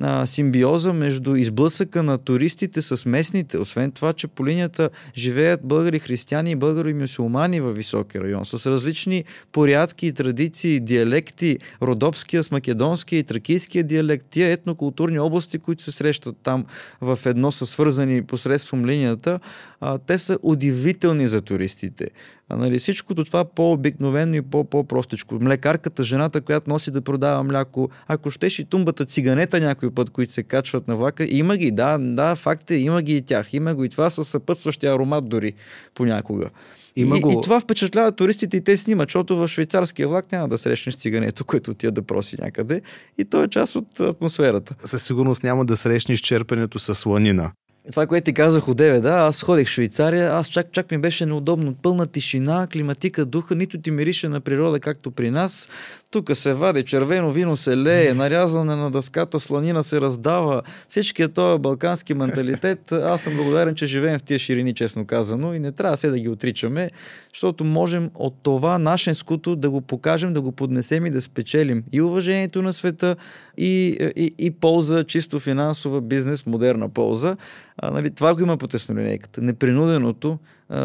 а, 0.00 0.26
симбиоза 0.26 0.92
между 0.92 1.36
изблъсъка 1.36 2.02
на 2.02 2.18
туристите 2.18 2.82
с 2.82 3.06
местните. 3.06 3.58
Освен 3.58 3.92
това, 3.92 4.12
че 4.12 4.26
по 4.26 4.46
линията 4.46 4.90
живеят 5.16 5.60
българи 5.64 5.98
християни 5.98 6.50
и 6.50 6.56
българи 6.56 6.94
мюсулмани 6.94 7.60
във 7.60 7.76
високи 7.76 8.20
район, 8.20 8.46
с 8.46 8.70
различни 8.70 9.24
порядки 9.52 10.12
традиции, 10.12 10.80
диалекти, 10.80 11.58
родопския 11.82 12.44
с 12.44 12.50
македонския 12.50 13.18
и 13.18 13.24
тракийския 13.24 13.84
диалект, 13.84 14.26
тия 14.30 14.52
етнокултурни 14.52 15.18
области, 15.18 15.58
които 15.58 15.82
се 15.82 15.92
срещат 15.92 16.36
там 16.42 16.64
в 17.00 17.18
едно 17.26 17.52
са 17.52 17.66
свързани 17.66 18.22
посредством 18.22 18.86
линията, 18.86 19.40
а, 19.80 19.98
те 19.98 20.18
са 20.18 20.38
удивителни 20.42 21.28
за 21.28 21.42
туристите. 21.42 22.10
А, 22.48 22.56
нали, 22.56 22.78
всичкото 22.78 23.24
това 23.24 23.44
по-обикновено 23.44 24.34
и 24.34 24.42
по-простичко. 24.42 25.34
Млекарката, 25.34 26.02
жената, 26.02 26.40
която 26.40 26.70
носи 26.70 26.90
да 26.90 27.00
продава 27.00 27.42
мляко, 27.42 27.90
ако 28.06 28.30
щеш 28.30 28.58
и 28.58 28.64
тумбата 28.64 29.04
циганета 29.04 29.60
някой 29.60 29.90
път, 29.90 30.10
които 30.10 30.32
се 30.32 30.42
качват 30.42 30.88
на 30.88 30.96
влака, 30.96 31.26
има 31.28 31.56
ги, 31.56 31.70
да, 31.70 31.98
да, 31.98 32.34
факт 32.34 32.70
е, 32.70 32.76
има 32.76 33.02
ги 33.02 33.16
и 33.16 33.22
тях. 33.22 33.52
Има 33.52 33.74
го 33.74 33.84
и 33.84 33.88
това 33.88 34.10
със 34.10 34.28
съпътстващия 34.28 34.92
аромат 34.92 35.28
дори 35.28 35.52
понякога. 35.94 36.50
Има 36.96 37.18
и, 37.18 37.20
го... 37.20 37.30
и 37.30 37.42
това 37.42 37.60
впечатлява 37.60 38.12
туристите 38.12 38.56
и 38.56 38.60
те 38.60 38.76
снимат, 38.76 39.08
защото 39.08 39.36
в 39.36 39.48
швейцарския 39.48 40.08
влак 40.08 40.32
няма 40.32 40.48
да 40.48 40.58
срещнеш 40.58 40.96
цигането, 40.96 41.44
което 41.44 41.70
отива 41.70 41.92
да 41.92 42.02
проси 42.02 42.36
някъде. 42.40 42.80
И 43.18 43.24
то 43.24 43.42
е 43.42 43.48
част 43.48 43.76
от 43.76 44.00
атмосферата. 44.00 44.74
Със 44.80 45.02
сигурност 45.02 45.42
няма 45.42 45.64
да 45.64 45.76
срещнеш 45.76 46.20
черпенето 46.20 46.78
с 46.78 46.94
сланина. 46.94 47.52
Това, 47.90 48.06
което 48.06 48.24
ти 48.24 48.32
казах 48.32 48.68
от 48.68 48.78
9, 48.78 49.00
да, 49.00 49.10
аз 49.10 49.42
ходих 49.42 49.68
в 49.68 49.70
Швейцария, 49.70 50.32
аз 50.32 50.48
чак, 50.48 50.72
чак 50.72 50.90
ми 50.90 50.98
беше 50.98 51.26
неудобно. 51.26 51.74
Пълна 51.82 52.06
тишина, 52.06 52.66
климатика, 52.72 53.24
духа, 53.24 53.54
нито 53.54 53.80
ти 53.80 53.90
мирише 53.90 54.28
на 54.28 54.40
природа, 54.40 54.80
както 54.80 55.10
при 55.10 55.30
нас. 55.30 55.68
Тук 56.10 56.30
се 56.34 56.54
вади, 56.54 56.82
червено 56.82 57.32
вино 57.32 57.56
се 57.56 57.76
лее, 57.76 58.14
нарязане 58.14 58.76
на 58.76 58.90
дъската, 58.90 59.40
сланина 59.40 59.82
се 59.82 60.00
раздава. 60.00 60.62
Всичкият 60.88 61.34
този 61.34 61.58
балкански 61.58 62.14
менталитет, 62.14 62.92
аз 62.92 63.22
съм 63.22 63.36
благодарен, 63.36 63.74
че 63.74 63.86
живеем 63.86 64.18
в 64.18 64.22
тия 64.22 64.38
ширини, 64.38 64.74
честно 64.74 65.06
казано, 65.06 65.54
и 65.54 65.58
не 65.58 65.72
трябва 65.72 65.96
се 65.96 66.10
да 66.10 66.18
ги 66.18 66.28
отричаме, 66.28 66.90
защото 67.34 67.64
можем 67.64 68.10
от 68.14 68.34
това 68.42 68.78
нашенското 68.78 69.56
да 69.56 69.70
го 69.70 69.80
покажем, 69.80 70.32
да 70.32 70.40
го 70.40 70.52
поднесем 70.52 71.06
и 71.06 71.10
да 71.10 71.20
спечелим 71.20 71.84
и 71.92 72.02
уважението 72.02 72.62
на 72.62 72.72
света, 72.72 73.16
и, 73.58 73.96
и, 74.16 74.34
и 74.38 74.50
полза, 74.50 75.04
чисто 75.04 75.40
финансова, 75.40 76.00
бизнес, 76.00 76.46
модерна 76.46 76.88
полза. 76.88 77.36
А, 77.76 77.90
нали, 77.90 78.10
това 78.10 78.34
го 78.34 78.40
има 78.40 78.56
по 78.56 78.66
теснолинейката. 78.66 79.42
Непринуденото, 79.42 80.38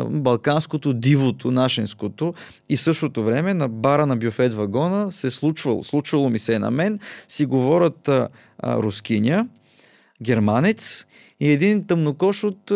балканското, 0.10 0.94
дивото, 0.94 1.52
нашенското 1.52 2.34
и 2.70 2.78
същото 2.78 3.24
време 3.24 3.54
на 3.54 3.68
бара 3.68 4.06
на 4.06 4.18
бюфет 4.18 4.54
вагона 4.54 5.12
се 5.12 5.30
случвало, 5.30 5.84
случвало 5.84 6.30
ми 6.30 6.40
се 6.40 6.60
на 6.60 6.72
мен, 6.72 7.00
си 7.28 7.46
говорят 7.46 8.08
а, 8.08 8.30
рускиня, 8.64 9.48
германец 10.22 11.06
и 11.40 11.52
един 11.52 11.88
тъмнокош 11.88 12.44
от, 12.44 12.72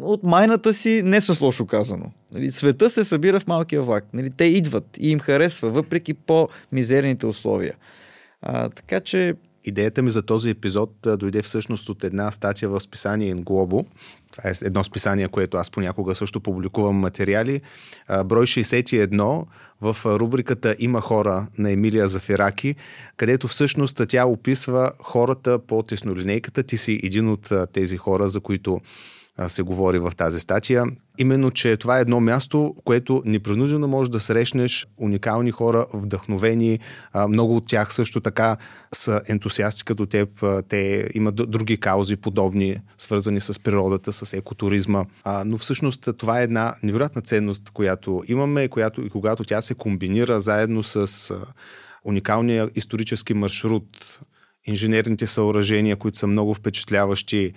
от 0.00 0.22
майната 0.22 0.74
си, 0.74 1.02
не 1.04 1.20
с 1.20 1.40
лошо 1.40 1.66
казано. 1.66 2.12
Нали, 2.32 2.50
света 2.50 2.90
се 2.90 3.04
събира 3.04 3.40
в 3.40 3.46
малкия 3.46 3.82
влак. 3.82 4.04
Нали, 4.12 4.30
те 4.30 4.44
идват 4.44 4.96
и 4.98 5.10
им 5.10 5.20
харесва, 5.20 5.70
въпреки 5.70 6.14
по-мизерните 6.14 7.26
условия. 7.26 7.74
А, 8.42 8.68
така 8.68 9.00
че 9.00 9.34
Идеята 9.64 10.02
ми 10.02 10.10
за 10.10 10.22
този 10.22 10.50
епизод 10.50 10.90
дойде 11.18 11.42
всъщност 11.42 11.88
от 11.88 12.04
една 12.04 12.30
статия 12.30 12.68
в 12.68 12.80
списание 12.80 13.36
Globo. 13.36 13.86
Това 14.32 14.50
е 14.50 14.52
едно 14.62 14.84
списание, 14.84 15.28
което 15.28 15.56
аз 15.56 15.70
понякога 15.70 16.14
също 16.14 16.40
публикувам 16.40 16.96
материали. 16.96 17.60
Брой 18.24 18.46
61 18.46 19.44
в 19.80 19.96
рубриката 20.06 20.76
Има 20.78 21.00
хора 21.00 21.46
на 21.58 21.70
Емилия 21.70 22.08
Зафираки, 22.08 22.74
където 23.16 23.48
всъщност 23.48 24.02
тя 24.08 24.26
описва 24.26 24.92
хората 25.02 25.58
по 25.58 25.82
теснолинейката. 25.82 26.62
Ти 26.62 26.76
си 26.76 27.00
един 27.02 27.28
от 27.28 27.52
тези 27.72 27.96
хора, 27.96 28.28
за 28.28 28.40
които 28.40 28.80
се 29.48 29.62
говори 29.62 29.98
в 29.98 30.12
тази 30.16 30.40
статия. 30.40 30.84
Именно, 31.18 31.50
че 31.50 31.76
това 31.76 31.98
е 31.98 32.00
едно 32.00 32.20
място, 32.20 32.74
което 32.84 33.22
непринудено 33.24 33.88
може 33.88 34.10
да 34.10 34.20
срещнеш 34.20 34.86
уникални 34.96 35.50
хора, 35.50 35.86
вдъхновени. 35.94 36.78
Много 37.28 37.56
от 37.56 37.66
тях 37.66 37.94
също 37.94 38.20
така 38.20 38.56
са 38.94 39.20
ентусиасти 39.28 39.84
като 39.84 40.06
теб. 40.06 40.28
Те 40.68 41.08
имат 41.14 41.34
други 41.34 41.76
каузи, 41.76 42.16
подобни, 42.16 42.76
свързани 42.98 43.40
с 43.40 43.62
природата, 43.62 44.12
с 44.12 44.32
екотуризма. 44.32 45.04
Но 45.44 45.58
всъщност 45.58 46.08
това 46.18 46.40
е 46.40 46.44
една 46.44 46.74
невероятна 46.82 47.22
ценност, 47.22 47.70
която 47.70 48.22
имаме, 48.28 48.68
която 48.68 49.00
и 49.00 49.10
когато 49.10 49.44
тя 49.44 49.60
се 49.60 49.74
комбинира 49.74 50.40
заедно 50.40 50.82
с 50.82 51.34
уникалния 52.04 52.70
исторически 52.74 53.34
маршрут, 53.34 54.18
инженерните 54.66 55.26
съоръжения, 55.26 55.96
които 55.96 56.18
са 56.18 56.26
много 56.26 56.54
впечатляващи, 56.54 57.52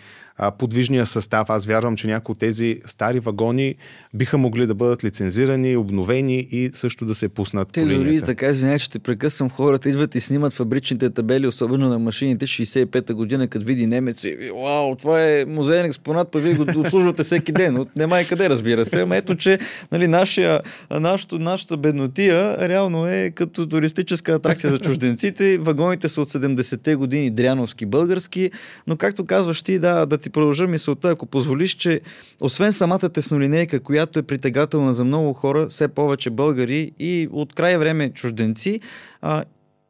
подвижния 0.57 1.05
състав. 1.05 1.49
Аз 1.49 1.65
вярвам, 1.65 1.95
че 1.95 2.07
някои 2.07 2.33
от 2.33 2.39
тези 2.39 2.79
стари 2.85 3.19
вагони 3.19 3.75
биха 4.13 4.37
могли 4.37 4.67
да 4.67 4.75
бъдат 4.75 5.03
лицензирани, 5.03 5.77
обновени 5.77 6.47
и 6.51 6.69
също 6.73 7.05
да 7.05 7.15
се 7.15 7.29
пуснат 7.29 7.67
Те 7.71 7.85
дори 7.85 8.21
така, 8.21 8.49
извиня, 8.49 8.79
че 8.79 8.91
те 8.91 8.99
прекъсвам, 8.99 9.49
хората 9.49 9.89
идват 9.89 10.15
и 10.15 10.21
снимат 10.21 10.53
фабричните 10.53 11.09
табели, 11.09 11.47
особено 11.47 11.89
на 11.89 11.99
машините 11.99 12.47
65-та 12.47 13.13
година, 13.13 13.47
като 13.47 13.65
види 13.65 13.87
немец 13.87 14.23
и 14.23 14.37
вау, 14.63 14.95
това 14.95 15.23
е 15.23 15.45
музейен 15.45 15.85
експонат, 15.85 16.31
па 16.31 16.39
вие 16.39 16.53
го 16.53 16.79
обслужвате 16.79 17.23
всеки 17.23 17.51
ден. 17.51 17.79
От 17.79 17.95
нема 17.95 18.21
и 18.21 18.27
къде, 18.27 18.49
разбира 18.49 18.85
се. 18.85 19.01
Ама 19.01 19.17
ето, 19.17 19.35
че 19.35 19.59
нали, 19.91 20.07
нашия, 20.07 20.59
нашата, 20.91 21.39
нашата 21.39 21.77
беднотия 21.77 22.69
реално 22.69 23.07
е 23.07 23.31
като 23.35 23.67
туристическа 23.67 24.31
атракция 24.31 24.69
за 24.69 24.79
чужденците. 24.79 25.57
Вагоните 25.57 26.09
са 26.09 26.21
от 26.21 26.31
70-те 26.31 26.95
години, 26.95 27.29
дряновски, 27.29 27.85
български, 27.85 28.51
но 28.87 28.97
както 28.97 29.25
казваш 29.25 29.63
ти, 29.63 29.79
да, 29.79 30.05
да 30.05 30.17
ти 30.17 30.26
продължа 30.29 30.67
мисълта, 30.67 31.09
ако 31.09 31.25
позволиш, 31.25 31.71
че 31.71 32.01
освен 32.41 32.73
самата 32.73 33.09
теснолинейка, 33.09 33.79
която 33.79 34.19
е 34.19 34.23
притегателна 34.23 34.93
за 34.93 35.03
много 35.03 35.33
хора, 35.33 35.67
все 35.69 35.87
повече 35.87 36.29
българи 36.29 36.91
и 36.99 37.29
от 37.31 37.53
край 37.53 37.77
време 37.77 38.09
чужденци, 38.09 38.79
а, 39.21 39.43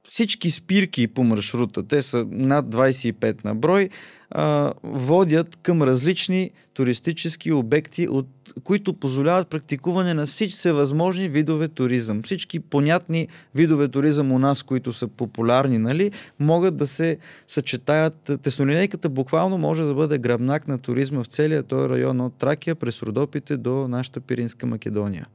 всички 0.08 0.52
спирки 0.52 1.08
по 1.08 1.24
маршрута, 1.24 1.84
те 1.84 2.02
са 2.02 2.26
над 2.32 2.66
25 2.66 3.46
на 3.46 3.56
брой, 3.56 3.90
а, 4.32 4.74
водят 4.84 5.56
към 5.56 5.82
различни 5.82 6.52
туристически 6.74 7.52
обекти, 7.52 8.08
от 8.08 8.28
които 8.64 8.94
позволяват 8.94 9.48
практикуване 9.48 10.14
на 10.14 10.26
всички 10.26 10.72
възможни 10.72 11.30
видове 11.30 11.68
туризъм. 11.68 12.24
Всички 12.24 12.60
понятни 12.60 13.28
видове 13.56 13.88
туризъм 13.88 14.32
у 14.32 14.40
нас, 14.40 14.64
които 14.64 14.94
са 14.94 15.08
популярни, 15.08 15.78
нали, 15.78 16.12
могат 16.40 16.78
да 16.78 16.88
се 16.88 17.18
съчетаят. 17.48 18.32
Теснолинейката 18.42 19.10
буквално 19.10 19.58
може 19.58 19.84
да 19.84 19.94
бъде 19.94 20.18
гръбнак 20.18 20.68
на 20.68 20.78
туризма 20.78 21.24
в 21.24 21.28
целия 21.28 21.64
този 21.64 21.90
район 21.90 22.22
от 22.22 22.34
Тракия 22.34 22.76
през 22.76 23.04
Родопите 23.04 23.58
до 23.58 23.88
нашата 23.88 24.20
Пиринска 24.20 24.66
Македония. 24.66 25.28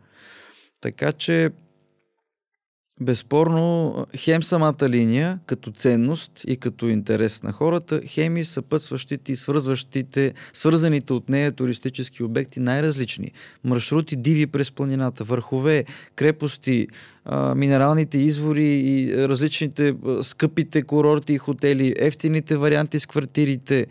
Така 0.81 1.13
че 1.13 1.51
Безспорно, 3.01 3.97
хем 4.17 4.43
самата 4.43 4.89
линия 4.89 5.39
като 5.47 5.73
ценност 5.73 6.33
и 6.47 6.57
като 6.57 6.87
интерес 6.89 7.43
на 7.43 7.53
хората, 7.53 8.01
хем 8.07 8.37
и 8.37 8.45
съпътстващите 8.45 9.33
и 9.33 9.37
свързващите, 9.37 10.35
свързаните 10.53 11.13
от 11.13 11.29
нея 11.29 11.53
туристически 11.53 12.23
обекти 12.23 12.61
най-различни. 12.61 13.33
Маршрути 13.65 14.17
диви 14.17 14.47
през 14.47 14.73
планината, 14.73 15.25
върхове, 15.25 15.85
крепости, 16.17 16.89
минералните 17.57 18.19
извори 18.19 18.81
и 18.81 19.17
различните 19.29 19.95
скъпите 20.23 20.83
курорти 20.83 21.33
и 21.33 21.39
хотели, 21.39 21.95
ефтините 21.99 22.57
варианти 22.57 23.01
с 23.01 23.07
квартирите, 23.07 23.87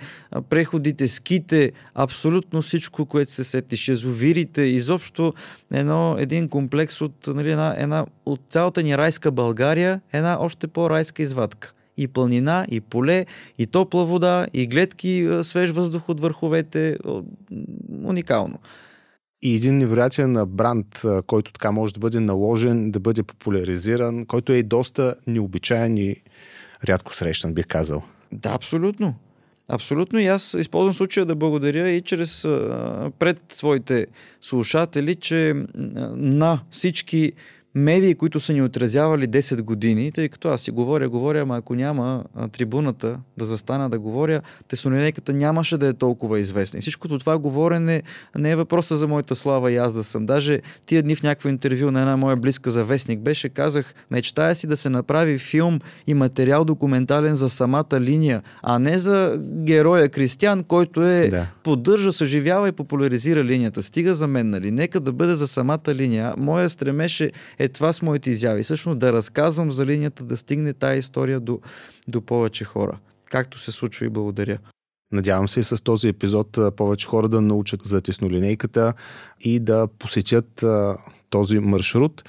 преходите, 0.49 1.07
ските, 1.07 1.71
абсолютно 1.95 2.61
всичко, 2.61 3.05
което 3.05 3.31
се 3.31 3.43
сетиш, 3.43 3.87
язовирите, 3.87 4.61
изобщо 4.61 5.33
едно, 5.73 6.15
един 6.19 6.49
комплекс 6.49 7.01
от, 7.01 7.27
нали, 7.27 7.51
една, 7.51 7.75
една, 7.77 8.05
от 8.25 8.41
цялата 8.49 8.83
ни 8.83 8.97
райска 8.97 9.31
България, 9.31 10.01
една 10.13 10.37
още 10.39 10.67
по-райска 10.67 11.23
извадка 11.23 11.73
и 11.97 12.07
планина, 12.07 12.65
и 12.71 12.81
поле, 12.81 13.25
и 13.57 13.67
топла 13.67 14.05
вода, 14.05 14.47
и 14.53 14.67
гледки, 14.67 15.29
свеж 15.41 15.69
въздух 15.69 16.09
от 16.09 16.19
върховете. 16.19 16.97
Уникално 18.03 18.59
и 19.41 19.55
един 19.55 19.77
невероятен 19.77 20.37
бранд, 20.47 21.01
който 21.27 21.53
така 21.53 21.71
може 21.71 21.93
да 21.93 21.99
бъде 21.99 22.19
наложен, 22.19 22.91
да 22.91 22.99
бъде 22.99 23.23
популяризиран, 23.23 24.25
който 24.25 24.53
е 24.53 24.63
доста 24.63 25.15
необичайен 25.27 25.97
и 25.97 26.15
рядко 26.87 27.15
срещан, 27.15 27.53
бих 27.53 27.67
казал. 27.67 28.03
Да, 28.31 28.49
абсолютно. 28.49 29.15
Абсолютно 29.69 30.19
и 30.19 30.27
аз 30.27 30.53
използвам 30.53 30.93
случая 30.93 31.25
да 31.25 31.35
благодаря 31.35 31.89
и 31.89 32.01
чрез 32.01 32.41
пред 33.19 33.41
своите 33.49 34.07
слушатели, 34.41 35.15
че 35.15 35.55
на 36.15 36.61
всички 36.69 37.31
медии, 37.75 38.15
които 38.15 38.39
са 38.39 38.53
ни 38.53 38.61
отразявали 38.61 39.27
10 39.27 39.61
години, 39.61 40.11
тъй 40.11 40.29
като 40.29 40.49
аз 40.49 40.61
си 40.61 40.71
говоря, 40.71 41.09
говоря, 41.09 41.41
ама 41.41 41.57
ако 41.57 41.75
няма 41.75 42.23
а, 42.35 42.47
трибуната 42.47 43.19
да 43.37 43.45
застана 43.45 43.89
да 43.89 43.99
говоря, 43.99 44.41
теснолинейката 44.67 45.33
нямаше 45.33 45.77
да 45.77 45.87
е 45.87 45.93
толкова 45.93 46.39
известна. 46.39 46.77
И 46.77 46.81
всичкото 46.81 47.19
това 47.19 47.37
говорене 47.37 48.03
не 48.37 48.51
е 48.51 48.55
въпроса 48.55 48.95
за 48.95 49.07
моята 49.07 49.35
слава 49.35 49.71
и 49.71 49.77
аз 49.77 49.93
да 49.93 50.03
съм. 50.03 50.25
Даже 50.25 50.61
тия 50.85 51.03
дни 51.03 51.15
в 51.15 51.23
някакво 51.23 51.49
интервю 51.49 51.91
на 51.91 51.99
една 51.99 52.17
моя 52.17 52.35
близка 52.35 52.71
за 52.71 52.83
вестник 52.83 53.19
беше, 53.19 53.49
казах, 53.49 53.93
мечтая 54.11 54.55
си 54.55 54.67
да 54.67 54.77
се 54.77 54.89
направи 54.89 55.37
филм 55.37 55.79
и 56.07 56.13
материал 56.13 56.65
документален 56.65 57.35
за 57.35 57.49
самата 57.49 57.99
линия, 57.99 58.41
а 58.63 58.79
не 58.79 58.97
за 58.97 59.39
героя 59.63 60.09
Кристиян, 60.09 60.63
който 60.63 61.03
е 61.03 61.27
да. 61.27 61.47
поддържа, 61.63 62.13
съживява 62.13 62.67
и 62.67 62.71
популяризира 62.71 63.43
линията. 63.43 63.83
Стига 63.83 64.13
за 64.13 64.27
мен, 64.27 64.49
нали? 64.49 64.71
Нека 64.71 64.99
да 64.99 65.11
бъде 65.11 65.35
за 65.35 65.47
самата 65.47 65.95
линия. 65.95 66.33
Моя 66.37 66.69
стремеше 66.69 67.31
е 67.63 67.69
това 67.69 67.93
с 67.93 68.01
моите 68.01 68.31
изяви. 68.31 68.63
Всъщност 68.63 68.99
да 68.99 69.13
разказвам 69.13 69.71
за 69.71 69.85
линията, 69.85 70.23
да 70.23 70.37
стигне 70.37 70.73
тази 70.73 70.99
история 70.99 71.39
до, 71.39 71.59
до 72.07 72.21
повече 72.21 72.65
хора. 72.65 72.99
Както 73.29 73.59
се 73.59 73.71
случва 73.71 74.05
и 74.05 74.09
благодаря. 74.09 74.57
Надявам 75.11 75.49
се 75.49 75.59
и 75.59 75.63
с 75.63 75.83
този 75.83 76.07
епизод 76.07 76.57
повече 76.77 77.07
хора 77.07 77.29
да 77.29 77.41
научат 77.41 77.81
за 77.83 78.01
теснолинейката 78.01 78.93
и 79.39 79.59
да 79.59 79.87
посетят 79.99 80.63
този 81.29 81.59
маршрут. 81.59 82.23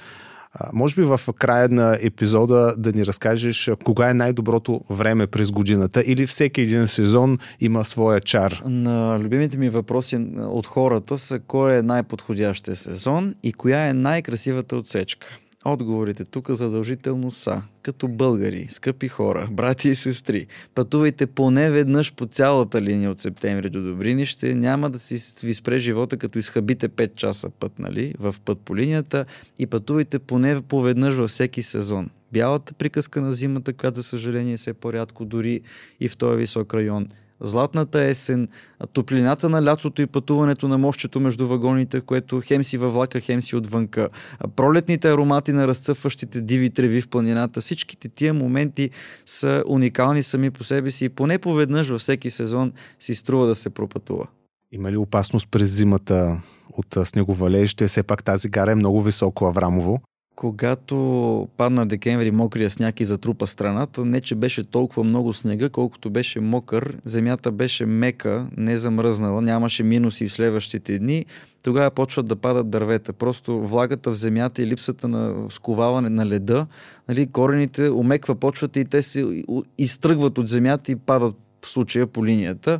Може 0.73 0.95
би 0.95 1.03
в 1.03 1.19
края 1.39 1.69
на 1.69 1.97
епизода 2.01 2.75
да 2.77 2.91
ни 2.91 3.05
разкажеш 3.05 3.69
кога 3.83 4.09
е 4.09 4.13
най-доброто 4.13 4.81
време 4.89 5.27
през 5.27 5.51
годината 5.51 6.03
или 6.05 6.27
всеки 6.27 6.61
един 6.61 6.87
сезон 6.87 7.37
има 7.59 7.85
своя 7.85 8.19
чар? 8.19 8.61
На 8.65 9.19
любимите 9.19 9.57
ми 9.57 9.69
въпроси 9.69 10.27
от 10.37 10.67
хората 10.67 11.17
са 11.17 11.39
кой 11.39 11.77
е 11.77 11.81
най-подходящия 11.81 12.75
сезон 12.75 13.35
и 13.43 13.53
коя 13.53 13.87
е 13.87 13.93
най-красивата 13.93 14.75
отсечка. 14.75 15.27
Отговорите 15.65 16.25
тук 16.25 16.49
задължително 16.49 17.31
са, 17.31 17.61
като 17.81 18.07
българи, 18.07 18.67
скъпи 18.69 19.07
хора, 19.07 19.47
брати 19.51 19.89
и 19.89 19.95
сестри, 19.95 20.47
пътувайте 20.75 21.27
поне 21.27 21.71
веднъж 21.71 22.13
по 22.13 22.25
цялата 22.25 22.81
линия 22.81 23.11
от 23.11 23.19
септември 23.19 23.69
до 23.69 23.81
Добринище, 23.81 24.55
няма 24.55 24.89
да 24.89 24.99
си 24.99 25.45
ви 25.47 25.53
спре 25.53 25.79
живота, 25.79 26.17
като 26.17 26.39
изхабите 26.39 26.89
5 26.89 27.15
часа 27.15 27.49
път, 27.49 27.79
нали, 27.79 28.13
в 28.19 28.35
път 28.45 28.59
по 28.59 28.75
линията 28.75 29.25
и 29.59 29.67
пътувайте 29.67 30.19
поне 30.19 30.61
поведнъж 30.61 31.15
във 31.15 31.29
всеки 31.29 31.63
сезон. 31.63 32.09
Бялата 32.31 32.73
приказка 32.73 33.21
на 33.21 33.33
зимата, 33.33 33.73
която 33.73 33.95
за 33.95 34.03
съжаление 34.03 34.53
е 34.53 34.57
все 34.57 34.73
по-рядко 34.73 35.25
дори 35.25 35.61
и 35.99 36.09
в 36.09 36.17
този 36.17 36.37
висок 36.37 36.73
район– 36.73 37.07
златната 37.43 38.03
есен, 38.03 38.47
топлината 38.93 39.49
на 39.49 39.65
лятото 39.65 40.01
и 40.01 40.07
пътуването 40.07 40.67
на 40.67 40.77
мощчето 40.77 41.19
между 41.19 41.47
вагоните, 41.47 42.01
което 42.01 42.41
хем 42.45 42.63
си 42.63 42.77
във 42.77 42.93
влака, 42.93 43.19
хем 43.19 43.41
си 43.41 43.55
отвънка, 43.55 44.09
пролетните 44.55 45.09
аромати 45.09 45.53
на 45.53 45.67
разцъфващите 45.67 46.41
диви 46.41 46.69
треви 46.69 47.01
в 47.01 47.07
планината, 47.07 47.61
всичките 47.61 48.09
тия 48.09 48.33
моменти 48.33 48.89
са 49.25 49.63
уникални 49.67 50.23
сами 50.23 50.51
по 50.51 50.63
себе 50.63 50.91
си 50.91 51.05
и 51.05 51.09
поне 51.09 51.37
поведнъж 51.37 51.89
във 51.89 52.01
всеки 52.01 52.29
сезон 52.31 52.73
си 52.99 53.15
струва 53.15 53.47
да 53.47 53.55
се 53.55 53.69
пропътува. 53.69 54.27
Има 54.71 54.91
ли 54.91 54.97
опасност 54.97 55.47
през 55.51 55.69
зимата 55.69 56.41
от 56.77 57.07
снеговалежите? 57.07 57.87
Все 57.87 58.03
пак 58.03 58.23
тази 58.23 58.49
гара 58.49 58.71
е 58.71 58.75
много 58.75 59.01
високо 59.01 59.45
Аврамово. 59.45 60.01
Когато 60.35 61.47
падна 61.57 61.85
декември 61.85 62.31
мокрия 62.31 62.69
сняг 62.69 62.99
и 62.99 63.05
затрупа 63.05 63.47
страната, 63.47 64.05
не 64.05 64.21
че 64.21 64.35
беше 64.35 64.63
толкова 64.63 65.03
много 65.03 65.33
снега, 65.33 65.69
колкото 65.69 66.09
беше 66.09 66.39
мокър, 66.39 66.97
земята 67.05 67.51
беше 67.51 67.85
мека, 67.85 68.47
не 68.57 68.77
замръзнала, 68.77 69.41
нямаше 69.41 69.83
минуси 69.83 70.27
в 70.27 70.33
следващите 70.33 70.99
дни, 70.99 71.25
тогава 71.63 71.91
почват 71.91 72.25
да 72.25 72.35
падат 72.35 72.69
дървета. 72.69 73.13
Просто 73.13 73.59
влагата 73.59 74.11
в 74.11 74.13
земята 74.13 74.61
и 74.61 74.67
липсата 74.67 75.07
на 75.07 75.35
сковаване 75.49 76.09
на 76.09 76.25
леда, 76.25 76.67
нали, 77.09 77.27
корените 77.27 77.89
умеква 77.89 78.35
почвата 78.35 78.79
и 78.79 78.85
те 78.85 79.01
се 79.01 79.43
изтръгват 79.77 80.37
от 80.37 80.49
земята 80.49 80.91
и 80.91 80.95
падат 80.95 81.35
в 81.65 81.69
случая 81.69 82.07
по 82.07 82.25
линията 82.25 82.79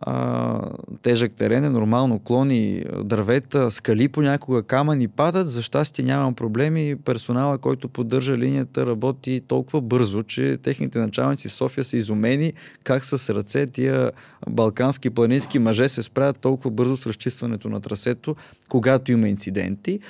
а, 0.00 0.60
тежък 1.02 1.32
терен 1.32 1.64
е, 1.64 1.70
нормално 1.70 2.18
клони, 2.18 2.84
дървета, 3.04 3.70
скали 3.70 4.08
понякога, 4.08 4.62
камъни 4.62 5.08
падат. 5.08 5.50
За 5.50 5.62
щастие 5.62 6.04
нямам 6.04 6.34
проблеми. 6.34 6.96
Персонала, 7.04 7.58
който 7.58 7.88
поддържа 7.88 8.36
линията, 8.36 8.86
работи 8.86 9.40
толкова 9.48 9.80
бързо, 9.80 10.22
че 10.22 10.58
техните 10.62 10.98
началници 10.98 11.48
в 11.48 11.52
София 11.52 11.84
са 11.84 11.96
изумени 11.96 12.52
как 12.84 13.04
с 13.04 13.34
ръце 13.34 13.66
тия 13.66 14.10
балкански 14.50 15.10
планински 15.10 15.58
мъже 15.58 15.88
се 15.88 16.02
справят 16.02 16.38
толкова 16.38 16.70
бързо 16.70 16.96
с 16.96 17.06
разчистването 17.06 17.68
на 17.68 17.80
трасето, 17.80 18.36
когато 18.68 19.12
има 19.12 19.28
инциденти 19.28 20.00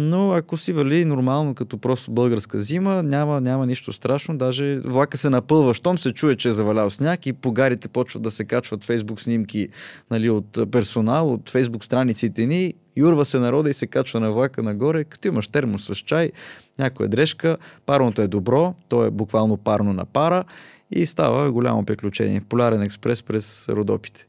но 0.00 0.32
ако 0.32 0.56
си 0.56 0.72
вали 0.72 1.04
нормално 1.04 1.54
като 1.54 1.78
просто 1.78 2.10
българска 2.10 2.58
зима, 2.58 3.02
няма, 3.02 3.40
няма 3.40 3.66
нищо 3.66 3.92
страшно. 3.92 4.38
Даже 4.38 4.80
влака 4.84 5.16
се 5.18 5.30
напълва, 5.30 5.74
щом 5.74 5.98
се 5.98 6.12
чуе, 6.12 6.36
че 6.36 6.48
е 6.48 6.52
завалял 6.52 6.90
сняг 6.90 7.26
и 7.26 7.32
погарите 7.32 7.88
почват 7.88 8.22
да 8.22 8.30
се 8.30 8.44
качват 8.44 8.84
фейсбук 8.84 9.20
снимки 9.20 9.68
нали, 10.10 10.30
от 10.30 10.58
персонал, 10.70 11.32
от 11.32 11.50
фейсбук 11.50 11.84
страниците 11.84 12.46
ни, 12.46 12.74
юрва 12.96 13.24
се 13.24 13.38
народа 13.38 13.70
и 13.70 13.74
се 13.74 13.86
качва 13.86 14.20
на 14.20 14.32
влака 14.32 14.62
нагоре, 14.62 15.04
като 15.04 15.28
имаш 15.28 15.48
термос 15.48 15.84
с 15.84 15.94
чай, 15.94 16.32
някоя 16.78 17.08
дрежка, 17.08 17.56
парното 17.86 18.22
е 18.22 18.28
добро, 18.28 18.74
то 18.88 19.04
е 19.04 19.10
буквално 19.10 19.56
парно 19.56 19.92
на 19.92 20.04
пара 20.04 20.44
и 20.90 21.06
става 21.06 21.52
голямо 21.52 21.84
приключение. 21.84 22.42
Полярен 22.48 22.82
експрес 22.82 23.22
през 23.22 23.68
Родопите. 23.68 24.26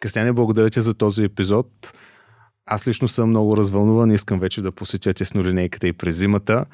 Кристиане, 0.00 0.32
благодаря 0.32 0.70
ти 0.70 0.80
за 0.80 0.94
този 0.94 1.24
епизод. 1.24 1.68
Аз 2.66 2.88
лично 2.88 3.08
съм 3.08 3.28
много 3.28 3.56
развълнуван, 3.56 4.10
искам 4.10 4.40
вече 4.40 4.62
да 4.62 4.72
посетя 4.72 5.14
теснолинейката 5.14 5.88
и 5.88 5.92
през 5.92 6.16
зимата. 6.16 6.64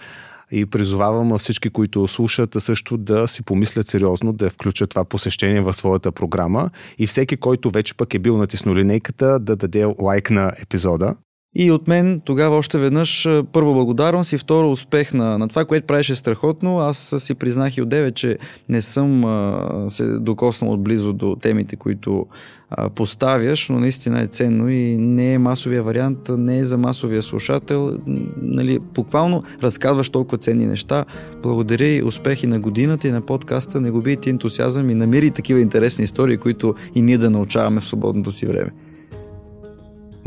И 0.53 0.67
призовавам 0.67 1.39
всички, 1.39 1.71
които 1.71 2.09
слушат, 2.09 2.57
също 2.59 2.97
да 2.97 3.29
си 3.29 3.43
помислят 3.43 3.87
сериозно, 3.87 4.33
да 4.33 4.51
включат 4.51 4.91
това 4.91 5.05
посещение 5.05 5.61
в 5.61 5.73
своята 5.73 6.13
програма. 6.13 6.71
И 6.99 7.07
всеки, 7.07 7.37
който 7.37 7.71
вече 7.71 7.95
пък 7.95 8.15
е 8.15 8.19
бил 8.19 8.37
на 8.37 8.47
теснолинейката, 8.47 9.39
да 9.39 9.57
даде 9.57 9.85
лайк 9.99 10.31
на 10.31 10.53
епизода. 10.63 11.17
И 11.55 11.71
от 11.71 11.89
мен 11.89 12.21
тогава 12.25 12.57
още 12.57 12.79
веднъж 12.79 13.29
първо 13.53 13.75
благодарност 13.75 14.33
и 14.33 14.39
второ 14.39 14.71
успех 14.71 15.15
на, 15.15 15.39
на 15.39 15.49
това, 15.49 15.65
което 15.65 15.87
правеше 15.87 16.15
страхотно. 16.15 16.79
Аз 16.79 17.15
си 17.19 17.35
признах 17.35 17.77
и 17.77 17.83
отдеве, 17.83 18.11
че 18.11 18.39
не 18.69 18.83
съм 18.83 19.25
а, 19.25 19.85
се 19.89 20.07
докоснал 20.07 20.73
отблизо 20.73 21.13
до 21.13 21.37
темите, 21.41 21.77
които 21.77 22.27
а, 22.71 22.91
поставяш, 22.91 23.69
но 23.69 23.81
наистина 23.81 24.21
е 24.21 24.27
ценно 24.27 24.69
и 24.69 24.99
не 24.99 25.33
е 25.33 25.39
масовия 25.39 25.83
вариант, 25.83 26.19
не 26.29 26.59
е 26.59 26.65
за 26.65 26.79
масовия 26.79 27.23
слушател. 27.23 27.99
Нали, 28.37 28.79
буквално 28.79 29.43
разказваш 29.63 30.11
толкова 30.11 30.39
ценни 30.39 30.67
неща. 30.67 31.05
Благодаря 31.43 31.87
и 31.87 32.03
успехи 32.03 32.47
на 32.47 32.61
годината 32.61 33.09
и 33.09 33.13
на 33.13 33.21
подкаста. 33.21 33.81
Не 33.81 33.91
губите 33.91 34.31
ентусиазъм 34.31 34.91
и 34.91 34.95
намери 34.95 35.31
такива 35.31 35.61
интересни 35.61 36.05
истории, 36.05 36.37
които 36.37 36.75
и 36.95 37.03
ние 37.03 37.19
да 37.19 37.31
научаваме 37.31 37.81
в 37.81 37.87
свободното 37.87 38.33
си 38.33 38.47
време. 38.47 38.71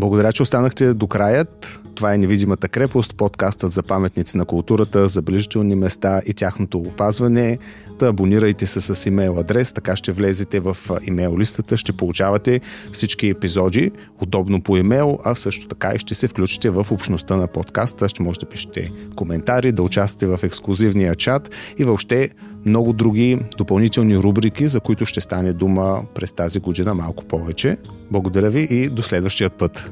Благодаря, 0.03 0.33
че 0.33 0.43
останахте 0.43 0.93
до 0.93 1.07
краят. 1.07 1.79
Това 1.95 2.13
е 2.13 2.17
Невидимата 2.17 2.69
крепост, 2.69 3.15
подкастът 3.15 3.71
за 3.71 3.83
паметници 3.83 4.37
на 4.37 4.45
културата, 4.45 5.07
забележителни 5.07 5.75
места 5.75 6.21
и 6.25 6.33
тяхното 6.33 6.77
опазване. 6.77 7.57
Да 7.99 8.07
абонирайте 8.07 8.65
се 8.65 8.81
с 8.81 9.05
имейл 9.05 9.39
адрес, 9.39 9.73
така 9.73 9.95
ще 9.95 10.11
влезете 10.11 10.59
в 10.59 10.77
имейл 11.07 11.37
листата, 11.37 11.77
ще 11.77 11.93
получавате 11.93 12.61
всички 12.91 13.27
епизоди, 13.27 13.91
удобно 14.21 14.61
по 14.61 14.77
имейл, 14.77 15.19
а 15.23 15.35
също 15.35 15.67
така 15.67 15.91
и 15.95 15.99
ще 15.99 16.15
се 16.15 16.27
включите 16.27 16.69
в 16.69 16.87
общността 16.91 17.35
на 17.35 17.47
подкаста, 17.47 18.09
ще 18.09 18.23
можете 18.23 18.45
да 18.45 18.49
пишете 18.49 18.91
коментари, 19.15 19.71
да 19.71 19.83
участвате 19.83 20.25
в 20.27 20.43
ексклюзивния 20.43 21.15
чат 21.15 21.49
и 21.77 21.83
въобще 21.83 22.29
много 22.65 22.93
други 22.93 23.39
допълнителни 23.57 24.17
рубрики, 24.17 24.67
за 24.67 24.79
които 24.79 25.05
ще 25.05 25.21
стане 25.21 25.53
дума 25.53 26.05
през 26.13 26.33
тази 26.33 26.59
година 26.59 26.93
малко 26.93 27.25
повече. 27.25 27.77
Благодаря 28.11 28.49
ви 28.49 28.67
и 28.71 28.89
до 28.89 29.01
следващия 29.01 29.49
път. 29.49 29.91